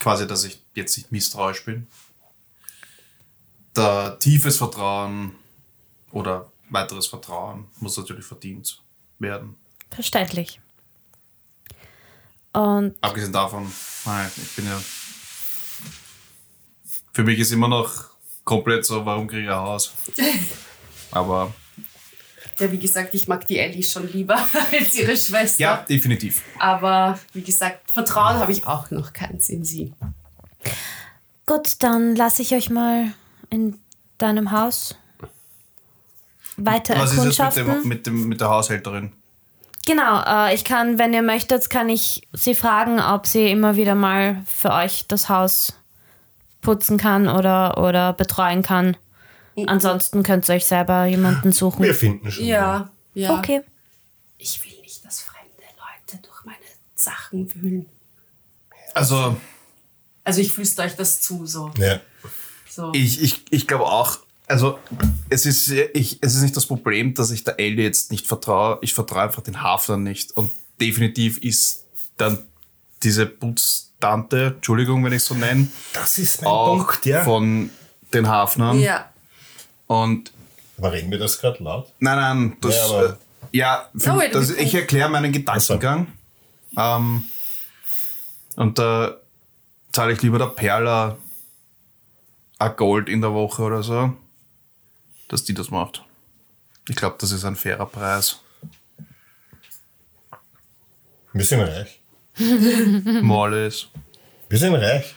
quasi, 0.00 0.26
dass 0.26 0.44
ich 0.44 0.58
jetzt 0.74 0.96
nicht 0.96 1.12
misstrauisch 1.12 1.66
bin. 1.66 1.86
Da 3.74 4.16
tiefes 4.16 4.56
Vertrauen 4.56 5.34
oder 6.12 6.51
weiteres 6.72 7.06
Vertrauen 7.06 7.66
muss 7.78 7.96
natürlich 7.96 8.24
verdient 8.24 8.82
werden. 9.18 9.56
Verständlich. 9.90 10.60
Und 12.52 12.94
Abgesehen 13.00 13.32
davon, 13.32 13.70
nein, 14.04 14.30
ich 14.36 14.56
bin 14.56 14.66
ja. 14.66 14.80
Für 17.12 17.22
mich 17.24 17.38
ist 17.38 17.52
immer 17.52 17.68
noch 17.68 17.92
komplett 18.44 18.84
so, 18.84 19.04
warum 19.06 19.26
kriege 19.26 19.44
ich 19.44 19.48
ein 19.48 19.56
Haus? 19.56 19.92
Aber 21.10 21.52
Ja, 22.58 22.70
wie 22.70 22.78
gesagt, 22.78 23.14
ich 23.14 23.28
mag 23.28 23.46
die 23.46 23.58
Ellie 23.58 23.82
schon 23.82 24.10
lieber 24.12 24.36
als 24.72 24.94
ihre 24.94 25.16
Schwester. 25.16 25.60
ja, 25.62 25.76
definitiv. 25.88 26.42
Aber 26.58 27.18
wie 27.32 27.42
gesagt, 27.42 27.90
Vertrauen 27.90 28.36
habe 28.36 28.52
ich 28.52 28.66
auch 28.66 28.90
noch 28.90 29.12
keins 29.12 29.48
in 29.48 29.64
sie. 29.64 29.94
Gut, 31.46 31.82
dann 31.82 32.16
lasse 32.16 32.42
ich 32.42 32.54
euch 32.54 32.70
mal 32.70 33.12
in 33.50 33.78
deinem 34.18 34.50
Haus 34.52 34.94
weiter 36.66 36.96
Was 36.98 37.12
ist 37.14 37.38
jetzt 37.38 37.56
mit, 37.56 37.66
dem, 37.66 37.88
mit, 37.88 38.06
dem, 38.06 38.28
mit 38.28 38.40
der 38.40 38.50
Haushälterin? 38.50 39.12
Genau, 39.84 40.22
äh, 40.24 40.54
ich 40.54 40.64
kann, 40.64 40.98
wenn 40.98 41.12
ihr 41.12 41.22
möchtet, 41.22 41.68
kann 41.68 41.88
ich 41.88 42.28
sie 42.32 42.54
fragen, 42.54 43.00
ob 43.00 43.26
sie 43.26 43.50
immer 43.50 43.76
wieder 43.76 43.94
mal 43.94 44.42
für 44.46 44.72
euch 44.72 45.06
das 45.08 45.28
Haus 45.28 45.74
putzen 46.60 46.98
kann 46.98 47.28
oder, 47.28 47.78
oder 47.78 48.12
betreuen 48.12 48.62
kann. 48.62 48.96
Ansonsten 49.66 50.22
könnt 50.22 50.48
ihr 50.48 50.54
euch 50.54 50.66
selber 50.66 51.04
jemanden 51.06 51.52
suchen. 51.52 51.84
Wir 51.84 51.94
finden 51.94 52.30
schon. 52.30 52.44
Ja, 52.44 52.90
ja. 53.14 53.38
Okay. 53.38 53.62
Ich 54.38 54.64
will 54.64 54.80
nicht, 54.80 55.04
dass 55.04 55.20
fremde 55.20 55.50
Leute 55.76 56.22
durch 56.22 56.44
meine 56.44 56.56
Sachen 56.94 57.52
wühlen. 57.54 57.86
Also, 58.94 59.36
Also 60.24 60.40
ich 60.40 60.52
flüstere 60.52 60.86
euch 60.86 60.96
das 60.96 61.20
zu, 61.20 61.46
so. 61.46 61.70
Ja. 61.76 62.00
so. 62.68 62.92
ich, 62.94 63.20
ich, 63.20 63.44
ich 63.50 63.66
glaube 63.66 63.84
auch, 63.84 64.18
also 64.52 64.78
es 65.30 65.46
ist, 65.46 65.68
ich, 65.70 66.18
es 66.20 66.34
ist 66.34 66.42
nicht 66.42 66.56
das 66.56 66.66
Problem, 66.66 67.14
dass 67.14 67.30
ich 67.30 67.42
der 67.44 67.58
Ellie 67.58 67.84
jetzt 67.84 68.10
nicht 68.12 68.26
vertraue. 68.26 68.78
Ich 68.82 68.92
vertraue 68.94 69.22
einfach 69.22 69.42
den 69.42 69.62
Hafnern 69.62 70.02
nicht. 70.02 70.32
Und 70.36 70.50
definitiv 70.80 71.38
ist 71.38 71.84
dann 72.18 72.38
diese 73.02 73.26
Putztante, 73.26 74.54
Entschuldigung, 74.56 75.04
wenn 75.04 75.12
ich 75.12 75.22
so 75.24 75.34
nenne, 75.34 75.68
Das 75.94 76.18
ist 76.18 76.42
mein 76.42 76.50
auch 76.50 76.76
Punkt, 76.86 77.06
ja. 77.06 77.24
von 77.24 77.70
den 78.12 78.28
Hafnern. 78.28 78.78
ja. 78.78 79.08
Und 79.86 80.32
Aber 80.78 80.92
reden 80.92 81.10
wir 81.10 81.18
das 81.18 81.38
gerade 81.40 81.62
laut? 81.62 81.92
nein, 81.98 82.16
nein, 82.18 82.56
das, 82.60 82.74
Ja, 82.76 82.84
aber- 82.86 83.08
äh, 83.10 83.14
ja, 83.56 83.88
für, 83.96 84.08
No, 84.12 84.20
das, 84.32 84.50
ich 84.50 84.74
erkläre 84.74 85.08
meinen 85.10 85.32
Gedankengang. 85.32 86.06
Ähm, 86.76 87.24
und 88.56 88.78
da 88.78 89.16
zahle 89.92 90.12
ich 90.12 90.22
lieber 90.22 90.38
der 90.38 90.46
Perla 90.46 91.16
ein 92.58 92.76
Gold 92.76 93.08
in 93.08 93.20
der 93.20 93.32
Woche 93.34 93.62
oder 93.62 93.82
so, 93.82 94.14
dass 95.32 95.44
die 95.44 95.54
das 95.54 95.70
macht. 95.70 96.04
Ich 96.88 96.96
glaube, 96.96 97.16
das 97.18 97.32
ist 97.32 97.44
ein 97.44 97.56
fairer 97.56 97.86
Preis. 97.86 98.40
Wir 101.32 101.44
sind 101.44 101.60
reich. 101.60 102.02
Mal 103.22 103.54
ist. 103.54 103.88
Wir 104.50 104.58
sind 104.58 104.74
reich. 104.74 105.14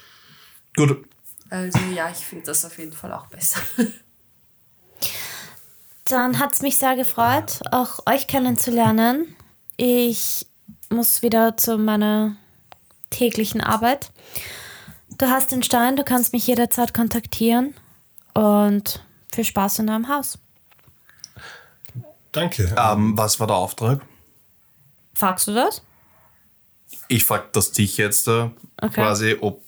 Gut, 0.75 1.05
Also 1.49 1.79
ja, 1.93 2.09
ich 2.09 2.17
finde 2.17 2.45
das 2.45 2.63
auf 2.63 2.77
jeden 2.77 2.93
Fall 2.93 3.11
auch 3.11 3.27
besser. 3.27 3.59
Dann 6.05 6.39
hat 6.39 6.53
es 6.53 6.61
mich 6.61 6.77
sehr 6.77 6.95
gefreut, 6.95 7.59
auch 7.71 8.05
euch 8.05 8.27
kennenzulernen. 8.27 9.35
Ich 9.75 10.47
muss 10.89 11.23
wieder 11.23 11.57
zu 11.57 11.77
meiner 11.77 12.37
täglichen 13.09 13.59
Arbeit. 13.59 14.11
Du 15.17 15.27
hast 15.27 15.51
den 15.51 15.63
Stein, 15.63 15.97
du 15.97 16.03
kannst 16.03 16.31
mich 16.31 16.47
jederzeit 16.47 16.93
kontaktieren 16.93 17.73
und 18.33 19.01
viel 19.35 19.43
Spaß 19.43 19.79
in 19.79 19.87
deinem 19.87 20.07
Haus. 20.09 20.39
Danke. 22.31 22.75
ähm, 22.77 23.17
was 23.17 23.39
war 23.39 23.47
der 23.47 23.55
Auftrag? 23.55 24.01
Fragst 25.13 25.47
du 25.47 25.53
das? 25.53 25.81
Ich 27.07 27.23
frage 27.23 27.45
das 27.53 27.71
dich 27.71 27.97
jetzt 27.97 28.27
äh, 28.27 28.49
Okay. 28.81 28.89
quasi, 29.01 29.37
ob 29.39 29.61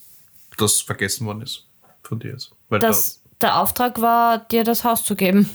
das 0.57 0.81
vergessen 0.81 1.25
worden 1.25 1.41
ist 1.43 1.65
von 2.03 2.19
dir 2.19 2.31
jetzt. 2.31 2.51
Weil 2.69 2.79
Das, 2.79 3.21
der 3.41 3.57
Auftrag 3.59 4.01
war, 4.01 4.39
dir 4.39 4.63
das 4.65 4.83
Haus 4.83 5.03
zu 5.03 5.15
geben 5.15 5.49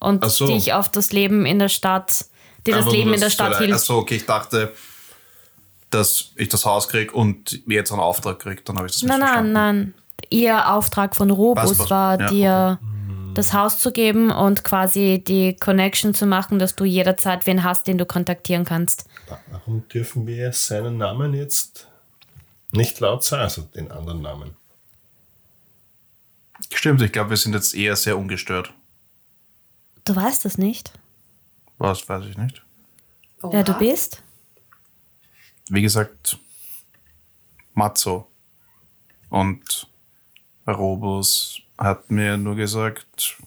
und 0.00 0.24
so. 0.28 0.46
dich 0.46 0.72
auf 0.72 0.88
das 0.90 1.12
Leben 1.12 1.46
in 1.46 1.58
der 1.60 1.68
Stadt, 1.68 2.24
dir 2.66 2.72
das 2.74 2.78
Einfach 2.80 2.92
Leben 2.92 3.04
nur 3.06 3.14
in 3.14 3.20
der 3.20 3.28
das 3.28 3.34
Stadt 3.34 3.58
hilft. 3.58 3.74
Achso, 3.74 3.98
okay, 3.98 4.16
ich 4.16 4.26
dachte, 4.26 4.74
dass 5.90 6.32
ich 6.36 6.48
das 6.48 6.64
Haus 6.66 6.88
krieg 6.88 7.14
und 7.14 7.62
jetzt 7.68 7.92
einen 7.92 8.00
Auftrag 8.00 8.40
krieg, 8.40 8.64
dann 8.64 8.76
habe 8.76 8.86
ich 8.88 8.92
das 8.94 9.02
Nein, 9.02 9.20
nein, 9.20 9.20
missverstanden. 9.20 9.52
nein. 9.52 9.94
Ihr 10.30 10.72
Auftrag 10.72 11.14
von 11.14 11.30
Robus 11.30 11.62
Was, 11.70 11.78
was? 11.78 11.90
war, 11.90 12.20
Ja, 12.20 12.28
dir 12.28 12.78
das 13.38 13.52
Haus 13.52 13.78
zu 13.78 13.92
geben 13.92 14.32
und 14.32 14.64
quasi 14.64 15.22
die 15.24 15.54
Connection 15.54 16.12
zu 16.12 16.26
machen, 16.26 16.58
dass 16.58 16.74
du 16.74 16.84
jederzeit 16.84 17.46
wen 17.46 17.62
hast, 17.62 17.86
den 17.86 17.96
du 17.96 18.04
kontaktieren 18.04 18.64
kannst. 18.64 19.04
Warum 19.52 19.86
dürfen 19.86 20.26
wir 20.26 20.52
seinen 20.52 20.96
Namen 20.96 21.34
jetzt 21.34 21.86
nicht 22.72 22.98
laut 22.98 23.22
sagen? 23.22 23.42
Also 23.44 23.62
den 23.62 23.92
anderen 23.92 24.22
Namen. 24.22 24.56
Stimmt, 26.74 27.00
ich 27.00 27.12
glaube, 27.12 27.30
wir 27.30 27.36
sind 27.36 27.54
jetzt 27.54 27.74
eher 27.76 27.94
sehr 27.94 28.18
ungestört. 28.18 28.74
Du 30.04 30.16
weißt 30.16 30.44
es 30.44 30.58
nicht, 30.58 30.92
Was 31.78 32.08
weiß 32.08 32.24
ich 32.26 32.36
nicht. 32.36 32.64
wer 33.40 33.62
du 33.62 33.70
Oha. 33.70 33.78
bist? 33.78 34.20
Wie 35.70 35.82
gesagt, 35.82 36.38
Matzo. 37.74 38.26
Und 39.30 39.86
Robus 40.66 41.60
hat 41.78 42.10
mir 42.10 42.36
nur 42.36 42.56
gesagt, 42.56 43.38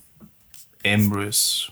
Emrys. 0.83 1.71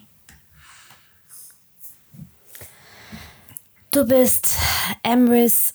Du 3.92 4.06
bist 4.06 4.56
Emrys 5.02 5.74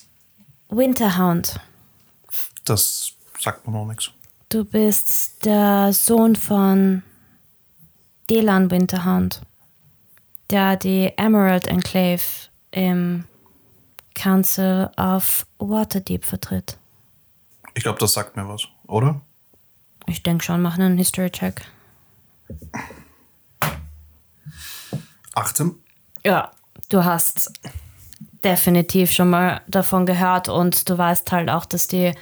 Winterhound. 0.69 1.59
Das 2.65 3.15
sagt 3.41 3.67
mir 3.67 3.73
noch 3.73 3.87
nichts. 3.87 4.11
Du 4.51 4.65
bist 4.65 5.45
der 5.45 5.93
Sohn 5.93 6.37
von 6.37 7.03
Delan 8.31 8.71
Winterhound, 8.71 9.41
der 10.51 10.77
die 10.77 11.13
Emerald 11.17 11.67
Enclave 11.67 12.23
im 12.71 13.25
Council 14.15 14.91
of 14.97 15.47
Waterdeep 15.59 16.25
vertritt. 16.25 16.79
Ich 17.75 17.83
glaube, 17.83 17.99
das 17.99 18.13
sagt 18.13 18.37
mir 18.37 18.49
was, 18.49 18.69
oder? 18.87 19.21
Ich 20.07 20.23
denke 20.23 20.45
schon, 20.45 20.63
mach 20.63 20.79
einen 20.79 20.99
History-Check. 20.99 21.63
18? 25.35 25.75
Ja, 26.25 26.53
du 26.89 27.05
hast 27.05 27.53
definitiv 28.45 29.13
schon 29.13 29.31
mal 29.31 29.63
davon 29.67 30.07
gehört 30.07 30.49
und 30.49 30.89
du 30.89 30.97
weißt 30.97 31.33
halt 31.33 31.49
auch, 31.49 31.65
dass 31.65 31.87
die, 31.87 32.13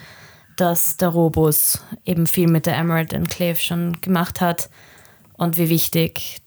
dass 0.56 0.96
der 0.96 1.08
Robus 1.08 1.82
eben 2.04 2.26
viel 2.26 2.48
mit 2.48 2.66
der 2.66 2.76
Emerald 2.76 3.12
Enclave 3.12 3.56
schon 3.56 4.00
gemacht 4.00 4.40
hat 4.40 4.70
und 5.34 5.58
wie 5.58 5.68
wichtig 5.68 6.40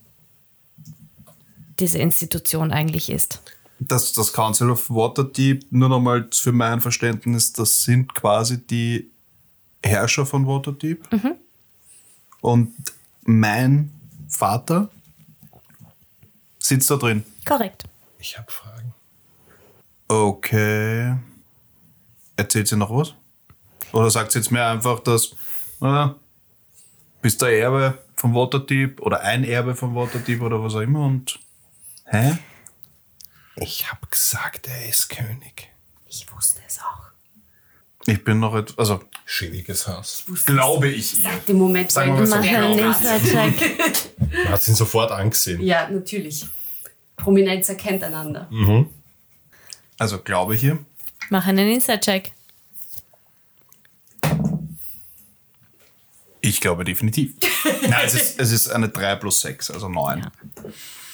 diese 1.80 1.98
Institution 1.98 2.72
eigentlich 2.72 3.10
ist. 3.10 3.42
Das, 3.80 4.14
das 4.14 4.32
Council 4.32 4.70
of 4.70 4.90
Waterdeep, 4.90 5.66
nur 5.72 5.90
nochmal 5.90 6.30
für 6.32 6.54
mein 6.54 6.80
Verständnis, 6.80 7.52
das 7.52 7.82
sind 7.82 8.16
quasi 8.16 8.66
die 8.66 9.12
Herrscher 9.86 10.26
von 10.26 10.48
Waterdeep. 10.48 11.08
Und 12.42 12.74
mein 13.24 13.92
Vater 14.28 14.90
sitzt 16.60 16.90
da 16.90 16.98
drin. 16.98 17.24
Korrekt. 17.46 17.86
Ich 18.20 18.38
habe 18.38 18.52
Fragen. 18.52 18.94
Okay. 20.08 21.16
Erzählt 22.36 22.68
sie 22.68 22.76
noch 22.78 22.92
was? 22.96 23.14
Oder 23.92 24.10
sagt 24.10 24.32
sie 24.32 24.40
jetzt 24.40 24.52
mir 24.52 24.66
einfach, 24.66 25.00
dass 25.00 25.36
äh, 25.82 26.08
bist 27.22 27.42
der 27.42 27.60
Erbe 27.60 27.98
von 28.16 28.34
Waterdeep 28.36 29.02
oder 29.02 29.22
ein 29.22 29.44
Erbe 29.44 29.76
von 29.76 29.96
Waterdeep 29.96 30.42
oder 30.42 30.62
was 30.64 30.76
auch 30.76 30.82
immer 30.82 31.06
und 31.06 31.40
hä? 32.06 32.38
Ich 33.56 33.90
habe 33.90 34.06
gesagt, 34.08 34.68
er 34.68 34.90
ist 34.90 35.10
König. 35.10 35.70
Ich 36.06 36.32
wusste. 36.36 36.55
Ich 38.08 38.24
bin 38.24 38.40
noch 38.40 38.56
etwas, 38.56 38.78
also 38.78 39.04
Schäbiges 39.26 39.88
Haus. 39.88 40.24
Glaube 40.46 40.90
ich 40.90 41.24
ihr. 41.24 41.30
Dem 41.48 41.58
Moment, 41.58 41.92
Sagen 41.92 42.16
wir 42.16 42.24
ich 42.24 42.30
mal 42.30 42.44
so, 42.44 42.50
einen. 42.50 42.80
Inside-Check. 42.80 44.12
Man 44.20 44.50
hat 44.50 44.68
ihn 44.68 44.76
sofort 44.76 45.12
angesehen. 45.12 45.62
Ja, 45.62 45.90
natürlich. 45.90 46.46
Prominenz 47.18 47.70
erkennt 47.70 48.04
einander. 48.04 48.48
Also 49.98 50.20
glaube 50.20 50.56
ich 50.56 50.64
ihr. 50.64 50.86
Mach 51.30 51.48
einen 51.48 51.68
Inside-Check. 51.68 52.34
Ich 56.42 56.62
glaube 56.62 56.84
definitiv. 56.84 57.34
Nein, 57.82 58.06
es 58.06 58.14
ist, 58.14 58.40
es 58.40 58.52
ist 58.52 58.68
eine 58.70 58.90
3 58.90 59.16
plus 59.16 59.42
6, 59.42 59.72
also 59.72 59.90
9. 59.90 60.30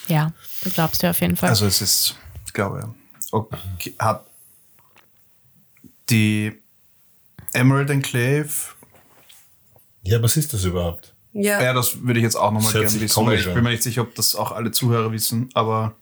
Ja, 0.10 0.34
du 0.62 0.70
glaubst 0.72 1.02
ja 1.04 1.12
auf 1.12 1.22
jeden 1.22 1.38
Fall. 1.38 1.48
Also 1.48 1.66
es 1.66 1.82
ist, 1.82 2.16
ich 2.46 2.52
glaube, 2.52 2.94
okay, 3.32 3.94
hat 3.98 4.26
die 6.10 6.61
Emerald 7.54 7.90
Enclave, 7.90 8.50
Ja, 10.04 10.22
was 10.22 10.38
ist 10.38 10.54
das 10.54 10.64
überhaupt? 10.64 11.14
Ja. 11.34 11.62
ja, 11.62 11.74
das 11.74 12.02
würde 12.04 12.20
ich 12.20 12.24
jetzt 12.24 12.36
auch 12.36 12.52
nochmal 12.52 12.72
gerne 12.74 12.86
wissen, 12.86 13.00
weil 13.02 13.10
komisch 13.10 13.48
ich 13.48 13.54
bin 13.54 13.64
mir 13.64 13.70
nicht 13.70 13.84
sicher, 13.84 14.02
ob 14.02 14.14
das 14.16 14.36
auch 14.36 14.52
alle 14.52 14.72
Zuhörer 14.72 15.12
wissen, 15.12 15.50
aber 15.54 15.96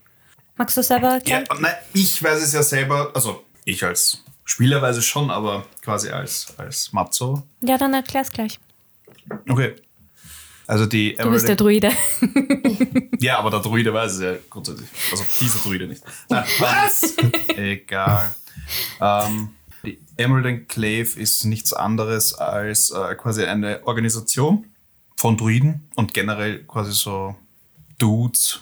Magst 0.58 0.76
du 0.76 0.84
selber 0.84 1.08
ja, 1.10 1.14
erklären? 1.16 1.46
nein, 1.60 1.76
ich 1.94 2.22
weiß 2.22 2.42
es 2.42 2.54
ja 2.54 2.64
selber, 2.64 3.12
also 3.14 3.44
ich 3.64 3.84
als 3.84 4.24
Spieler 4.44 4.82
weiß 4.82 4.98
es 4.98 5.06
schon, 5.06 5.30
aber 5.30 5.66
quasi 5.82 6.10
als, 6.10 6.48
als 6.58 6.92
Matzo. 6.92 7.44
Ja, 7.62 7.78
dann 7.78 7.94
erklär's 7.94 8.32
gleich. 8.32 8.60
Okay. 9.48 9.76
Also 10.66 10.86
die 10.88 11.16
Du 11.16 11.30
bist 11.32 11.48
der 11.48 11.56
Druide. 11.56 11.92
Ja, 13.22 13.38
aber 13.40 13.50
der 13.52 13.60
Druide 13.60 13.94
weiß 13.94 14.14
es 14.14 14.22
ja 14.22 14.34
grundsätzlich. 14.50 14.88
Also 15.12 15.26
dieser 15.42 15.60
Druide 15.60 15.88
nicht. 15.88 16.02
Nein, 16.30 16.46
Was? 16.60 17.16
Egal. 17.50 18.34
Ähm, 19.02 19.50
die 19.84 20.00
Emerald 20.18 20.46
Enclave 20.46 21.20
ist 21.20 21.46
nichts 21.46 21.74
anderes 21.74 22.34
als 22.34 22.92
äh, 22.92 23.16
quasi 23.16 23.44
eine 23.44 23.86
Organisation 23.86 24.66
von 25.16 25.38
Druiden 25.38 25.88
und 25.96 26.14
generell 26.14 26.64
quasi 26.64 26.94
so 26.94 27.36
Dudes, 27.98 28.62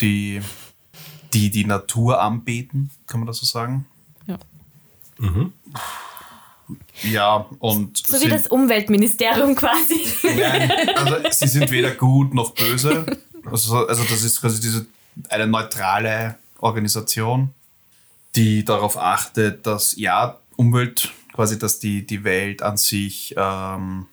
die 0.00 0.40
die 1.32 1.50
die 1.50 1.64
Natur 1.64 2.20
anbeten, 2.20 2.90
kann 3.06 3.20
man 3.20 3.26
das 3.26 3.38
so 3.38 3.46
sagen? 3.46 3.86
Ja. 4.26 4.38
Ja, 7.02 7.46
und 7.58 7.98
So 8.06 8.20
wie 8.20 8.28
das 8.28 8.46
Umweltministerium 8.46 9.54
quasi. 9.54 10.06
Nein, 10.22 10.70
also 10.96 11.16
sie 11.30 11.48
sind 11.48 11.70
weder 11.70 11.94
gut 11.94 12.34
noch 12.34 12.54
böse. 12.54 13.06
Also, 13.44 13.86
also 13.86 14.02
das 14.04 14.22
ist 14.22 14.40
quasi 14.40 14.60
diese 14.60 14.86
eine 15.28 15.46
neutrale 15.46 16.36
Organisation, 16.58 17.50
die 18.36 18.64
darauf 18.64 18.96
achtet, 18.98 19.66
dass 19.66 19.96
ja 19.96 20.38
Umwelt 20.56 21.12
quasi, 21.32 21.58
dass 21.58 21.78
die 21.78 22.06
die 22.06 22.22
Welt 22.24 22.62
an 22.62 22.76
sich 22.76 23.34
ähm, 23.36 24.06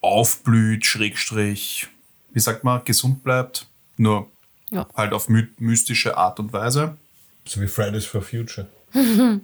aufblüht, 0.00 0.84
Schrägstrich, 0.84 1.88
wie 2.32 2.40
sagt 2.40 2.64
man, 2.64 2.84
gesund 2.84 3.22
bleibt, 3.24 3.66
nur 3.96 4.28
Ja. 4.70 4.86
halt 4.96 5.12
auf 5.12 5.28
my 5.28 5.46
mystische 5.58 6.16
Art 6.16 6.38
und 6.40 6.52
Weise. 6.52 6.96
So 7.44 7.60
wie 7.60 7.66
Fridays 7.68 8.04
for 8.04 8.22
Future. 8.22 8.66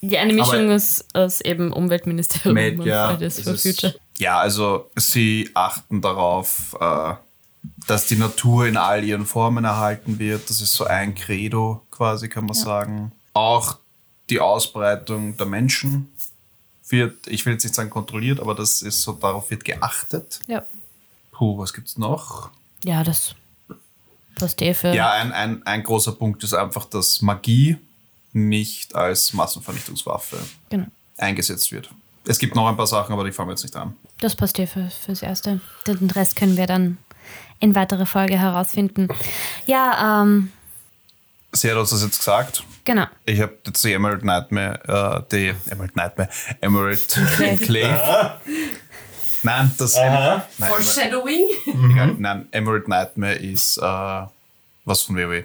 Ja, 0.00 0.20
eine 0.20 0.32
Mischung 0.32 0.64
Aber- 0.66 0.74
aus, 0.74 1.04
aus 1.12 1.40
eben 1.40 1.72
Umweltministerium 1.72 2.54
Made, 2.54 2.76
und 2.80 2.86
ja, 2.86 3.08
Fridays 3.10 3.40
for 3.40 3.54
ist- 3.54 3.62
Future. 3.62 3.94
Ja, 4.18 4.38
also 4.40 4.90
sie 4.96 5.50
achten 5.54 6.00
darauf, 6.00 6.76
äh, 6.80 7.14
dass 7.86 8.06
die 8.06 8.16
Natur 8.16 8.66
in 8.66 8.76
all 8.76 9.04
ihren 9.04 9.26
Formen 9.26 9.64
erhalten 9.64 10.18
wird. 10.18 10.48
Das 10.50 10.60
ist 10.60 10.72
so 10.72 10.84
ein 10.84 11.14
Credo 11.14 11.82
quasi, 11.90 12.28
kann 12.28 12.44
man 12.46 12.54
sagen. 12.54 13.12
Auch 13.32 13.78
die 14.30 14.40
Ausbreitung 14.40 15.36
der 15.36 15.46
Menschen 15.46 16.10
wird, 16.88 17.26
ich 17.26 17.44
will 17.46 17.54
jetzt 17.54 17.64
nicht 17.64 17.74
sagen 17.74 17.90
kontrolliert, 17.90 18.40
aber 18.40 18.54
das 18.54 18.82
ist 18.82 19.02
so, 19.02 19.12
darauf 19.12 19.50
wird 19.50 19.64
geachtet. 19.64 20.40
Ja. 20.46 20.64
Puh, 21.32 21.58
was 21.58 21.72
gibt's 21.72 21.96
noch? 21.98 22.50
Ja, 22.84 23.02
das 23.04 23.34
passt 24.36 24.60
eh 24.62 24.74
für. 24.74 24.94
Ja, 24.94 25.12
ein, 25.12 25.32
ein, 25.32 25.66
ein 25.66 25.82
großer 25.82 26.12
Punkt 26.12 26.42
ist 26.44 26.54
einfach, 26.54 26.84
dass 26.86 27.22
Magie 27.22 27.76
nicht 28.32 28.94
als 28.94 29.32
Massenvernichtungswaffe 29.32 30.38
Genau. 30.70 30.86
eingesetzt 31.16 31.72
wird. 31.72 31.90
Es 32.26 32.38
gibt 32.38 32.54
noch 32.54 32.68
ein 32.68 32.76
paar 32.76 32.86
Sachen, 32.86 33.12
aber 33.12 33.24
die 33.24 33.32
fangen 33.32 33.48
wir 33.48 33.52
jetzt 33.52 33.62
nicht 33.62 33.76
an. 33.76 33.96
Das 34.18 34.34
passt 34.36 34.58
eh 34.58 34.66
für, 34.66 34.90
fürs 34.90 35.22
Erste. 35.22 35.60
Den 35.86 36.10
Rest 36.10 36.36
können 36.36 36.56
wir 36.56 36.66
dann 36.66 36.98
in 37.60 37.74
weiterer 37.74 38.06
Folge 38.06 38.38
herausfinden. 38.38 39.08
Ja, 39.66 40.22
ähm, 40.22 40.52
Sie 41.52 41.70
hat 41.70 41.76
uns 41.78 41.90
das 41.90 42.02
jetzt 42.02 42.18
gesagt. 42.18 42.62
genau. 42.84 43.06
Ich 43.24 43.40
habe 43.40 43.56
jetzt 43.66 43.82
die 43.82 43.92
Emerald 43.92 44.22
Nightmare, 44.24 45.24
äh, 45.28 45.30
die 45.32 45.54
Emerald 45.70 45.96
Nightmare, 45.96 46.28
Emerald 46.60 47.16
Enclave. 47.40 48.40
Nein, 49.42 49.70
das 49.78 49.96
Nein, 49.96 50.42
Foreshadowing. 50.58 51.46
egal. 51.66 52.14
Nein, 52.18 52.48
Emerald 52.50 52.88
Nightmare 52.88 53.34
ist 53.36 53.78
äh, 53.78 53.82
was 54.84 55.02
von 55.02 55.16
WoW. 55.16 55.44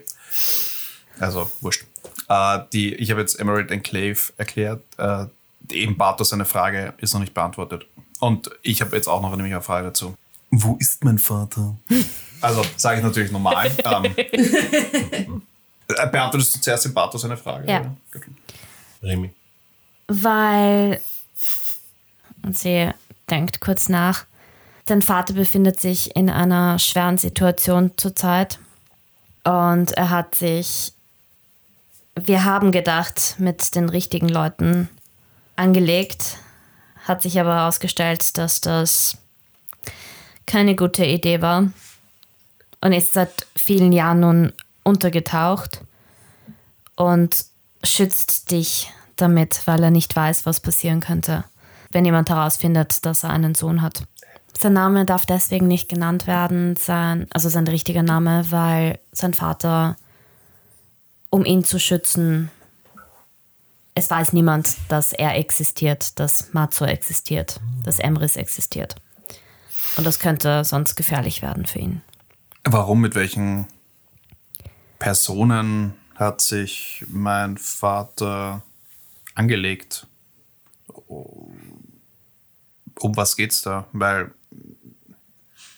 Also, 1.20 1.50
wurscht. 1.62 1.86
Äh, 2.28 2.60
die, 2.74 2.96
ich 2.96 3.12
habe 3.12 3.22
jetzt 3.22 3.40
Emerald 3.40 3.72
Enclave 3.72 4.18
erklärt. 4.38 4.82
Äh, 4.98 5.26
eben 5.72 5.96
Bartos 5.98 6.30
seine 6.30 6.46
Frage 6.46 6.94
ist 6.98 7.14
noch 7.14 7.22
nicht 7.22 7.34
beantwortet. 7.34 7.86
Und 8.20 8.50
ich 8.62 8.82
habe 8.82 8.96
jetzt 8.96 9.08
auch 9.08 9.22
noch 9.22 9.30
nämlich 9.36 9.54
eine 9.54 9.62
Frage 9.62 9.88
dazu. 9.88 10.16
Wo 10.50 10.76
ist 10.80 11.04
mein 11.04 11.18
Vater? 11.18 11.76
Also, 12.42 12.62
sage 12.76 12.98
ich 12.98 13.04
natürlich 13.06 13.32
normal. 13.32 13.72
ähm, 13.86 14.14
äh, 14.18 15.26
beantwortest 15.88 16.56
du 16.56 16.62
zuerst 16.62 16.86
den 16.86 16.94
Bartos 16.94 17.22
seine 17.22 17.38
Frage? 17.38 17.70
Ja. 17.70 17.82
oder? 17.82 17.96
Remy. 19.02 19.32
Weil 20.08 21.02
und 22.44 22.58
sie 22.58 22.92
denkt 23.30 23.62
kurz 23.62 23.90
nach. 23.90 24.26
Dein 24.86 25.02
Vater 25.02 25.34
befindet 25.34 25.80
sich 25.80 26.16
in 26.16 26.30
einer 26.30 26.78
schweren 26.78 27.18
Situation 27.18 27.92
zurzeit 27.96 28.60
und 29.46 29.94
er 29.94 30.10
hat 30.10 30.36
sich, 30.36 30.94
wir 32.16 32.44
haben 32.44 32.72
gedacht, 32.72 33.36
mit 33.38 33.76
den 33.76 33.88
richtigen 33.88 34.28
Leuten 34.28 34.90
angelegt, 35.56 36.38
hat 37.06 37.22
sich 37.22 37.40
aber 37.40 37.56
herausgestellt, 37.56 38.38
dass 38.38 38.62
das 38.62 39.18
keine 40.46 40.76
gute 40.76 41.06
Idee 41.06 41.42
war 41.42 41.72
und 42.82 42.92
ist 42.92 43.14
seit 43.14 43.48
vielen 43.56 43.94
Jahren 43.94 44.20
nun 44.20 44.54
untergetaucht 44.84 45.82
und 46.96 47.46
schützt 47.84 48.52
dich 48.52 48.92
damit, 49.16 49.62
weil 49.66 49.84
er 49.84 49.92
nicht 49.92 50.16
weiß, 50.16 50.46
was 50.46 50.60
passieren 50.60 51.00
könnte, 51.00 51.44
wenn 51.92 52.06
jemand 52.06 52.30
herausfindet, 52.30 53.06
dass 53.06 53.24
er 53.24 53.30
einen 53.30 53.56
Sohn 53.56 53.82
hat. 53.82 54.04
Sein 54.58 54.74
Name 54.74 55.06
darf 55.06 55.26
deswegen 55.26 55.68
nicht 55.68 55.90
genannt 55.90 56.28
werden, 56.28 56.76
sein, 56.76 57.28
also 57.32 57.50
sein 57.50 57.68
richtiger 57.68 58.04
Name, 58.04 58.46
weil 58.52 59.00
sein 59.12 59.34
Vater, 59.34 59.96
um 61.30 61.44
ihn 61.46 61.64
zu 61.64 61.80
schützen, 61.80 62.52
es 63.96 64.10
weiß 64.10 64.34
niemand, 64.34 64.76
dass 64.90 65.14
er 65.14 65.36
existiert, 65.36 66.20
dass 66.20 66.54
Matzo 66.54 66.86
existiert, 66.86 67.60
dass 67.84 68.00
Emrys 68.00 68.36
existiert. 68.36 68.96
Und 69.98 70.06
das 70.06 70.20
könnte 70.20 70.64
sonst 70.64 70.96
gefährlich 70.96 71.42
werden 71.42 71.66
für 71.66 71.80
ihn. 71.80 72.02
Warum, 72.64 73.02
mit 73.02 73.14
welchen 73.14 73.68
Personen 75.04 75.96
hat 76.16 76.40
sich 76.40 77.04
mein 77.10 77.58
Vater 77.58 78.64
angelegt? 79.36 80.08
Um 81.08 81.52
was 83.18 83.36
geht's 83.36 83.64
da? 83.64 83.86
Weil, 83.92 84.32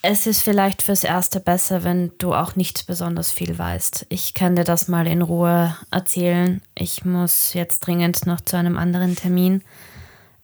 Es 0.04 0.28
ist 0.28 0.44
vielleicht 0.44 0.84
fürs 0.84 1.04
Erste 1.04 1.40
besser, 1.40 1.84
wenn 1.84 2.12
du 2.20 2.36
auch 2.36 2.56
nicht 2.56 2.86
besonders 2.86 3.32
viel 3.32 3.58
weißt. 3.58 4.06
Ich 4.10 4.36
kann 4.36 4.56
dir 4.56 4.64
das 4.64 4.90
mal 4.90 5.08
in 5.08 5.24
Ruhe 5.24 5.76
erzählen. 5.90 6.62
Ich 6.76 7.04
muss 7.04 7.56
jetzt 7.56 7.80
dringend 7.80 8.28
noch 8.28 8.42
zu 8.42 8.58
einem 8.58 8.78
anderen 8.78 9.16
Termin. 9.16 9.64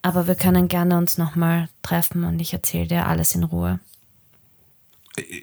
Aber 0.01 0.25
wir 0.25 0.33
können 0.33 0.69
gerne 0.69 0.97
uns 0.97 1.19
nochmal 1.19 1.69
treffen 1.83 2.23
und 2.23 2.39
ich 2.39 2.51
erzähle 2.51 2.87
dir 2.87 3.05
alles 3.05 3.35
in 3.35 3.43
Ruhe. 3.43 3.79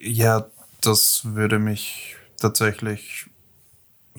ja, 0.03 0.45
das 0.81 1.21
würde 1.23 1.61
mich 1.61 2.17
tatsächlich 2.41 3.28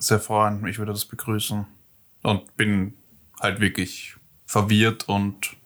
sehr 0.00 0.20
freuen. 0.20 0.66
Ich 0.66 0.78
würde 0.78 0.92
das 0.92 1.04
begrüßen. 1.04 1.66
Und 2.22 2.56
bin 2.56 2.94
halt 3.40 3.60
wirklich 3.60 4.16
verwirrt 4.46 5.08
und 5.08 5.56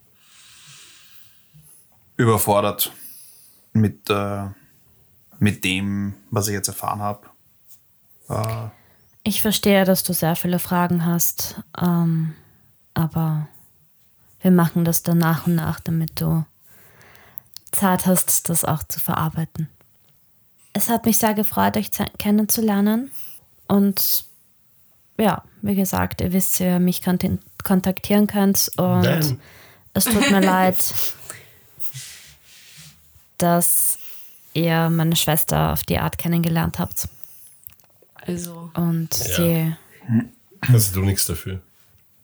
überfordert 2.16 2.92
mit, 3.72 4.08
äh, 4.08 4.46
mit 5.38 5.64
dem, 5.64 6.14
was 6.30 6.48
ich 6.48 6.54
jetzt 6.54 6.68
erfahren 6.68 7.00
habe. 7.00 7.26
Äh, 8.28 8.68
Ich 9.24 9.42
verstehe, 9.42 9.84
dass 9.84 10.04
du 10.04 10.12
sehr 10.12 10.36
viele 10.36 10.58
Fragen 10.58 11.04
hast, 11.04 11.60
ähm, 11.80 12.34
aber 12.92 13.48
wir 14.40 14.50
machen 14.50 14.84
das 14.84 15.02
dann 15.02 15.18
nach 15.18 15.46
und 15.46 15.54
nach, 15.56 15.80
damit 15.80 16.20
du 16.20 16.44
Zeit 17.72 18.06
hast, 18.06 18.48
das 18.48 18.64
auch 18.64 18.82
zu 18.84 19.00
verarbeiten. 19.00 19.68
Es 20.72 20.88
hat 20.88 21.06
mich 21.06 21.18
sehr 21.18 21.34
gefreut, 21.34 21.76
euch 21.76 21.90
kennenzulernen. 22.18 23.10
Und 23.66 24.24
ja, 25.18 25.42
wie 25.62 25.74
gesagt, 25.74 26.20
ihr 26.20 26.32
wisst, 26.32 26.60
ihr 26.60 26.78
mich 26.78 27.02
kontaktieren 27.02 28.26
könnt. 28.26 28.70
Und 28.76 29.02
Nein. 29.02 29.40
es 29.94 30.04
tut 30.04 30.30
mir 30.30 30.40
leid, 30.44 30.76
dass 33.38 33.98
ihr 34.52 34.90
meine 34.90 35.16
Schwester 35.16 35.72
auf 35.72 35.82
die 35.82 35.98
Art 35.98 36.18
kennengelernt 36.18 36.78
habt. 36.78 37.08
Also, 38.26 38.70
Und 38.74 39.12
sie 39.12 39.74
Kannst 40.60 40.96
du 40.96 41.00
nichts 41.00 41.26
dafür. 41.26 41.60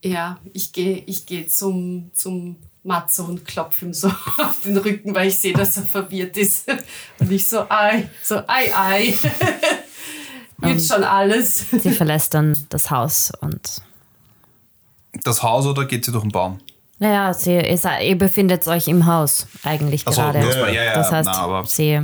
ja, 0.03 0.39
ich 0.55 0.73
gehe 0.73 1.03
ich 1.07 1.27
geh 1.27 1.47
zum, 1.47 2.11
zum 2.15 2.57
Matze 2.83 3.23
und 3.23 3.45
klopfe 3.45 3.85
ihm 3.87 3.93
so 3.93 4.09
auf 4.39 4.63
den 4.65 4.79
Rücken, 4.79 5.15
weil 5.15 5.29
ich 5.29 5.39
sehe, 5.39 5.53
dass 5.53 5.77
er 5.77 5.85
verwirrt 5.85 6.37
ist. 6.39 6.67
Und 7.19 7.31
ich 7.31 7.47
so, 7.49 7.67
ei, 7.69 8.09
so, 8.23 8.37
ei, 8.47 8.75
ei. 8.75 9.19
Wird 10.61 10.83
schon 10.83 11.05
alles. 11.05 11.65
Sie 11.71 11.91
verlässt 11.93 12.35
dann 12.35 12.57
das 12.69 12.91
Haus 12.91 13.33
und 13.41 13.83
das 15.25 15.43
Haus 15.43 15.67
oder 15.67 15.85
geht 15.87 16.05
sie 16.05 16.13
durch 16.13 16.23
den 16.25 16.33
Baum? 16.33 16.59
naja, 17.03 17.33
sie, 17.33 17.55
ihr, 17.57 17.79
sei- 17.79 18.09
ihr 18.09 18.19
befindet 18.19 18.67
euch 18.69 18.87
im 18.87 19.07
Haus 19.07 19.47
eigentlich 19.65 20.03
so, 20.05 20.11
gerade. 20.11 20.41
ja, 20.41 20.69
ja, 20.83 20.95
das 20.95 21.11
heißt, 21.11 21.29
na, 21.33 21.39
aber- 21.41 21.65
sie 21.67 22.01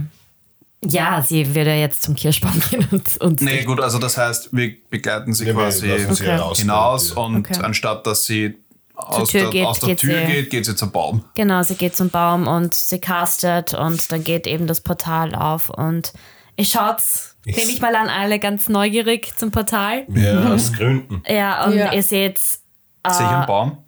ja, 0.89 1.21
sie 1.23 1.55
würde 1.55 1.75
jetzt 1.75 2.03
zum 2.03 2.15
Kirschbaum 2.15 2.59
gehen 2.71 2.87
und, 2.91 3.17
und 3.21 3.41
Nee, 3.43 3.65
gut, 3.65 3.81
also 3.81 3.99
das 3.99 4.17
heißt, 4.17 4.51
wir 4.53 4.75
begleiten 4.89 5.35
sie 5.35 5.45
Nee, 5.45 5.53
quasi 5.53 5.87
sie 6.15 6.25
Okay. 6.27 6.55
hinaus 6.57 7.11
und 7.13 7.37
Okay. 7.51 7.59
anstatt 7.63 8.07
dass 8.07 8.25
sie 8.25 8.57
aus 8.95 9.29
Tür 9.29 9.43
der, 9.43 9.51
geht, 9.51 9.67
aus 9.67 9.81
der 9.81 9.89
geht 9.91 9.99
Tür 10.01 10.19
sie- 10.27 10.33
geht, 10.33 10.51
geht 10.51 10.65
sie 10.67 10.75
zum 10.77 10.91
Baum. 10.91 11.25
genau, 11.35 11.63
sie 11.63 11.75
geht 11.75 11.95
zum 11.95 12.09
Baum 12.09 12.47
und 12.47 12.75
sie 12.75 12.99
castet 12.99 13.75
und 13.75 14.11
dann 14.11 14.25
geht 14.25 14.47
eben 14.47 14.67
das 14.67 14.81
Portal 14.81 15.35
auf 15.35 15.69
und 15.71 16.13
ich 16.57 16.69
schaut's, 16.71 17.36
nehme 17.55 17.71
ich 17.71 17.81
mal 17.81 17.95
an, 17.95 18.09
alle 18.09 18.39
ganz 18.39 18.69
neugierig 18.69 19.37
zum 19.37 19.51
Portal. 19.51 20.05
Ja, 20.09 20.53
aus 20.53 20.73
Gründen. 20.73 21.23
Ja, 21.29 21.65
und 21.65 21.75
Ja. 21.77 21.93
ihr 21.93 22.03
seht, 22.03 22.39
Sehe 22.39 22.61
ich 23.05 23.21
einen 23.21 23.47
Baum? 23.47 23.79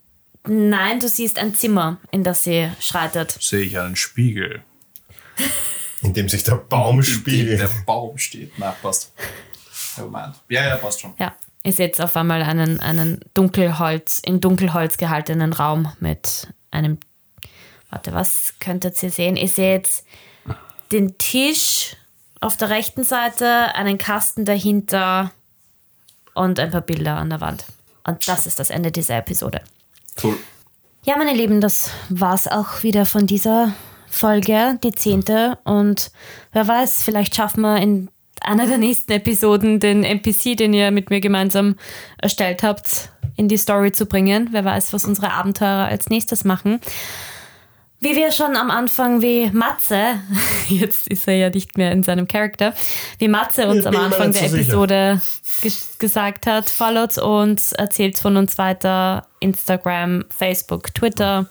nein, 0.46 1.00
du 1.00 1.08
siehst 1.08 1.38
ein 1.38 1.54
Zimmer, 1.54 1.98
in 2.10 2.22
das 2.22 2.44
sie 2.44 2.70
schreitet. 2.80 3.36
Sehe 3.40 3.62
ich 3.62 3.78
einen 3.78 3.96
Spiegel. 3.96 4.62
In 6.02 6.14
dem 6.14 6.28
sich 6.28 6.44
der 6.44 6.54
Baum 6.56 6.96
in 7.00 7.04
dem 7.04 7.04
spiegelt. 7.04 7.60
Der 7.60 7.70
Baum 7.84 8.16
steht. 8.18 8.52
Na, 8.58 8.70
passt. 8.82 9.12
Ja, 10.48 10.66
ja, 10.68 10.76
passt 10.76 11.00
schon. 11.00 11.14
Ja, 11.18 11.34
ihr 11.64 11.72
seht 11.72 12.00
auf 12.00 12.16
einmal 12.16 12.42
einen, 12.42 12.78
einen 12.78 13.18
Dunkelholz, 13.34 14.20
in 14.24 14.40
Dunkelholz 14.40 14.96
gehaltenen 14.96 15.52
Raum 15.52 15.92
mit 15.98 16.46
einem. 16.70 16.98
Warte, 17.90 18.12
was 18.12 18.54
könntet 18.60 19.02
ihr 19.02 19.10
sehen? 19.10 19.34
Ihr 19.36 19.48
seht 19.48 19.88
den 20.92 21.18
Tisch 21.18 21.96
auf 22.40 22.56
der 22.56 22.70
rechten 22.70 23.04
Seite, 23.04 23.74
einen 23.74 23.98
Kasten 23.98 24.44
dahinter 24.44 25.32
und 26.34 26.60
ein 26.60 26.70
paar 26.70 26.82
Bilder 26.82 27.16
an 27.16 27.30
der 27.30 27.40
Wand. 27.40 27.64
Und 28.06 28.26
das 28.28 28.46
ist 28.46 28.58
das 28.58 28.70
Ende 28.70 28.92
dieser 28.92 29.16
Episode. 29.18 29.60
Cool. 30.22 30.36
Ja, 31.04 31.16
meine 31.16 31.34
Lieben, 31.34 31.60
das 31.60 31.90
war's 32.08 32.48
auch 32.48 32.82
wieder 32.82 33.06
von 33.06 33.26
dieser 33.26 33.72
Folge, 34.06 34.78
die 34.82 34.92
zehnte. 34.92 35.58
Und 35.64 36.10
wer 36.52 36.66
weiß, 36.66 37.02
vielleicht 37.02 37.34
schaffen 37.34 37.62
wir 37.62 37.78
in 37.78 38.08
einer 38.40 38.66
der 38.66 38.78
nächsten 38.78 39.12
Episoden 39.12 39.80
den 39.80 40.04
NPC, 40.04 40.56
den 40.56 40.72
ihr 40.72 40.90
mit 40.90 41.10
mir 41.10 41.20
gemeinsam 41.20 41.76
erstellt 42.18 42.62
habt, 42.62 43.10
in 43.36 43.48
die 43.48 43.56
Story 43.56 43.92
zu 43.92 44.06
bringen. 44.06 44.48
Wer 44.52 44.64
weiß, 44.64 44.92
was 44.92 45.04
unsere 45.04 45.32
Abenteurer 45.32 45.86
als 45.86 46.08
nächstes 46.08 46.44
machen. 46.44 46.80
Wie 48.00 48.14
wir 48.14 48.30
schon 48.30 48.56
am 48.56 48.70
Anfang, 48.70 49.22
wie 49.22 49.50
Matze, 49.50 50.20
jetzt 50.68 51.08
ist 51.08 51.26
er 51.26 51.34
ja 51.34 51.50
nicht 51.50 51.76
mehr 51.76 51.90
in 51.92 52.02
seinem 52.04 52.28
Charakter, 52.28 52.74
wie 53.18 53.28
Matze 53.28 53.66
uns 53.66 53.84
am 53.86 53.96
Anfang 53.96 54.32
der. 54.32 54.42
Episode 54.42 55.20
ges 55.62 55.96
gesagt 55.98 56.46
hat, 56.46 56.70
followt 56.70 57.18
uns, 57.18 57.72
erzählt 57.72 58.18
von 58.18 58.36
uns 58.36 58.56
weiter, 58.56 59.26
Instagram, 59.40 60.24
Facebook, 60.30 60.94
Twitter. 60.94 61.48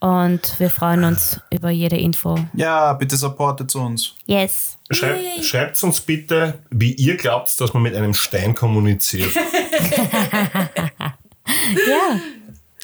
Und 0.00 0.58
wir 0.58 0.70
freuen 0.70 1.04
uns 1.04 1.40
über 1.50 1.70
jede 1.70 1.96
Info. 1.96 2.38
Ja, 2.54 2.92
bitte 2.94 3.16
supportet 3.16 3.74
uns. 3.74 4.14
Yes. 4.26 4.78
Schreib, 4.90 5.18
schreibt 5.42 5.82
uns 5.82 6.00
bitte, 6.00 6.60
wie 6.70 6.92
ihr 6.92 7.16
glaubt, 7.16 7.60
dass 7.60 7.74
man 7.74 7.82
mit 7.82 7.94
einem 7.94 8.14
Stein 8.14 8.54
kommuniziert. 8.54 9.32
Ja, 11.88 12.20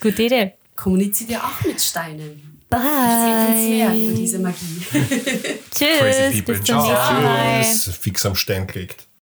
gute 0.01 0.23
Idee. 0.23 0.53
Kommuniziert 0.75 1.29
ihr 1.29 1.43
auch 1.43 1.63
mit 1.65 1.81
Steinen? 1.81 2.55
Erzählt 2.69 3.49
uns 3.49 3.69
mehr 3.69 3.89
Bye. 3.89 4.05
über 4.07 4.15
diese 4.15 4.39
Magie. 4.39 4.81
Tschüss. 5.71 5.99
Crazy 5.99 6.41
people. 6.41 6.55
Bis 6.55 6.63
zum 6.65 6.79
Ciao. 6.81 7.61
Tschüss. 7.61 7.95
Fix 7.95 8.25
am 8.25 8.35
Stein 8.35 8.67
gelegt. 8.67 9.07